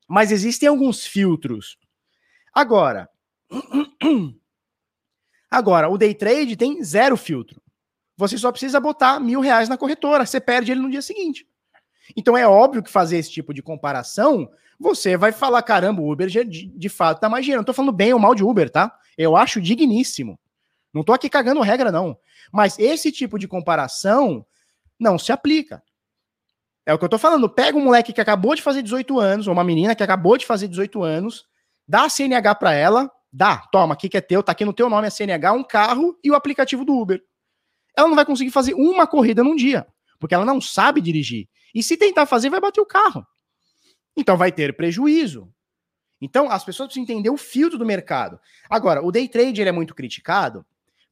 [0.09, 1.79] Mas existem alguns filtros.
[2.53, 3.09] Agora,
[5.51, 7.61] Agora, o day trade tem zero filtro.
[8.17, 11.47] Você só precisa botar mil reais na corretora, você perde ele no dia seguinte.
[12.17, 14.49] Então é óbvio que fazer esse tipo de comparação,
[14.79, 17.61] você vai falar: caramba, o Uber de, de fato tá mais dinheiro.
[17.61, 18.95] Não tô falando bem ou mal de Uber, tá?
[19.17, 20.39] Eu acho digníssimo.
[20.93, 22.17] Não tô aqui cagando regra, não.
[22.53, 24.45] Mas esse tipo de comparação
[24.99, 25.83] não se aplica.
[26.85, 27.49] É o que eu tô falando.
[27.49, 30.47] Pega um moleque que acabou de fazer 18 anos, ou uma menina que acabou de
[30.47, 31.47] fazer 18 anos,
[31.87, 34.91] dá a CNH para ela, Dá, toma, aqui que é teu, tá aqui no teu
[34.91, 37.23] nome a CNH, um carro e o aplicativo do Uber.
[37.97, 39.87] Ela não vai conseguir fazer uma corrida num dia,
[40.19, 41.49] porque ela não sabe dirigir.
[41.75, 43.25] E se tentar fazer, vai bater o carro.
[44.17, 45.53] Então vai ter prejuízo.
[46.21, 48.39] Então as pessoas precisam entender o filtro do mercado.
[48.69, 50.67] Agora, o day trade ele é muito criticado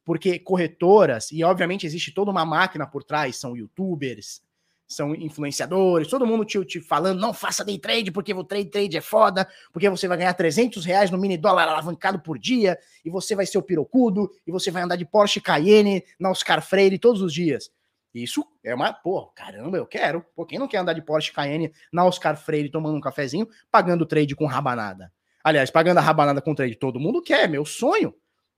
[0.09, 4.41] porque corretoras, e obviamente existe toda uma máquina por trás, são youtubers,
[4.89, 8.97] são influenciadores, todo mundo te, te falando, não faça day trade, porque o trade trade
[8.97, 12.75] é foda, porque você vai ganhar 300 reais no mini dólar alavancado por dia,
[13.05, 16.59] e você vai ser o pirocudo, e você vai andar de Porsche Cayenne na Oscar
[16.65, 17.71] Freire todos os dias.
[18.11, 20.25] Isso é uma, pô, caramba, eu quero.
[20.35, 24.07] Pô, quem não quer andar de Porsche Cayenne na Oscar Freire tomando um cafezinho, pagando
[24.07, 25.13] trade com rabanada?
[25.43, 28.13] Aliás, pagando a rabanada com trade, todo mundo quer, meu sonho.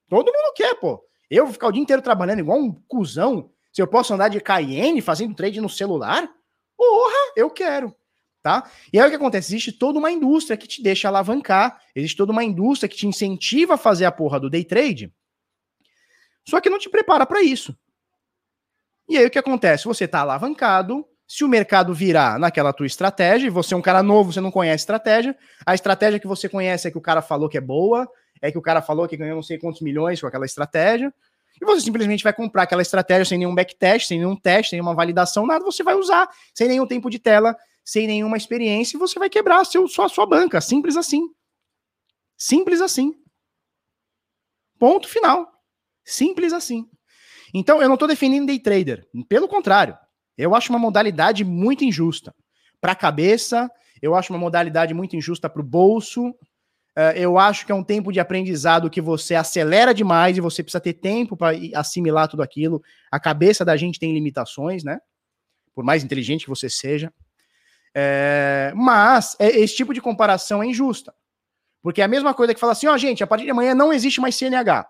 [0.07, 1.03] Todo mundo quer, pô.
[1.29, 3.51] Eu vou ficar o dia inteiro trabalhando igual um cuzão.
[3.71, 6.29] Se eu posso andar de Cayenne fazendo trade no celular,
[6.75, 7.95] porra, eu quero.
[8.43, 8.69] Tá?
[8.91, 9.49] E aí o que acontece?
[9.49, 13.75] Existe toda uma indústria que te deixa alavancar, existe toda uma indústria que te incentiva
[13.75, 15.13] a fazer a porra do day trade,
[16.47, 17.77] só que não te prepara para isso.
[19.07, 19.85] E aí o que acontece?
[19.85, 24.01] Você tá alavancado, se o mercado virar naquela tua estratégia, e você é um cara
[24.01, 27.47] novo, você não conhece estratégia, a estratégia que você conhece é que o cara falou
[27.47, 28.09] que é boa,
[28.41, 31.13] é que o cara falou que ganhou não sei quantos milhões com aquela estratégia,
[31.61, 34.95] e você simplesmente vai comprar aquela estratégia sem nenhum backtest, sem nenhum teste, sem nenhuma
[34.95, 37.55] validação, nada, você vai usar, sem nenhum tempo de tela,
[37.85, 40.59] sem nenhuma experiência, e você vai quebrar seu, sua, sua banca.
[40.59, 41.21] Simples assim.
[42.35, 43.13] Simples assim.
[44.79, 45.47] Ponto final.
[46.03, 46.89] Simples assim.
[47.53, 49.07] Então, eu não estou defendendo day trader.
[49.29, 49.95] Pelo contrário,
[50.35, 52.33] eu acho uma modalidade muito injusta.
[52.79, 53.69] Para a cabeça,
[54.01, 56.33] eu acho uma modalidade muito injusta para o bolso.
[56.97, 60.61] Uh, eu acho que é um tempo de aprendizado que você acelera demais e você
[60.61, 62.81] precisa ter tempo para assimilar tudo aquilo.
[63.09, 64.99] A cabeça da gente tem limitações, né?
[65.73, 67.13] Por mais inteligente que você seja.
[67.95, 71.13] É, mas é, esse tipo de comparação é injusta.
[71.81, 73.73] Porque é a mesma coisa que fala assim: ó, oh, gente, a partir de amanhã
[73.73, 74.87] não existe mais CNH.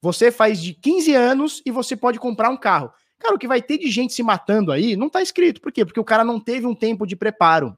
[0.00, 2.92] Você faz de 15 anos e você pode comprar um carro.
[3.18, 5.60] Cara, o que vai ter de gente se matando aí não tá escrito.
[5.60, 5.84] Por quê?
[5.84, 7.76] Porque o cara não teve um tempo de preparo.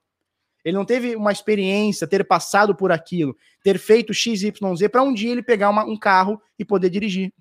[0.64, 4.52] Ele não teve uma experiência, ter passado por aquilo, ter feito XYZ
[4.90, 7.32] para um dia ele pegar uma, um carro e poder dirigir.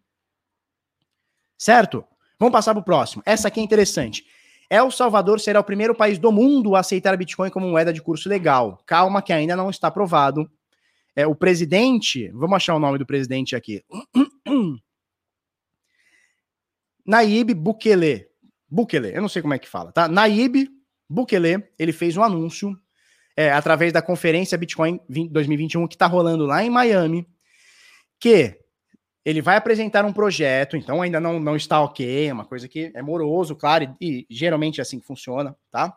[1.57, 2.03] Certo?
[2.37, 3.23] Vamos passar para o próximo.
[3.25, 4.25] Essa aqui é interessante.
[4.69, 8.27] El Salvador será o primeiro país do mundo a aceitar Bitcoin como moeda de curso
[8.27, 8.81] legal.
[8.85, 10.49] Calma, que ainda não está aprovado.
[11.15, 13.83] É, o presidente, vamos achar o nome do presidente aqui.
[17.05, 18.27] Naib Bukele.
[18.69, 20.07] Bukele, eu não sei como é que fala, tá?
[20.07, 20.67] Naib
[21.07, 22.75] Bukele, ele fez um anúncio
[23.35, 27.27] é, através da conferência Bitcoin 2021 que está rolando lá em Miami,
[28.19, 28.57] que
[29.25, 32.91] ele vai apresentar um projeto, então ainda não, não está ok, é uma coisa que
[32.93, 35.95] é moroso, claro, e, e geralmente é assim que funciona, tá?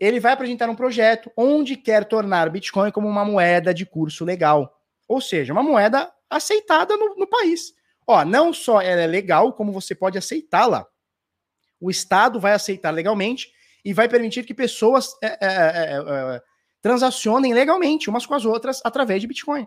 [0.00, 4.74] Ele vai apresentar um projeto onde quer tornar Bitcoin como uma moeda de curso legal,
[5.06, 7.74] ou seja, uma moeda aceitada no, no país.
[8.06, 10.86] Ó, não só ela é legal, como você pode aceitá-la.
[11.80, 13.52] O Estado vai aceitar legalmente
[13.84, 16.42] e vai permitir que pessoas é, é, é, é
[16.80, 19.66] transacionem legalmente umas com as outras através de Bitcoin.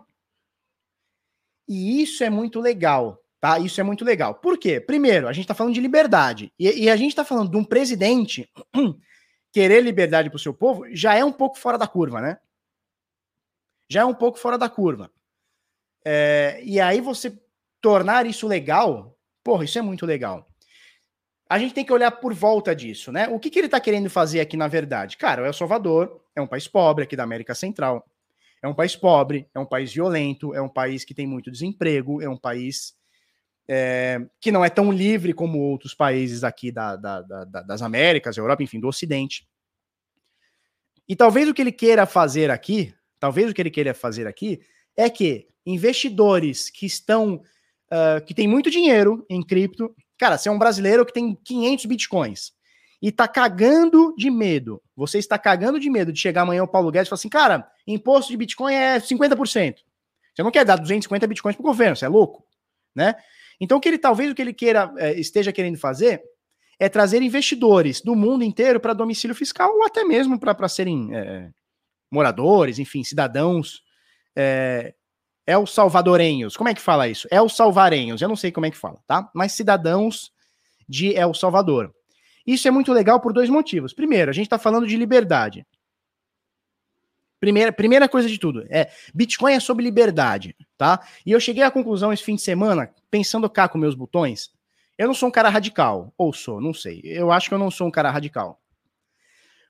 [1.68, 3.58] E isso é muito legal, tá?
[3.58, 4.34] Isso é muito legal.
[4.34, 4.80] Por quê?
[4.80, 6.52] Primeiro, a gente está falando de liberdade.
[6.58, 8.48] E, e a gente está falando de um presidente
[9.52, 12.38] querer liberdade para o seu povo, já é um pouco fora da curva, né?
[13.88, 15.10] Já é um pouco fora da curva.
[16.04, 17.36] É, e aí você
[17.80, 20.45] tornar isso legal, porra, isso é muito legal.
[21.48, 23.28] A gente tem que olhar por volta disso, né?
[23.28, 25.16] O que, que ele está querendo fazer aqui, na verdade?
[25.16, 28.04] Cara, o El Salvador é um país pobre aqui da América Central.
[28.62, 32.20] É um país pobre, é um país violento, é um país que tem muito desemprego,
[32.20, 32.94] é um país
[33.68, 38.36] é, que não é tão livre como outros países aqui da, da, da, das Américas,
[38.36, 39.46] Europa, enfim, do Ocidente.
[41.08, 44.60] E talvez o que ele queira fazer aqui, talvez o que ele queira fazer aqui,
[44.96, 50.52] é que investidores que estão, uh, que têm muito dinheiro em cripto, cara, você é
[50.52, 52.56] um brasileiro que tem 500 bitcoins,
[53.00, 56.90] e tá cagando de medo, você está cagando de medo de chegar amanhã o Paulo
[56.90, 59.76] Guedes e falar assim, cara, imposto de Bitcoin é 50%.
[60.34, 62.44] Você não quer dar 250 Bitcoins pro governo, você é louco,
[62.94, 63.14] né?
[63.60, 66.22] Então, o que ele talvez o que ele queira é, esteja querendo fazer
[66.78, 71.50] é trazer investidores do mundo inteiro para domicílio fiscal ou até mesmo para serem é,
[72.10, 73.82] moradores, enfim, cidadãos
[74.34, 74.94] é,
[75.46, 76.56] é os salvadorenhos.
[76.56, 77.28] Como é que fala isso?
[77.30, 78.20] É os salvarenhos.
[78.20, 79.30] Eu não sei como é que fala, tá?
[79.32, 80.32] Mas cidadãos
[80.88, 81.94] de El Salvador.
[82.46, 83.92] Isso é muito legal por dois motivos.
[83.92, 85.66] Primeiro, a gente está falando de liberdade.
[87.38, 91.06] Primeira, primeira coisa de tudo, é Bitcoin é sobre liberdade, tá?
[91.24, 94.50] E eu cheguei à conclusão esse fim de semana, pensando cá com meus botões,
[94.96, 97.02] eu não sou um cara radical, ou sou, não sei.
[97.04, 98.58] Eu acho que eu não sou um cara radical.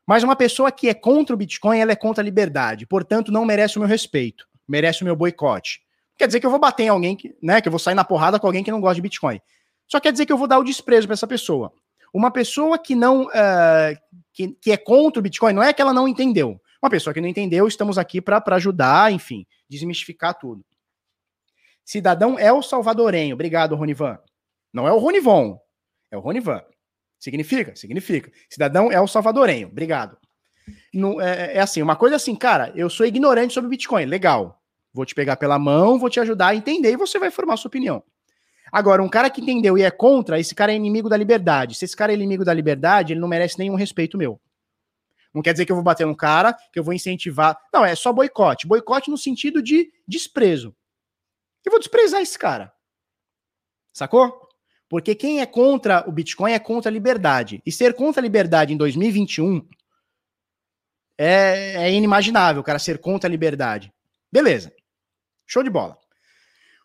[0.07, 3.44] Mas uma pessoa que é contra o Bitcoin, ela é contra a liberdade, portanto não
[3.44, 5.80] merece o meu respeito, merece o meu boicote.
[6.18, 8.05] Quer dizer que eu vou bater em alguém, que, né, que eu vou sair na
[8.05, 9.40] porrada com alguém que não gosta de Bitcoin.
[9.86, 11.72] Só quer dizer que eu vou dar o desprezo para essa pessoa.
[12.12, 13.97] Uma pessoa que não uh,
[14.32, 16.60] que, que é contra o Bitcoin, não é que ela não entendeu.
[16.82, 20.64] Uma pessoa que não entendeu, estamos aqui para ajudar, enfim, desmistificar tudo.
[21.84, 23.34] Cidadão é o salvadorenho.
[23.34, 24.18] Obrigado, Ronivan.
[24.72, 25.59] Não é o Ronivon,
[26.10, 26.62] é o Ronivan.
[27.18, 27.74] Significa?
[27.74, 28.30] Significa.
[28.51, 29.68] Cidadão é o salvadorenho.
[29.68, 30.18] Obrigado.
[30.97, 34.06] No, é, é, assim, uma coisa assim, cara, eu sou ignorante sobre Bitcoin.
[34.06, 34.62] Legal.
[34.94, 37.68] Vou te pegar pela mão, vou te ajudar a entender e você vai formar sua
[37.68, 38.02] opinião.
[38.73, 41.74] Agora, um cara que entendeu e é contra, esse cara é inimigo da liberdade.
[41.74, 44.40] Se esse cara é inimigo da liberdade, ele não merece nenhum respeito meu.
[45.35, 47.59] Não quer dizer que eu vou bater no cara, que eu vou incentivar.
[47.73, 48.66] Não, é só boicote.
[48.66, 50.74] Boicote no sentido de desprezo.
[51.62, 52.73] Eu vou desprezar esse cara.
[53.93, 54.48] Sacou?
[54.89, 57.60] Porque quem é contra o Bitcoin é contra a liberdade.
[57.66, 59.66] E ser contra a liberdade em 2021
[61.18, 63.93] é, é inimaginável, o cara ser contra a liberdade.
[64.30, 64.72] Beleza.
[65.47, 65.97] Show de bola.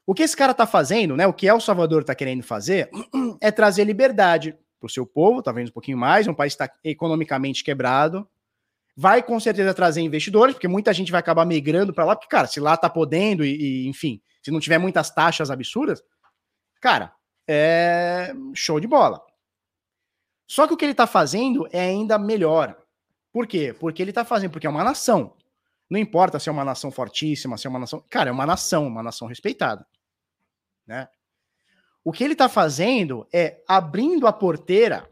[0.05, 1.27] O que esse cara tá fazendo, né?
[1.27, 2.89] O que El Salvador tá querendo fazer
[3.41, 8.27] é trazer liberdade pro seu povo, talvez um pouquinho mais, um país está economicamente quebrado.
[8.95, 12.47] Vai com certeza trazer investidores, porque muita gente vai acabar migrando para lá, porque, cara,
[12.47, 16.03] se lá tá podendo e, e, enfim, se não tiver muitas taxas absurdas,
[16.81, 17.13] cara,
[17.47, 19.21] é show de bola.
[20.47, 22.80] Só que o que ele tá fazendo é ainda melhor.
[23.31, 23.73] Por quê?
[23.73, 25.33] Porque ele tá fazendo, porque é uma nação.
[25.89, 28.03] Não importa se é uma nação fortíssima, se é uma nação.
[28.09, 29.85] Cara, é uma nação, uma nação respeitada.
[30.85, 31.07] Né?
[32.03, 35.07] O que ele está fazendo é abrindo a porteira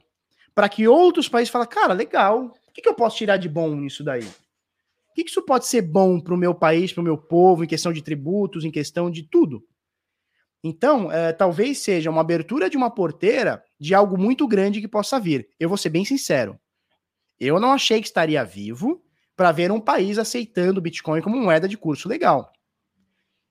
[0.56, 3.76] para que outros países falem: cara, legal, o que, que eu posso tirar de bom
[3.76, 4.24] nisso daí?
[4.24, 7.64] O que, que isso pode ser bom para o meu país, para o meu povo,
[7.64, 9.64] em questão de tributos, em questão de tudo?
[10.64, 15.20] Então, é, talvez seja uma abertura de uma porteira de algo muito grande que possa
[15.20, 15.50] vir.
[15.60, 16.60] Eu vou ser bem sincero.
[17.40, 19.04] Eu não achei que estaria vivo
[19.36, 22.52] para ver um país aceitando o Bitcoin como moeda de curso legal.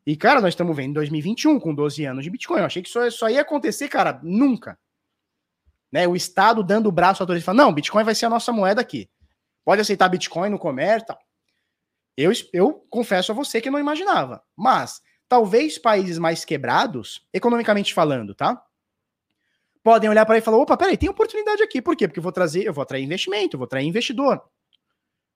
[0.06, 2.60] E, cara, nós estamos vendo em 2021, com 12 anos de Bitcoin.
[2.60, 4.78] Eu achei que isso só ia acontecer, cara, nunca.
[5.92, 6.06] Né?
[6.06, 8.80] O Estado dando o braço à autoridade falando, não, Bitcoin vai ser a nossa moeda
[8.80, 9.10] aqui.
[9.64, 11.18] Pode aceitar Bitcoin no comércio tal.
[12.16, 14.42] Eu, eu confesso a você que não imaginava.
[14.56, 18.62] Mas, talvez países mais quebrados, economicamente falando, tá?
[19.88, 21.80] Podem olhar para aí e falar, opa, peraí, tem oportunidade aqui.
[21.80, 22.06] Por quê?
[22.06, 24.38] Porque eu vou trazer, eu vou atrair investimento, eu vou atrair investidor.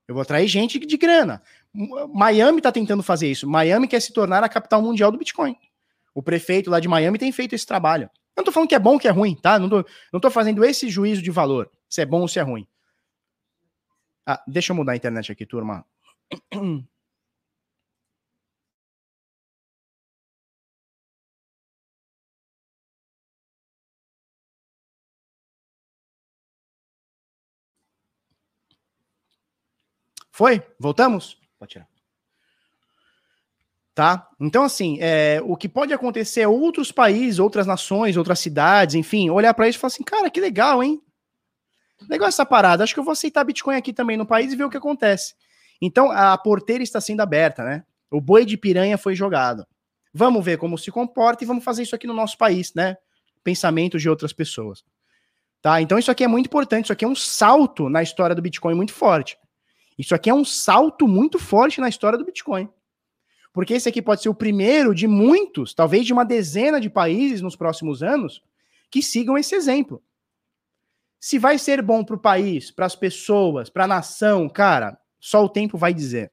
[0.07, 1.43] Eu vou atrair gente de grana.
[2.13, 3.49] Miami está tentando fazer isso.
[3.49, 5.57] Miami quer se tornar a capital mundial do Bitcoin.
[6.15, 8.11] O prefeito lá de Miami tem feito esse trabalho.
[8.37, 9.59] Eu não tô falando que é bom que é ruim, tá?
[9.59, 12.43] Não tô, não tô fazendo esse juízo de valor, se é bom ou se é
[12.43, 12.69] ruim.
[14.27, 15.83] Ah, deixa eu mudar a internet aqui, turma.
[30.33, 30.63] Foi?
[30.79, 31.39] Voltamos?
[31.59, 31.87] Pode tirar.
[33.95, 34.27] Tá?
[34.41, 39.29] Então, assim, é, o que pode acontecer é outros países, outras nações, outras cidades, enfim,
[39.29, 41.01] olhar para isso e falar assim, cara, que legal, hein?
[42.09, 42.83] Legal essa parada.
[42.83, 45.35] Acho que eu vou aceitar Bitcoin aqui também no país e ver o que acontece.
[45.81, 47.85] Então, a porteira está sendo aberta, né?
[48.11, 49.67] O boi de piranha foi jogado.
[50.13, 52.97] Vamos ver como se comporta e vamos fazer isso aqui no nosso país, né?
[53.45, 54.83] Pensamentos de outras pessoas.
[55.61, 55.81] Tá?
[55.83, 56.87] Então, isso aqui é muito importante.
[56.87, 59.39] Isso aqui é um salto na história do Bitcoin muito forte.
[59.99, 62.69] Isso aqui é um salto muito forte na história do Bitcoin.
[63.53, 67.43] Porque esse aqui pode ser o primeiro de muitos, talvez de uma dezena de países
[67.43, 68.43] nos próximos anos,
[68.91, 70.03] que sigam esse exemplo.
[71.21, 75.45] Se vai ser bom para o país, para as pessoas, para a nação, cara, só
[75.45, 76.33] o tempo vai dizer.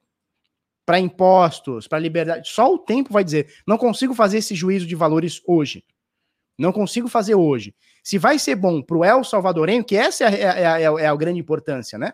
[0.84, 3.54] Para impostos, para liberdade, só o tempo vai dizer.
[3.66, 5.84] Não consigo fazer esse juízo de valores hoje.
[6.58, 7.74] Não consigo fazer hoje.
[8.02, 11.06] Se vai ser bom para o El Salvadorenho, que essa é a, é, a, é
[11.06, 12.12] a grande importância, né?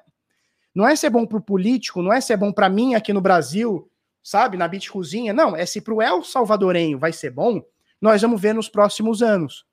[0.77, 3.23] Não é ser bom para o político, não é ser bom para mim aqui no
[3.23, 3.91] Brasil,
[4.23, 5.33] sabe, na Bit Cozinha.
[5.33, 7.63] Não, é se para o El Salvadorenho vai ser bom,
[7.99, 9.65] nós vamos ver nos próximos anos.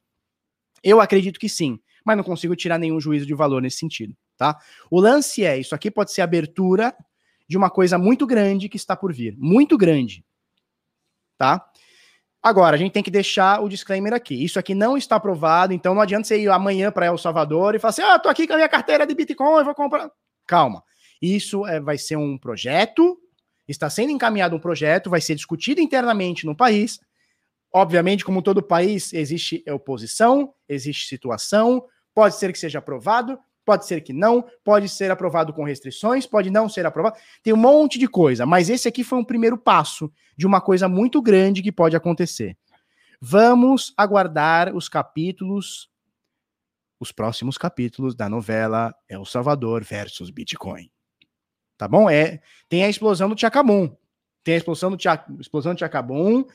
[0.82, 4.58] Eu acredito que sim, mas não consigo tirar nenhum juízo de valor nesse sentido, tá?
[4.90, 6.96] O lance é, isso aqui pode ser abertura
[7.50, 10.26] de uma coisa muito grande que está por vir, muito grande,
[11.38, 11.70] tá?
[12.42, 14.42] Agora, a gente tem que deixar o disclaimer aqui.
[14.42, 17.80] Isso aqui não está aprovado, então não adianta você ir amanhã para El Salvador e
[17.80, 20.10] falar assim: ah, tô aqui com a minha carteira de Bitcoin, vou comprar.
[20.48, 20.82] Calma.
[21.24, 23.18] Isso é, vai ser um projeto,
[23.66, 27.00] está sendo encaminhado um projeto, vai ser discutido internamente no país.
[27.74, 34.02] Obviamente, como todo país, existe oposição, existe situação, pode ser que seja aprovado, pode ser
[34.02, 37.16] que não, pode ser aprovado com restrições, pode não ser aprovado.
[37.42, 40.90] Tem um monte de coisa, mas esse aqui foi um primeiro passo de uma coisa
[40.90, 42.58] muito grande que pode acontecer.
[43.22, 45.90] Vamos aguardar os capítulos,
[47.00, 50.92] os próximos capítulos da novela El Salvador versus Bitcoin
[51.84, 52.10] tá bom?
[52.10, 52.40] É,
[52.70, 53.94] tem a explosão do Tchacabum,
[54.42, 56.46] tem a explosão do, tia, explosão do Tchacabum,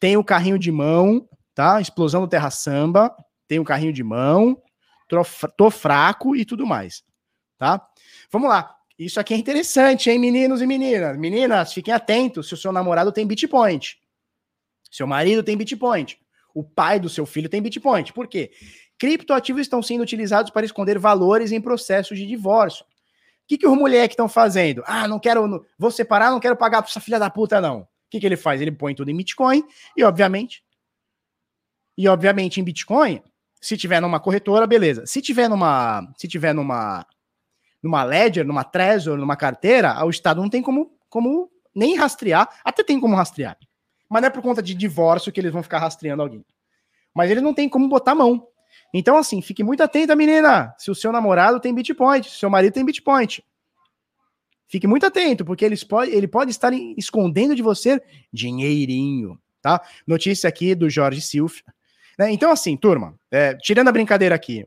[0.00, 1.78] tem o carrinho de mão, tá?
[1.78, 3.14] Explosão do Terra Samba,
[3.46, 4.60] tem o carrinho de mão,
[5.06, 5.22] tô,
[5.56, 7.04] tô fraco e tudo mais,
[7.58, 7.86] tá?
[8.32, 8.74] Vamos lá.
[8.98, 11.18] Isso aqui é interessante, hein, meninos e meninas?
[11.18, 13.98] Meninas, fiquem atentos se o seu namorado tem Bitpoint.
[14.90, 16.18] Seu marido tem Bitpoint.
[16.54, 18.12] O pai do seu filho tem Bitpoint.
[18.14, 18.50] Por quê?
[18.98, 22.84] Criptoativos estão sendo utilizados para esconder valores em processos de divórcio
[23.48, 24.84] que, que os moleques estão fazendo?
[24.86, 27.80] Ah, não quero, vou separar, não quero pagar pra essa filha da puta, não.
[27.80, 28.60] O que, que ele faz?
[28.60, 29.64] Ele põe tudo em Bitcoin
[29.96, 30.62] e, obviamente,
[31.96, 33.22] e obviamente em Bitcoin,
[33.60, 35.06] se tiver numa corretora, beleza.
[35.06, 37.06] Se tiver numa, se tiver numa,
[37.82, 42.84] numa Ledger, numa Trezor, numa carteira, o Estado não tem como, como nem rastrear, até
[42.84, 43.56] tem como rastrear.
[44.10, 46.44] Mas não é por conta de divórcio que eles vão ficar rastreando alguém.
[47.14, 48.46] Mas eles não tem como botar mão.
[48.92, 50.74] Então, assim, fique muito atenta, menina.
[50.78, 53.26] Se o seu namorado tem Bitcoin, se o seu marido tem Bitcoin.
[54.66, 58.02] Fique muito atento, porque eles pode, ele pode estar escondendo de você
[58.32, 59.82] dinheirinho, tá?
[60.06, 61.62] Notícia aqui do Jorge Silf.
[62.18, 62.30] Né?
[62.32, 64.66] Então, assim, turma, é, tirando a brincadeira aqui.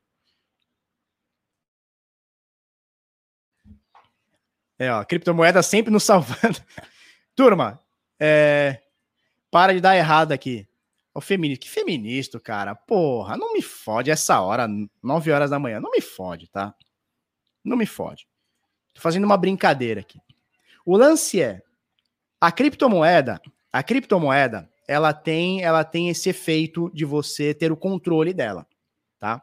[4.80, 6.60] É, ó, criptomoeda sempre nos salvando.
[7.36, 7.80] turma,
[8.20, 8.82] é,
[9.52, 10.68] para de dar errado aqui.
[11.14, 12.74] O feminista, que feminista, cara.
[12.74, 14.68] Porra, não me fode essa hora,
[15.04, 15.80] 9 horas da manhã.
[15.80, 16.74] Não me fode, tá?
[17.64, 18.28] Não me fode.
[18.94, 20.20] Tô fazendo uma brincadeira aqui.
[20.86, 21.62] O lance é
[22.40, 23.40] a criptomoeda,
[23.72, 28.66] a criptomoeda, ela tem, ela tem esse efeito de você ter o controle dela,
[29.20, 29.42] tá?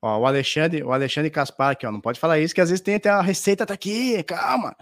[0.00, 2.82] Ó, o Alexandre, o Alexandre Caspar aqui, ó, não pode falar isso que às vezes
[2.82, 4.74] tem até a receita tá aqui, calma.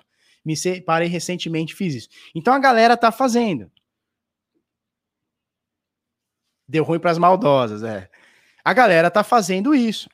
[0.44, 2.08] Me separei recentemente, fiz isso.
[2.34, 3.70] Então a galera tá fazendo.
[6.68, 8.10] Deu ruim para as maldosas, é.
[8.62, 10.10] A galera tá fazendo isso.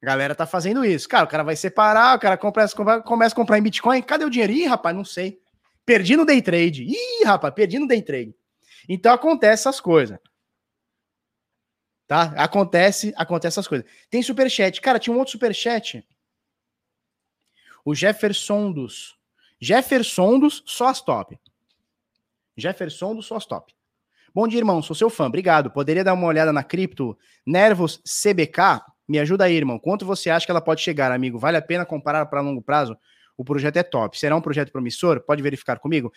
[0.00, 1.08] A galera tá fazendo isso.
[1.08, 4.00] Cara, o cara vai separar, o cara começa, começa a comprar em Bitcoin.
[4.02, 4.52] Cadê o dinheiro?
[4.52, 5.40] Ih, rapaz, não sei.
[5.84, 6.84] Perdi no day trade.
[6.84, 8.34] Ih, rapaz, perdi no day trade.
[8.88, 10.18] Então acontece essas coisas.
[12.06, 12.34] Tá?
[12.36, 13.86] Acontece, acontece essas coisas.
[14.10, 14.80] Tem superchat.
[14.80, 16.06] Cara, tinha um outro superchat.
[17.84, 19.16] O Jefferson dos.
[19.60, 21.40] Jefferson dos, só as top.
[22.56, 23.74] Jefferson dos, só as top.
[24.34, 24.80] Bom dia, irmão.
[24.80, 25.26] Sou seu fã.
[25.26, 25.70] Obrigado.
[25.70, 28.80] Poderia dar uma olhada na cripto Nervos CBK?
[29.06, 29.78] Me ajuda aí, irmão.
[29.78, 31.38] Quanto você acha que ela pode chegar, amigo?
[31.38, 32.96] Vale a pena comparar para longo prazo?
[33.36, 34.18] O projeto é top.
[34.18, 35.20] Será um projeto promissor?
[35.20, 36.10] Pode verificar comigo?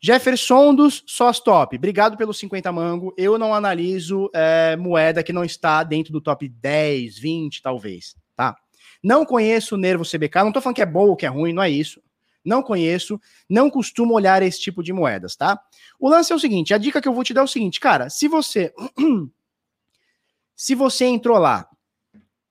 [0.00, 1.74] Jefferson dos Sós Top.
[1.74, 3.12] Obrigado pelo 50 mango.
[3.18, 8.56] Eu não analiso é, moeda que não está dentro do top 10, 20, talvez, tá?
[9.02, 10.44] Não conheço o Nervo CBK.
[10.44, 12.00] Não tô falando que é bom ou que é ruim, não é isso
[12.48, 15.60] não conheço, não costumo olhar esse tipo de moedas, tá?
[16.00, 17.78] O lance é o seguinte, a dica que eu vou te dar é o seguinte,
[17.78, 18.72] cara, se você
[20.56, 21.68] se você entrou lá,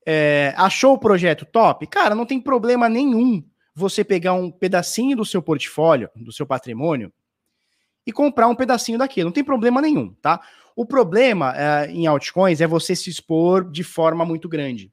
[0.06, 3.44] é, achou o projeto top, cara, não tem problema nenhum
[3.76, 7.12] você pegar um pedacinho do seu portfólio, do seu patrimônio
[8.06, 10.42] e comprar um pedacinho daquilo, não tem problema nenhum, tá?
[10.76, 14.92] O problema é, em altcoins é você se expor de forma muito grande.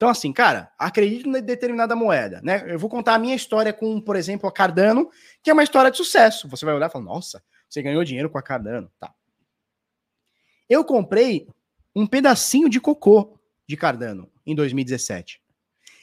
[0.00, 2.64] Então, assim, cara, acredito em determinada moeda, né?
[2.66, 5.10] Eu vou contar a minha história com, por exemplo, a Cardano,
[5.42, 6.48] que é uma história de sucesso.
[6.48, 9.12] Você vai olhar e falar, nossa, você ganhou dinheiro com a Cardano, tá?
[10.66, 11.46] Eu comprei
[11.94, 15.38] um pedacinho de cocô de Cardano em 2017.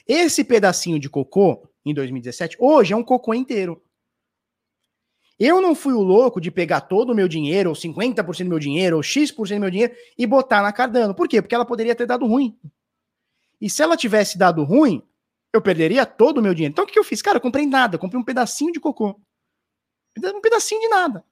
[0.06, 3.82] Esse pedacinho de cocô em 2017, hoje é um cocô inteiro.
[5.40, 8.60] Eu não fui o louco de pegar todo o meu dinheiro, ou 50% do meu
[8.60, 11.16] dinheiro, ou X% do meu dinheiro e botar na Cardano.
[11.16, 11.42] Por quê?
[11.42, 12.56] Porque ela poderia ter dado ruim.
[13.60, 15.02] E se ela tivesse dado ruim,
[15.52, 16.72] eu perderia todo o meu dinheiro.
[16.72, 17.22] Então o que eu fiz?
[17.22, 19.20] Cara, eu comprei nada, comprei um pedacinho de cocô.
[20.16, 21.24] Um pedacinho de nada.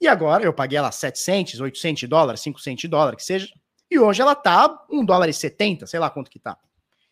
[0.00, 3.48] E agora eu paguei ela 700, 800 dólares, 500 dólares, que seja.
[3.90, 6.56] E hoje ela tá 1 dólar e 70, sei lá quanto que tá.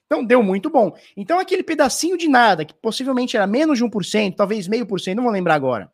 [0.07, 0.97] Então deu muito bom.
[1.17, 5.17] Então aquele pedacinho de nada, que possivelmente era menos de 1%, talvez meio por cento,
[5.17, 5.93] não vou lembrar agora.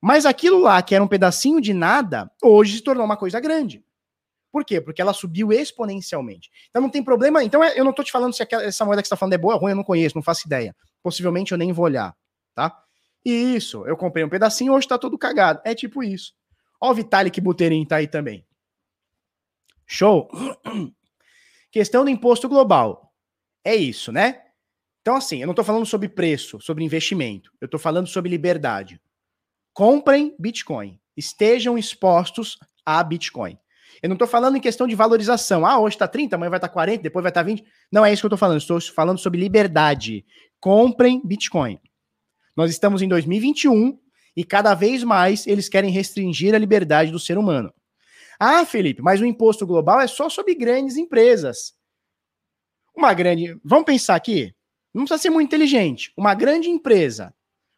[0.00, 3.84] Mas aquilo lá, que era um pedacinho de nada, hoje se tornou uma coisa grande.
[4.52, 4.80] Por quê?
[4.80, 6.50] Porque ela subiu exponencialmente.
[6.68, 7.42] Então não tem problema.
[7.42, 9.32] Então é, eu não estou te falando se aquela, essa moeda que você está falando
[9.32, 10.76] é boa ou ruim, eu não conheço, não faço ideia.
[11.02, 12.14] Possivelmente eu nem vou olhar,
[12.54, 12.78] tá?
[13.24, 15.62] E isso, eu comprei um pedacinho, hoje está todo cagado.
[15.64, 16.34] É tipo isso.
[16.78, 18.44] Ó o Vitalik Buterin tá aí também.
[19.86, 20.28] Show?
[21.70, 23.10] Questão do imposto global.
[23.64, 24.42] É isso, né?
[25.00, 27.50] Então, assim, eu não estou falando sobre preço, sobre investimento.
[27.60, 29.00] Eu estou falando sobre liberdade.
[29.72, 31.00] Comprem Bitcoin.
[31.16, 33.58] Estejam expostos a Bitcoin.
[34.02, 35.64] Eu não estou falando em questão de valorização.
[35.64, 37.64] Ah, hoje está 30, amanhã vai estar tá 40, depois vai estar tá 20.
[37.90, 38.58] Não é isso que eu estou falando.
[38.58, 40.26] Estou falando sobre liberdade.
[40.58, 41.78] Comprem Bitcoin.
[42.56, 43.96] Nós estamos em 2021
[44.36, 47.72] e cada vez mais eles querem restringir a liberdade do ser humano.
[48.40, 51.74] Ah, Felipe, mas o imposto global é só sobre grandes empresas.
[52.94, 53.56] Uma grande.
[53.64, 54.52] Vamos pensar aqui.
[54.92, 56.12] Não precisa ser muito inteligente.
[56.16, 57.32] Uma grande empresa,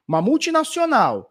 [0.08, 1.30] uma multinacional,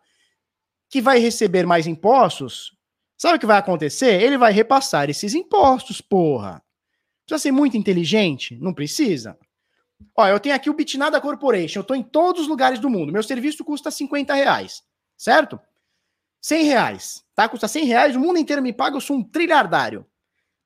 [0.88, 2.78] que vai receber mais impostos,
[3.24, 4.22] Sabe o que vai acontecer?
[4.22, 6.62] Ele vai repassar esses impostos, porra.
[7.26, 8.58] Precisa ser muito inteligente?
[8.60, 9.40] Não precisa.
[10.14, 13.14] Ó, eu tenho aqui o Bitnada Corporation, eu tô em todos os lugares do mundo.
[13.14, 14.84] Meu serviço custa 50 reais,
[15.16, 15.58] certo?
[16.42, 17.48] 100 reais, tá?
[17.48, 20.06] Custa 100 reais, o mundo inteiro me paga, eu sou um trilhardário.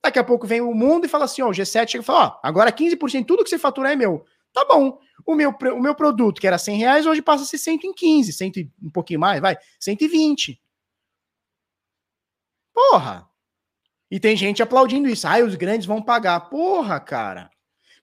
[0.03, 2.25] Daqui a pouco vem o mundo e fala assim, ó, o G7 chega e fala,
[2.25, 4.25] ó, agora 15%, tudo que você faturar é meu.
[4.51, 4.97] Tá bom.
[5.27, 8.51] O meu, o meu produto, que era 100 reais, hoje passa a ser 115, 100,
[8.81, 10.59] um pouquinho mais, vai, 120.
[12.77, 13.27] Porra!
[14.11, 15.27] E tem gente aplaudindo isso.
[15.27, 16.41] Ai, os grandes vão pagar.
[16.41, 17.49] Porra, cara.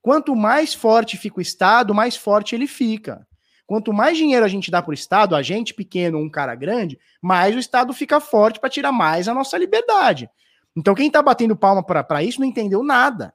[0.03, 3.25] Quanto mais forte fica o Estado, mais forte ele fica.
[3.65, 6.99] Quanto mais dinheiro a gente dá para o Estado, a gente pequeno, um cara grande,
[7.23, 10.29] mais o Estado fica forte para tirar mais a nossa liberdade.
[10.75, 13.33] Então, quem está batendo palma para isso não entendeu nada.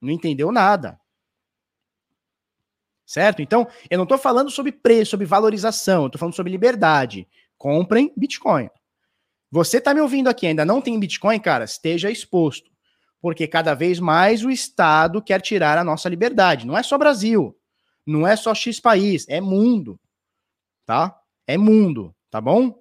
[0.00, 1.00] Não entendeu nada.
[3.06, 3.40] Certo?
[3.40, 7.28] Então, eu não estou falando sobre preço, sobre valorização, eu estou falando sobre liberdade.
[7.56, 8.68] Comprem Bitcoin.
[9.50, 11.64] Você está me ouvindo aqui, ainda não tem Bitcoin, cara?
[11.64, 12.70] Esteja exposto.
[13.20, 16.66] Porque cada vez mais o Estado quer tirar a nossa liberdade.
[16.66, 17.58] Não é só Brasil.
[18.06, 19.28] Não é só X país.
[19.28, 20.00] É mundo.
[20.86, 21.20] Tá?
[21.46, 22.14] É mundo.
[22.30, 22.80] Tá bom?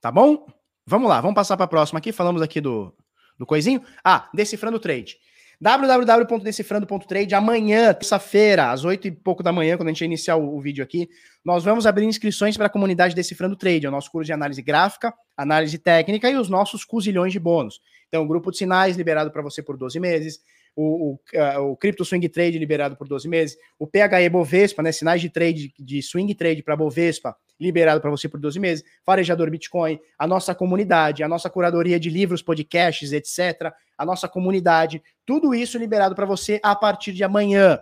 [0.00, 0.46] Tá bom?
[0.86, 2.10] Vamos lá, vamos passar para a próxima aqui.
[2.10, 2.92] Falamos aqui do,
[3.38, 3.84] do coisinho.
[4.04, 5.18] Ah, decifrando o trade
[5.60, 7.34] www.decifrando.trade.
[7.34, 10.82] Amanhã, terça-feira, às oito e pouco da manhã, quando a gente iniciar o, o vídeo
[10.82, 11.08] aqui,
[11.44, 14.62] nós vamos abrir inscrições para a comunidade Decifrando Trade, é o nosso curso de análise
[14.62, 17.80] gráfica, análise técnica e os nossos cozilhões de bônus.
[18.08, 20.40] Então, grupo de sinais liberado para você por 12 meses,
[20.74, 25.20] o, o, o Crypto Swing Trade liberado por 12 meses, o PHE Bovespa, né, sinais
[25.20, 30.00] de trade, de swing trade para Bovespa, liberado para você por 12 meses, Farejador Bitcoin,
[30.18, 35.76] a nossa comunidade, a nossa curadoria de livros, podcasts, etc., a nossa comunidade, tudo isso
[35.76, 37.78] liberado para você a partir de amanhã.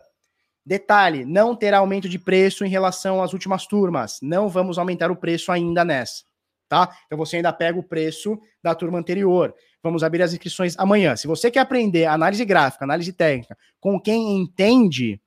[0.67, 4.19] Detalhe, não terá aumento de preço em relação às últimas turmas.
[4.21, 6.25] Não vamos aumentar o preço ainda nessa,
[6.69, 6.95] tá?
[7.07, 9.55] Então você ainda pega o preço da turma anterior.
[9.83, 11.17] Vamos abrir as inscrições amanhã.
[11.17, 15.21] Se você quer aprender análise gráfica, análise técnica, com quem entende,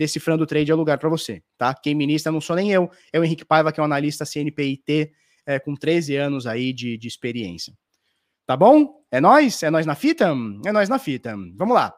[0.00, 1.74] decifrando o trade é o lugar para você, tá?
[1.74, 5.12] Quem ministra não sou nem eu, é o Henrique Paiva, que é um analista CNPIT
[5.44, 7.74] é, com 13 anos aí de, de experiência.
[8.46, 9.02] Tá bom?
[9.10, 9.62] É nós?
[9.62, 10.34] É nós na fita?
[10.64, 11.36] É nós na fita.
[11.54, 11.94] Vamos lá.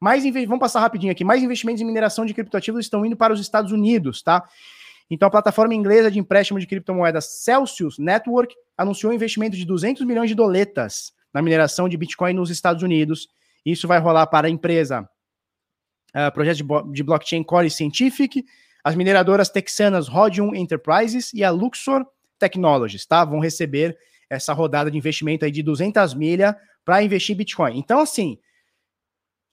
[0.00, 1.22] Mais vamos passar rapidinho aqui.
[1.22, 4.44] Mais investimentos em mineração de criptoativos estão indo para os Estados Unidos, tá?
[5.08, 10.04] Então a plataforma inglesa de empréstimo de criptomoedas Celsius Network anunciou um investimento de 200
[10.04, 13.28] milhões de doletas na mineração de Bitcoin nos Estados Unidos.
[13.64, 15.08] Isso vai rolar para a empresa
[16.16, 18.44] uh, projeto de, de blockchain Core Scientific,
[18.82, 22.06] as mineradoras texanas Rhodium Enterprises e a Luxor
[22.38, 23.24] Technologies, tá?
[23.24, 23.98] Vão receber
[24.30, 27.78] essa rodada de investimento aí de 200 milha para investir em Bitcoin.
[27.78, 28.38] Então, assim,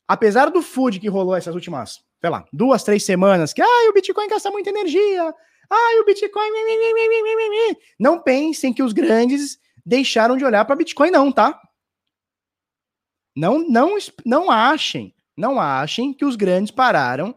[0.08, 3.94] apesar do food que rolou essas últimas, sei lá, duas, três semanas, que ah, o
[3.94, 5.34] Bitcoin gasta muita energia,
[5.70, 6.50] ah, o Bitcoin.
[8.00, 11.60] Não pensem que os grandes deixaram de olhar para Bitcoin, não, tá?
[13.36, 17.36] Não, não, não achem, não achem que os grandes pararam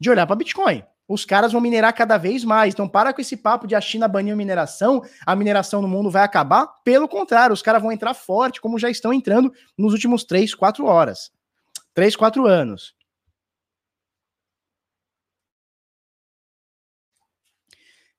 [0.00, 2.72] de olhar para Bitcoin os caras vão minerar cada vez mais.
[2.72, 6.08] Então, para com esse papo de a China banir a mineração, a mineração no mundo
[6.08, 6.68] vai acabar.
[6.84, 10.86] Pelo contrário, os caras vão entrar forte, como já estão entrando nos últimos 3, 4
[10.86, 11.32] horas.
[11.94, 12.94] 3, 4 anos.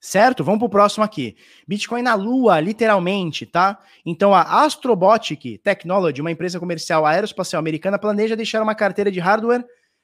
[0.02, 0.44] Certo?
[0.44, 1.38] Vamos para o próximo aqui.
[1.68, 3.80] Bitcoin na Lua, literalmente, tá?
[4.06, 9.64] Então a Astrobotic Technology, uma empresa comercial aeroespacial americana, planeja deixar uma carteira de hardware,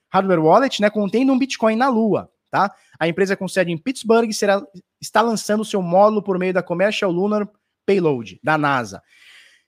[0.09, 2.73] hardware wallet, né, contendo um Bitcoin na Lua tá?
[2.99, 4.61] A empresa com sede em Pittsburgh será,
[4.99, 7.47] está lançando seu módulo por meio da Commercial Lunar
[7.85, 9.01] Payload, da NASA.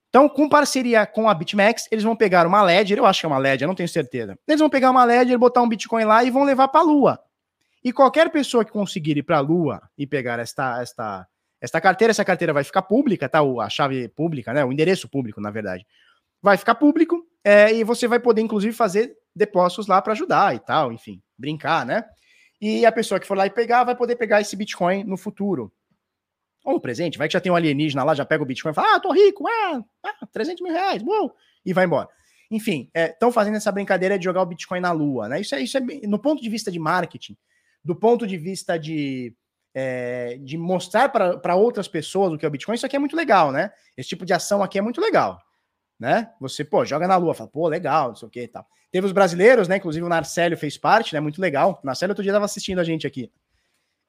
[0.09, 3.29] Então, com parceria com a BitMEX, eles vão pegar uma Ledger, eu acho que é
[3.29, 4.37] uma Ledger, não tenho certeza.
[4.47, 7.19] Eles vão pegar uma Ledger, botar um Bitcoin lá e vão levar para a Lua.
[7.83, 11.27] E qualquer pessoa que conseguir ir para a Lua e pegar esta, esta,
[11.61, 13.39] esta carteira, essa carteira vai ficar pública, tá?
[13.61, 14.65] A chave pública, né?
[14.65, 15.85] O endereço público, na verdade.
[16.41, 20.59] Vai ficar público é, e você vai poder, inclusive, fazer depósitos lá para ajudar e
[20.59, 22.03] tal, enfim, brincar, né?
[22.61, 25.71] E a pessoa que for lá e pegar vai poder pegar esse Bitcoin no futuro.
[26.65, 28.75] Ou no presente, vai que já tem um alienígena lá, já pega o Bitcoin e
[28.75, 31.33] fala: Ah, tô rico, ah, ah 300 mil reais, uou,
[31.65, 32.09] e vai embora.
[32.51, 35.39] Enfim, estão é, fazendo essa brincadeira de jogar o Bitcoin na lua, né?
[35.39, 37.37] Isso é, isso é no ponto de vista de marketing,
[37.83, 39.35] do ponto de vista de,
[39.73, 43.15] é, de mostrar para outras pessoas o que é o Bitcoin, isso aqui é muito
[43.15, 43.71] legal, né?
[43.97, 45.39] Esse tipo de ação aqui é muito legal
[45.99, 46.31] né?
[46.39, 48.65] Você, pô, joga na lua, fala, pô, legal, não sei o que e tal.
[48.89, 49.77] Teve os brasileiros, né?
[49.77, 51.19] Inclusive o Narcélio fez parte, né?
[51.19, 51.79] Muito legal.
[51.83, 53.31] O Narcélio outro dia estava assistindo a gente aqui.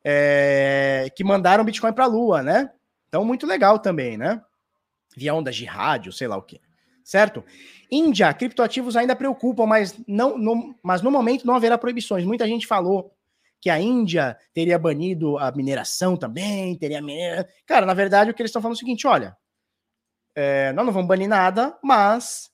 [0.02, 2.70] É, que mandaram Bitcoin para a lua, né?
[3.08, 4.40] Então, muito legal também, né?
[5.16, 6.60] Via ondas de rádio, sei lá o que.
[7.04, 7.44] Certo?
[7.90, 12.24] Índia, criptoativos ainda preocupam, mas, não, no, mas no momento não haverá proibições.
[12.24, 13.12] Muita gente falou
[13.60, 17.00] que a Índia teria banido a mineração também, teria.
[17.66, 19.36] Cara, na verdade, o que eles estão falando é o seguinte: olha,
[20.34, 22.50] é, nós não vamos banir nada, mas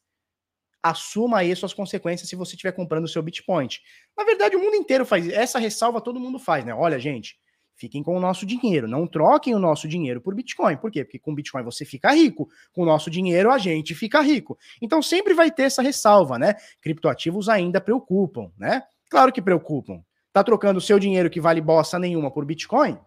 [0.83, 3.69] assuma aí suas consequências se você estiver comprando o seu Bitcoin.
[4.17, 6.75] Na verdade, o mundo inteiro faz essa ressalva, todo mundo faz, né?
[6.75, 7.37] Olha, gente,
[7.77, 10.77] fiquem com o nosso dinheiro, não troquem o nosso dinheiro por Bitcoin.
[10.77, 11.05] Por quê?
[11.05, 14.57] Porque com Bitcoin você fica rico, com o nosso dinheiro a gente fica rico.
[14.81, 16.55] Então sempre vai ter essa ressalva, né?
[16.81, 18.83] Criptoativos ainda preocupam, né?
[19.11, 20.03] Claro que preocupam.
[20.37, 22.99] Tá trocando o seu dinheiro que vale bosta nenhuma por Bitcoin?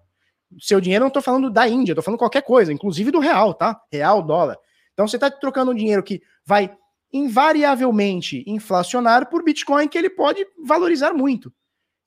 [0.60, 3.80] seu dinheiro, não estou falando da Índia, estou falando qualquer coisa, inclusive do real, tá?
[3.91, 4.57] Real, dólar.
[4.93, 6.76] Então você está trocando um dinheiro que vai
[7.14, 11.53] invariavelmente inflacionar por Bitcoin que ele pode valorizar muito.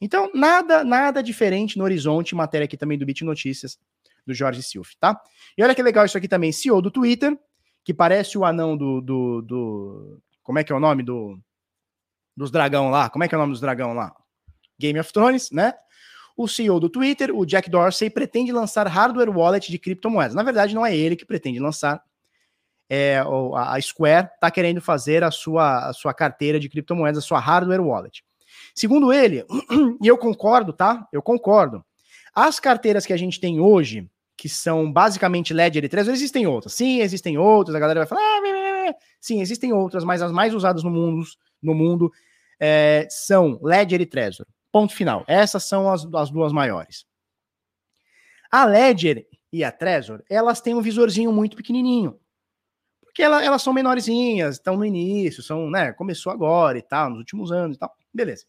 [0.01, 3.78] Então, nada, nada diferente no horizonte, matéria aqui também do Bit Notícias,
[4.27, 5.16] do Jorge Silf, tá?
[5.57, 7.39] E olha que legal isso aqui também, CEO do Twitter,
[7.85, 11.39] que parece o anão do, do, do como é que é o nome do
[12.36, 13.09] dos dragão lá?
[13.09, 14.12] Como é que é o nome dos dragão lá?
[14.78, 15.74] Game of Thrones, né?
[16.36, 20.35] O CEO do Twitter, o Jack Dorsey, pretende lançar hardware wallet de criptomoedas.
[20.35, 22.03] Na verdade, não é ele que pretende lançar.
[22.89, 23.23] É,
[23.55, 27.81] a Square está querendo fazer a sua, a sua carteira de criptomoedas, a sua hardware
[27.81, 28.23] wallet.
[28.74, 29.44] Segundo ele,
[30.03, 31.07] e eu concordo, tá?
[31.12, 31.85] Eu concordo.
[32.35, 36.73] As carteiras que a gente tem hoje, que são basicamente Ledger e Trezor, existem outras.
[36.74, 37.74] Sim, existem outras.
[37.74, 41.24] A galera vai falar, ah, sim, existem outras, mas as mais usadas no mundo,
[41.62, 42.11] no mundo
[42.59, 44.47] é, são Ledger e Trezor.
[44.73, 45.23] Ponto final.
[45.28, 47.05] Essas são as, as duas maiores.
[48.51, 52.19] A Ledger e a Trezor, elas têm um visorzinho muito pequenininho.
[53.03, 57.19] Porque ela, elas são menorzinhas, estão no início, são, né, começou agora e tal, nos
[57.19, 57.94] últimos anos e tal.
[58.12, 58.47] Beleza.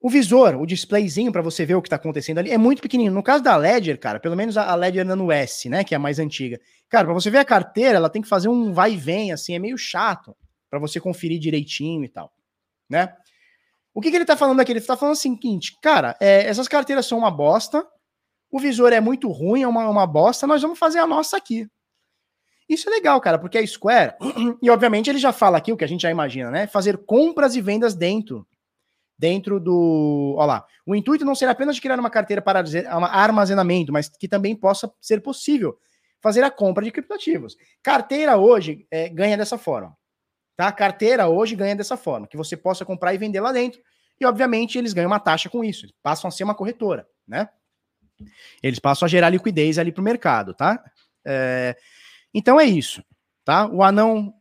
[0.00, 3.14] O visor, o displayzinho para você ver o que está acontecendo ali, é muito pequenininho.
[3.14, 6.00] No caso da Ledger, cara, pelo menos a Ledger Nano S, né, que é a
[6.00, 6.60] mais antiga.
[6.88, 9.54] Cara, para você ver a carteira, ela tem que fazer um vai e vem, assim,
[9.54, 10.36] é meio chato
[10.68, 12.32] para você conferir direitinho e tal,
[12.88, 13.14] né?
[13.96, 14.72] O que, que ele está falando aqui?
[14.72, 17.82] Ele está falando o seguinte, cara, é, essas carteiras são uma bosta,
[18.50, 21.66] o visor é muito ruim, é uma, uma bosta, nós vamos fazer a nossa aqui.
[22.68, 24.16] Isso é legal, cara, porque a Square,
[24.62, 26.66] e obviamente ele já fala aqui o que a gente já imagina, né?
[26.66, 28.46] Fazer compras e vendas dentro
[29.18, 30.34] dentro do.
[30.36, 30.66] Olha lá.
[30.84, 32.62] O intuito não será apenas de criar uma carteira para
[33.10, 35.74] armazenamento, mas que também possa ser possível
[36.20, 37.56] fazer a compra de criptoativos.
[37.82, 39.96] Carteira hoje é, ganha dessa forma.
[40.56, 40.72] Tá?
[40.72, 43.80] Carteira hoje ganha dessa forma, que você possa comprar e vender lá dentro.
[44.18, 45.86] E, obviamente, eles ganham uma taxa com isso.
[46.02, 47.48] Passam a ser uma corretora, né?
[48.62, 50.82] Eles passam a gerar liquidez ali para o mercado, tá?
[51.24, 51.76] É...
[52.32, 53.04] Então é isso,
[53.44, 53.66] tá?
[53.66, 54.32] O anão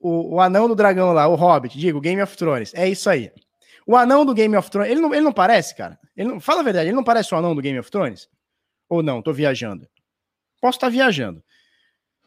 [0.00, 2.72] o, o anão do dragão lá, o Hobbit, digo, Game of Thrones.
[2.74, 3.30] É isso aí.
[3.86, 5.98] O anão do Game of Thrones, ele não, ele não parece, cara?
[6.16, 8.28] Ele não, fala a verdade, ele não parece o anão do Game of Thrones?
[8.88, 9.20] Ou não?
[9.20, 9.88] Tô viajando.
[10.60, 11.42] Posso estar tá viajando.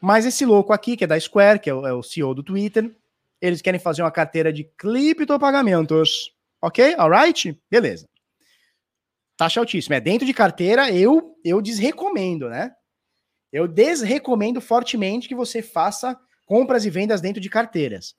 [0.04, 2.42] Mas esse louco aqui, que é da Square, que é o, é o CEO do
[2.42, 2.94] Twitter,
[3.40, 6.30] eles querem fazer uma carteira de criptopagamentos.
[6.60, 6.94] Ok?
[6.98, 7.58] Alright?
[7.70, 8.06] Beleza.
[9.34, 9.96] Taxa altíssima.
[9.96, 12.74] É dentro de carteira, eu, eu desrecomendo, né?
[13.50, 18.14] Eu desrecomendo fortemente que você faça compras e vendas dentro de carteiras.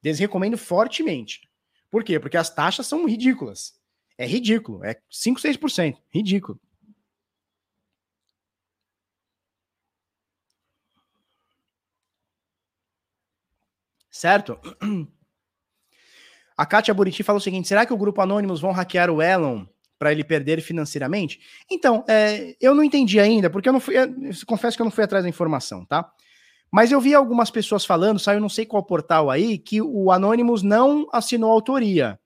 [0.00, 1.42] Desrecomendo fortemente.
[1.90, 2.18] Por quê?
[2.18, 3.74] Porque as taxas são ridículas.
[4.16, 4.82] É ridículo.
[4.82, 5.98] É 5, 6%.
[6.08, 6.58] Ridículo.
[14.14, 14.56] Certo?
[16.56, 19.66] A Kátia Buriti fala o seguinte: será que o grupo Anônimos vão hackear o Elon
[19.98, 21.40] para ele perder financeiramente?
[21.68, 23.98] Então, é, eu não entendi ainda, porque eu não fui.
[23.98, 24.08] Eu
[24.46, 26.08] confesso que eu não fui atrás da informação, tá?
[26.70, 30.62] Mas eu vi algumas pessoas falando, saiu não sei qual portal aí, que o Anonymous
[30.62, 32.16] não assinou autoria.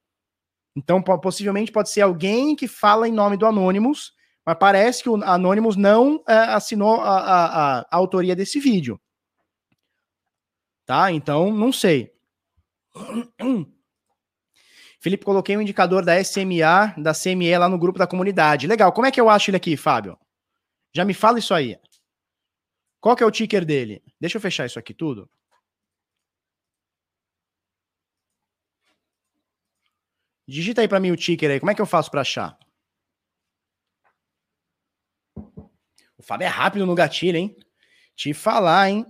[0.77, 4.13] Então, possivelmente pode ser alguém que fala em nome do Anonymous,
[4.45, 9.01] mas parece que o Anonymous não é, assinou a, a, a, autoria desse vídeo.
[10.89, 11.13] Tá?
[11.13, 12.11] Então, não sei.
[14.99, 18.67] Felipe, coloquei um indicador da SMA, da CME lá no grupo da comunidade.
[18.67, 18.91] Legal.
[18.91, 20.19] Como é que eu acho ele aqui, Fábio?
[20.95, 21.79] Já me fala isso aí.
[23.03, 24.03] Qual que é o ticker dele?
[24.19, 25.31] Deixa eu fechar isso aqui tudo.
[30.47, 31.61] Digita aí para mim o ticker aí.
[31.61, 32.59] Como é que eu faço para achar?
[36.17, 37.55] O Fábio é rápido no gatilho, hein?
[38.17, 39.07] Te falar, hein?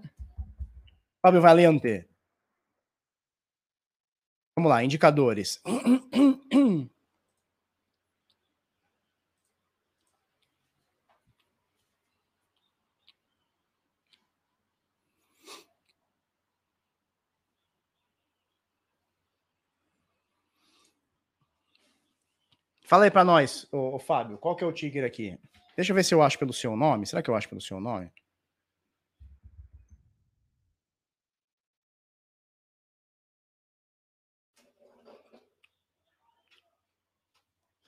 [1.21, 2.09] Fábio Valente.
[4.57, 5.61] Vamos lá, indicadores.
[22.89, 25.39] Fala aí para nós, ô, ô, Fábio, qual que é o Tigre aqui?
[25.77, 27.07] Deixa eu ver se eu acho pelo seu nome.
[27.07, 28.11] Será que eu acho pelo seu nome?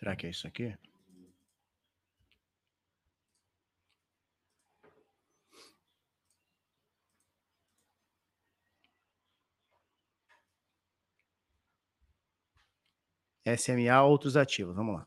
[0.01, 0.75] Será que é isso aqui?
[13.47, 14.75] SMA, outros ativos.
[14.75, 15.07] Vamos lá.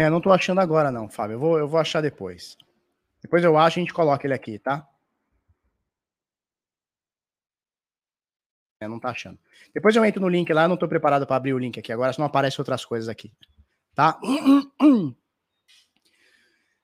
[0.00, 1.34] É, não tô achando agora não, Fábio.
[1.34, 2.56] Eu vou, eu vou achar depois.
[3.20, 4.88] Depois eu acho e a gente coloca ele aqui, tá?
[8.80, 9.36] É, não tá achando.
[9.74, 11.92] Depois eu entro no link lá, eu não tô preparado para abrir o link aqui
[11.92, 13.32] agora, senão aparece outras coisas aqui.
[13.92, 14.20] Tá?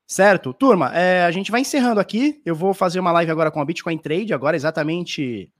[0.06, 0.52] Certo?
[0.52, 2.42] Turma, é, a gente vai encerrando aqui.
[2.44, 5.50] Eu vou fazer uma live agora com a Bitcoin Trade, agora exatamente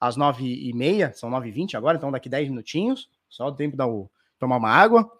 [0.00, 3.52] às nove e meia, são nove e vinte agora, então daqui dez minutinhos, só o
[3.54, 4.08] tempo de
[4.38, 5.10] tomar uma água.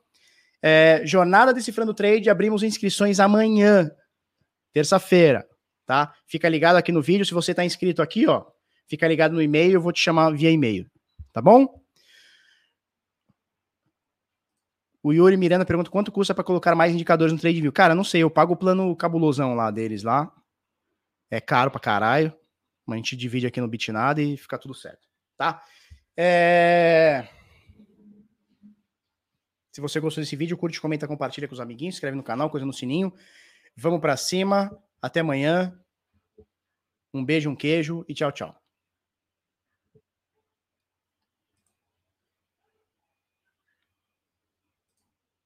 [0.68, 3.88] É, jornada Decifrando Trade, abrimos inscrições amanhã,
[4.72, 5.48] terça-feira,
[5.86, 6.12] tá?
[6.26, 8.44] Fica ligado aqui no vídeo, se você está inscrito aqui, ó,
[8.88, 10.90] fica ligado no e-mail, eu vou te chamar via e-mail,
[11.32, 11.80] tá bom?
[15.04, 17.70] O Yuri Miranda pergunta quanto custa para colocar mais indicadores no TradeView.
[17.70, 20.32] Cara, não sei, eu pago o plano cabulosão lá deles lá.
[21.30, 22.36] É caro pra caralho.
[22.90, 25.06] A gente divide aqui no Bitnada e fica tudo certo,
[25.36, 25.62] tá?
[26.16, 27.28] É...
[29.76, 32.64] Se você gostou desse vídeo, curte, comenta, compartilha com os amiguinhos, inscreve no canal, coisa
[32.64, 33.12] no sininho.
[33.76, 34.74] Vamos para cima.
[35.02, 35.78] Até amanhã.
[37.12, 38.65] Um beijo, um queijo e tchau, tchau.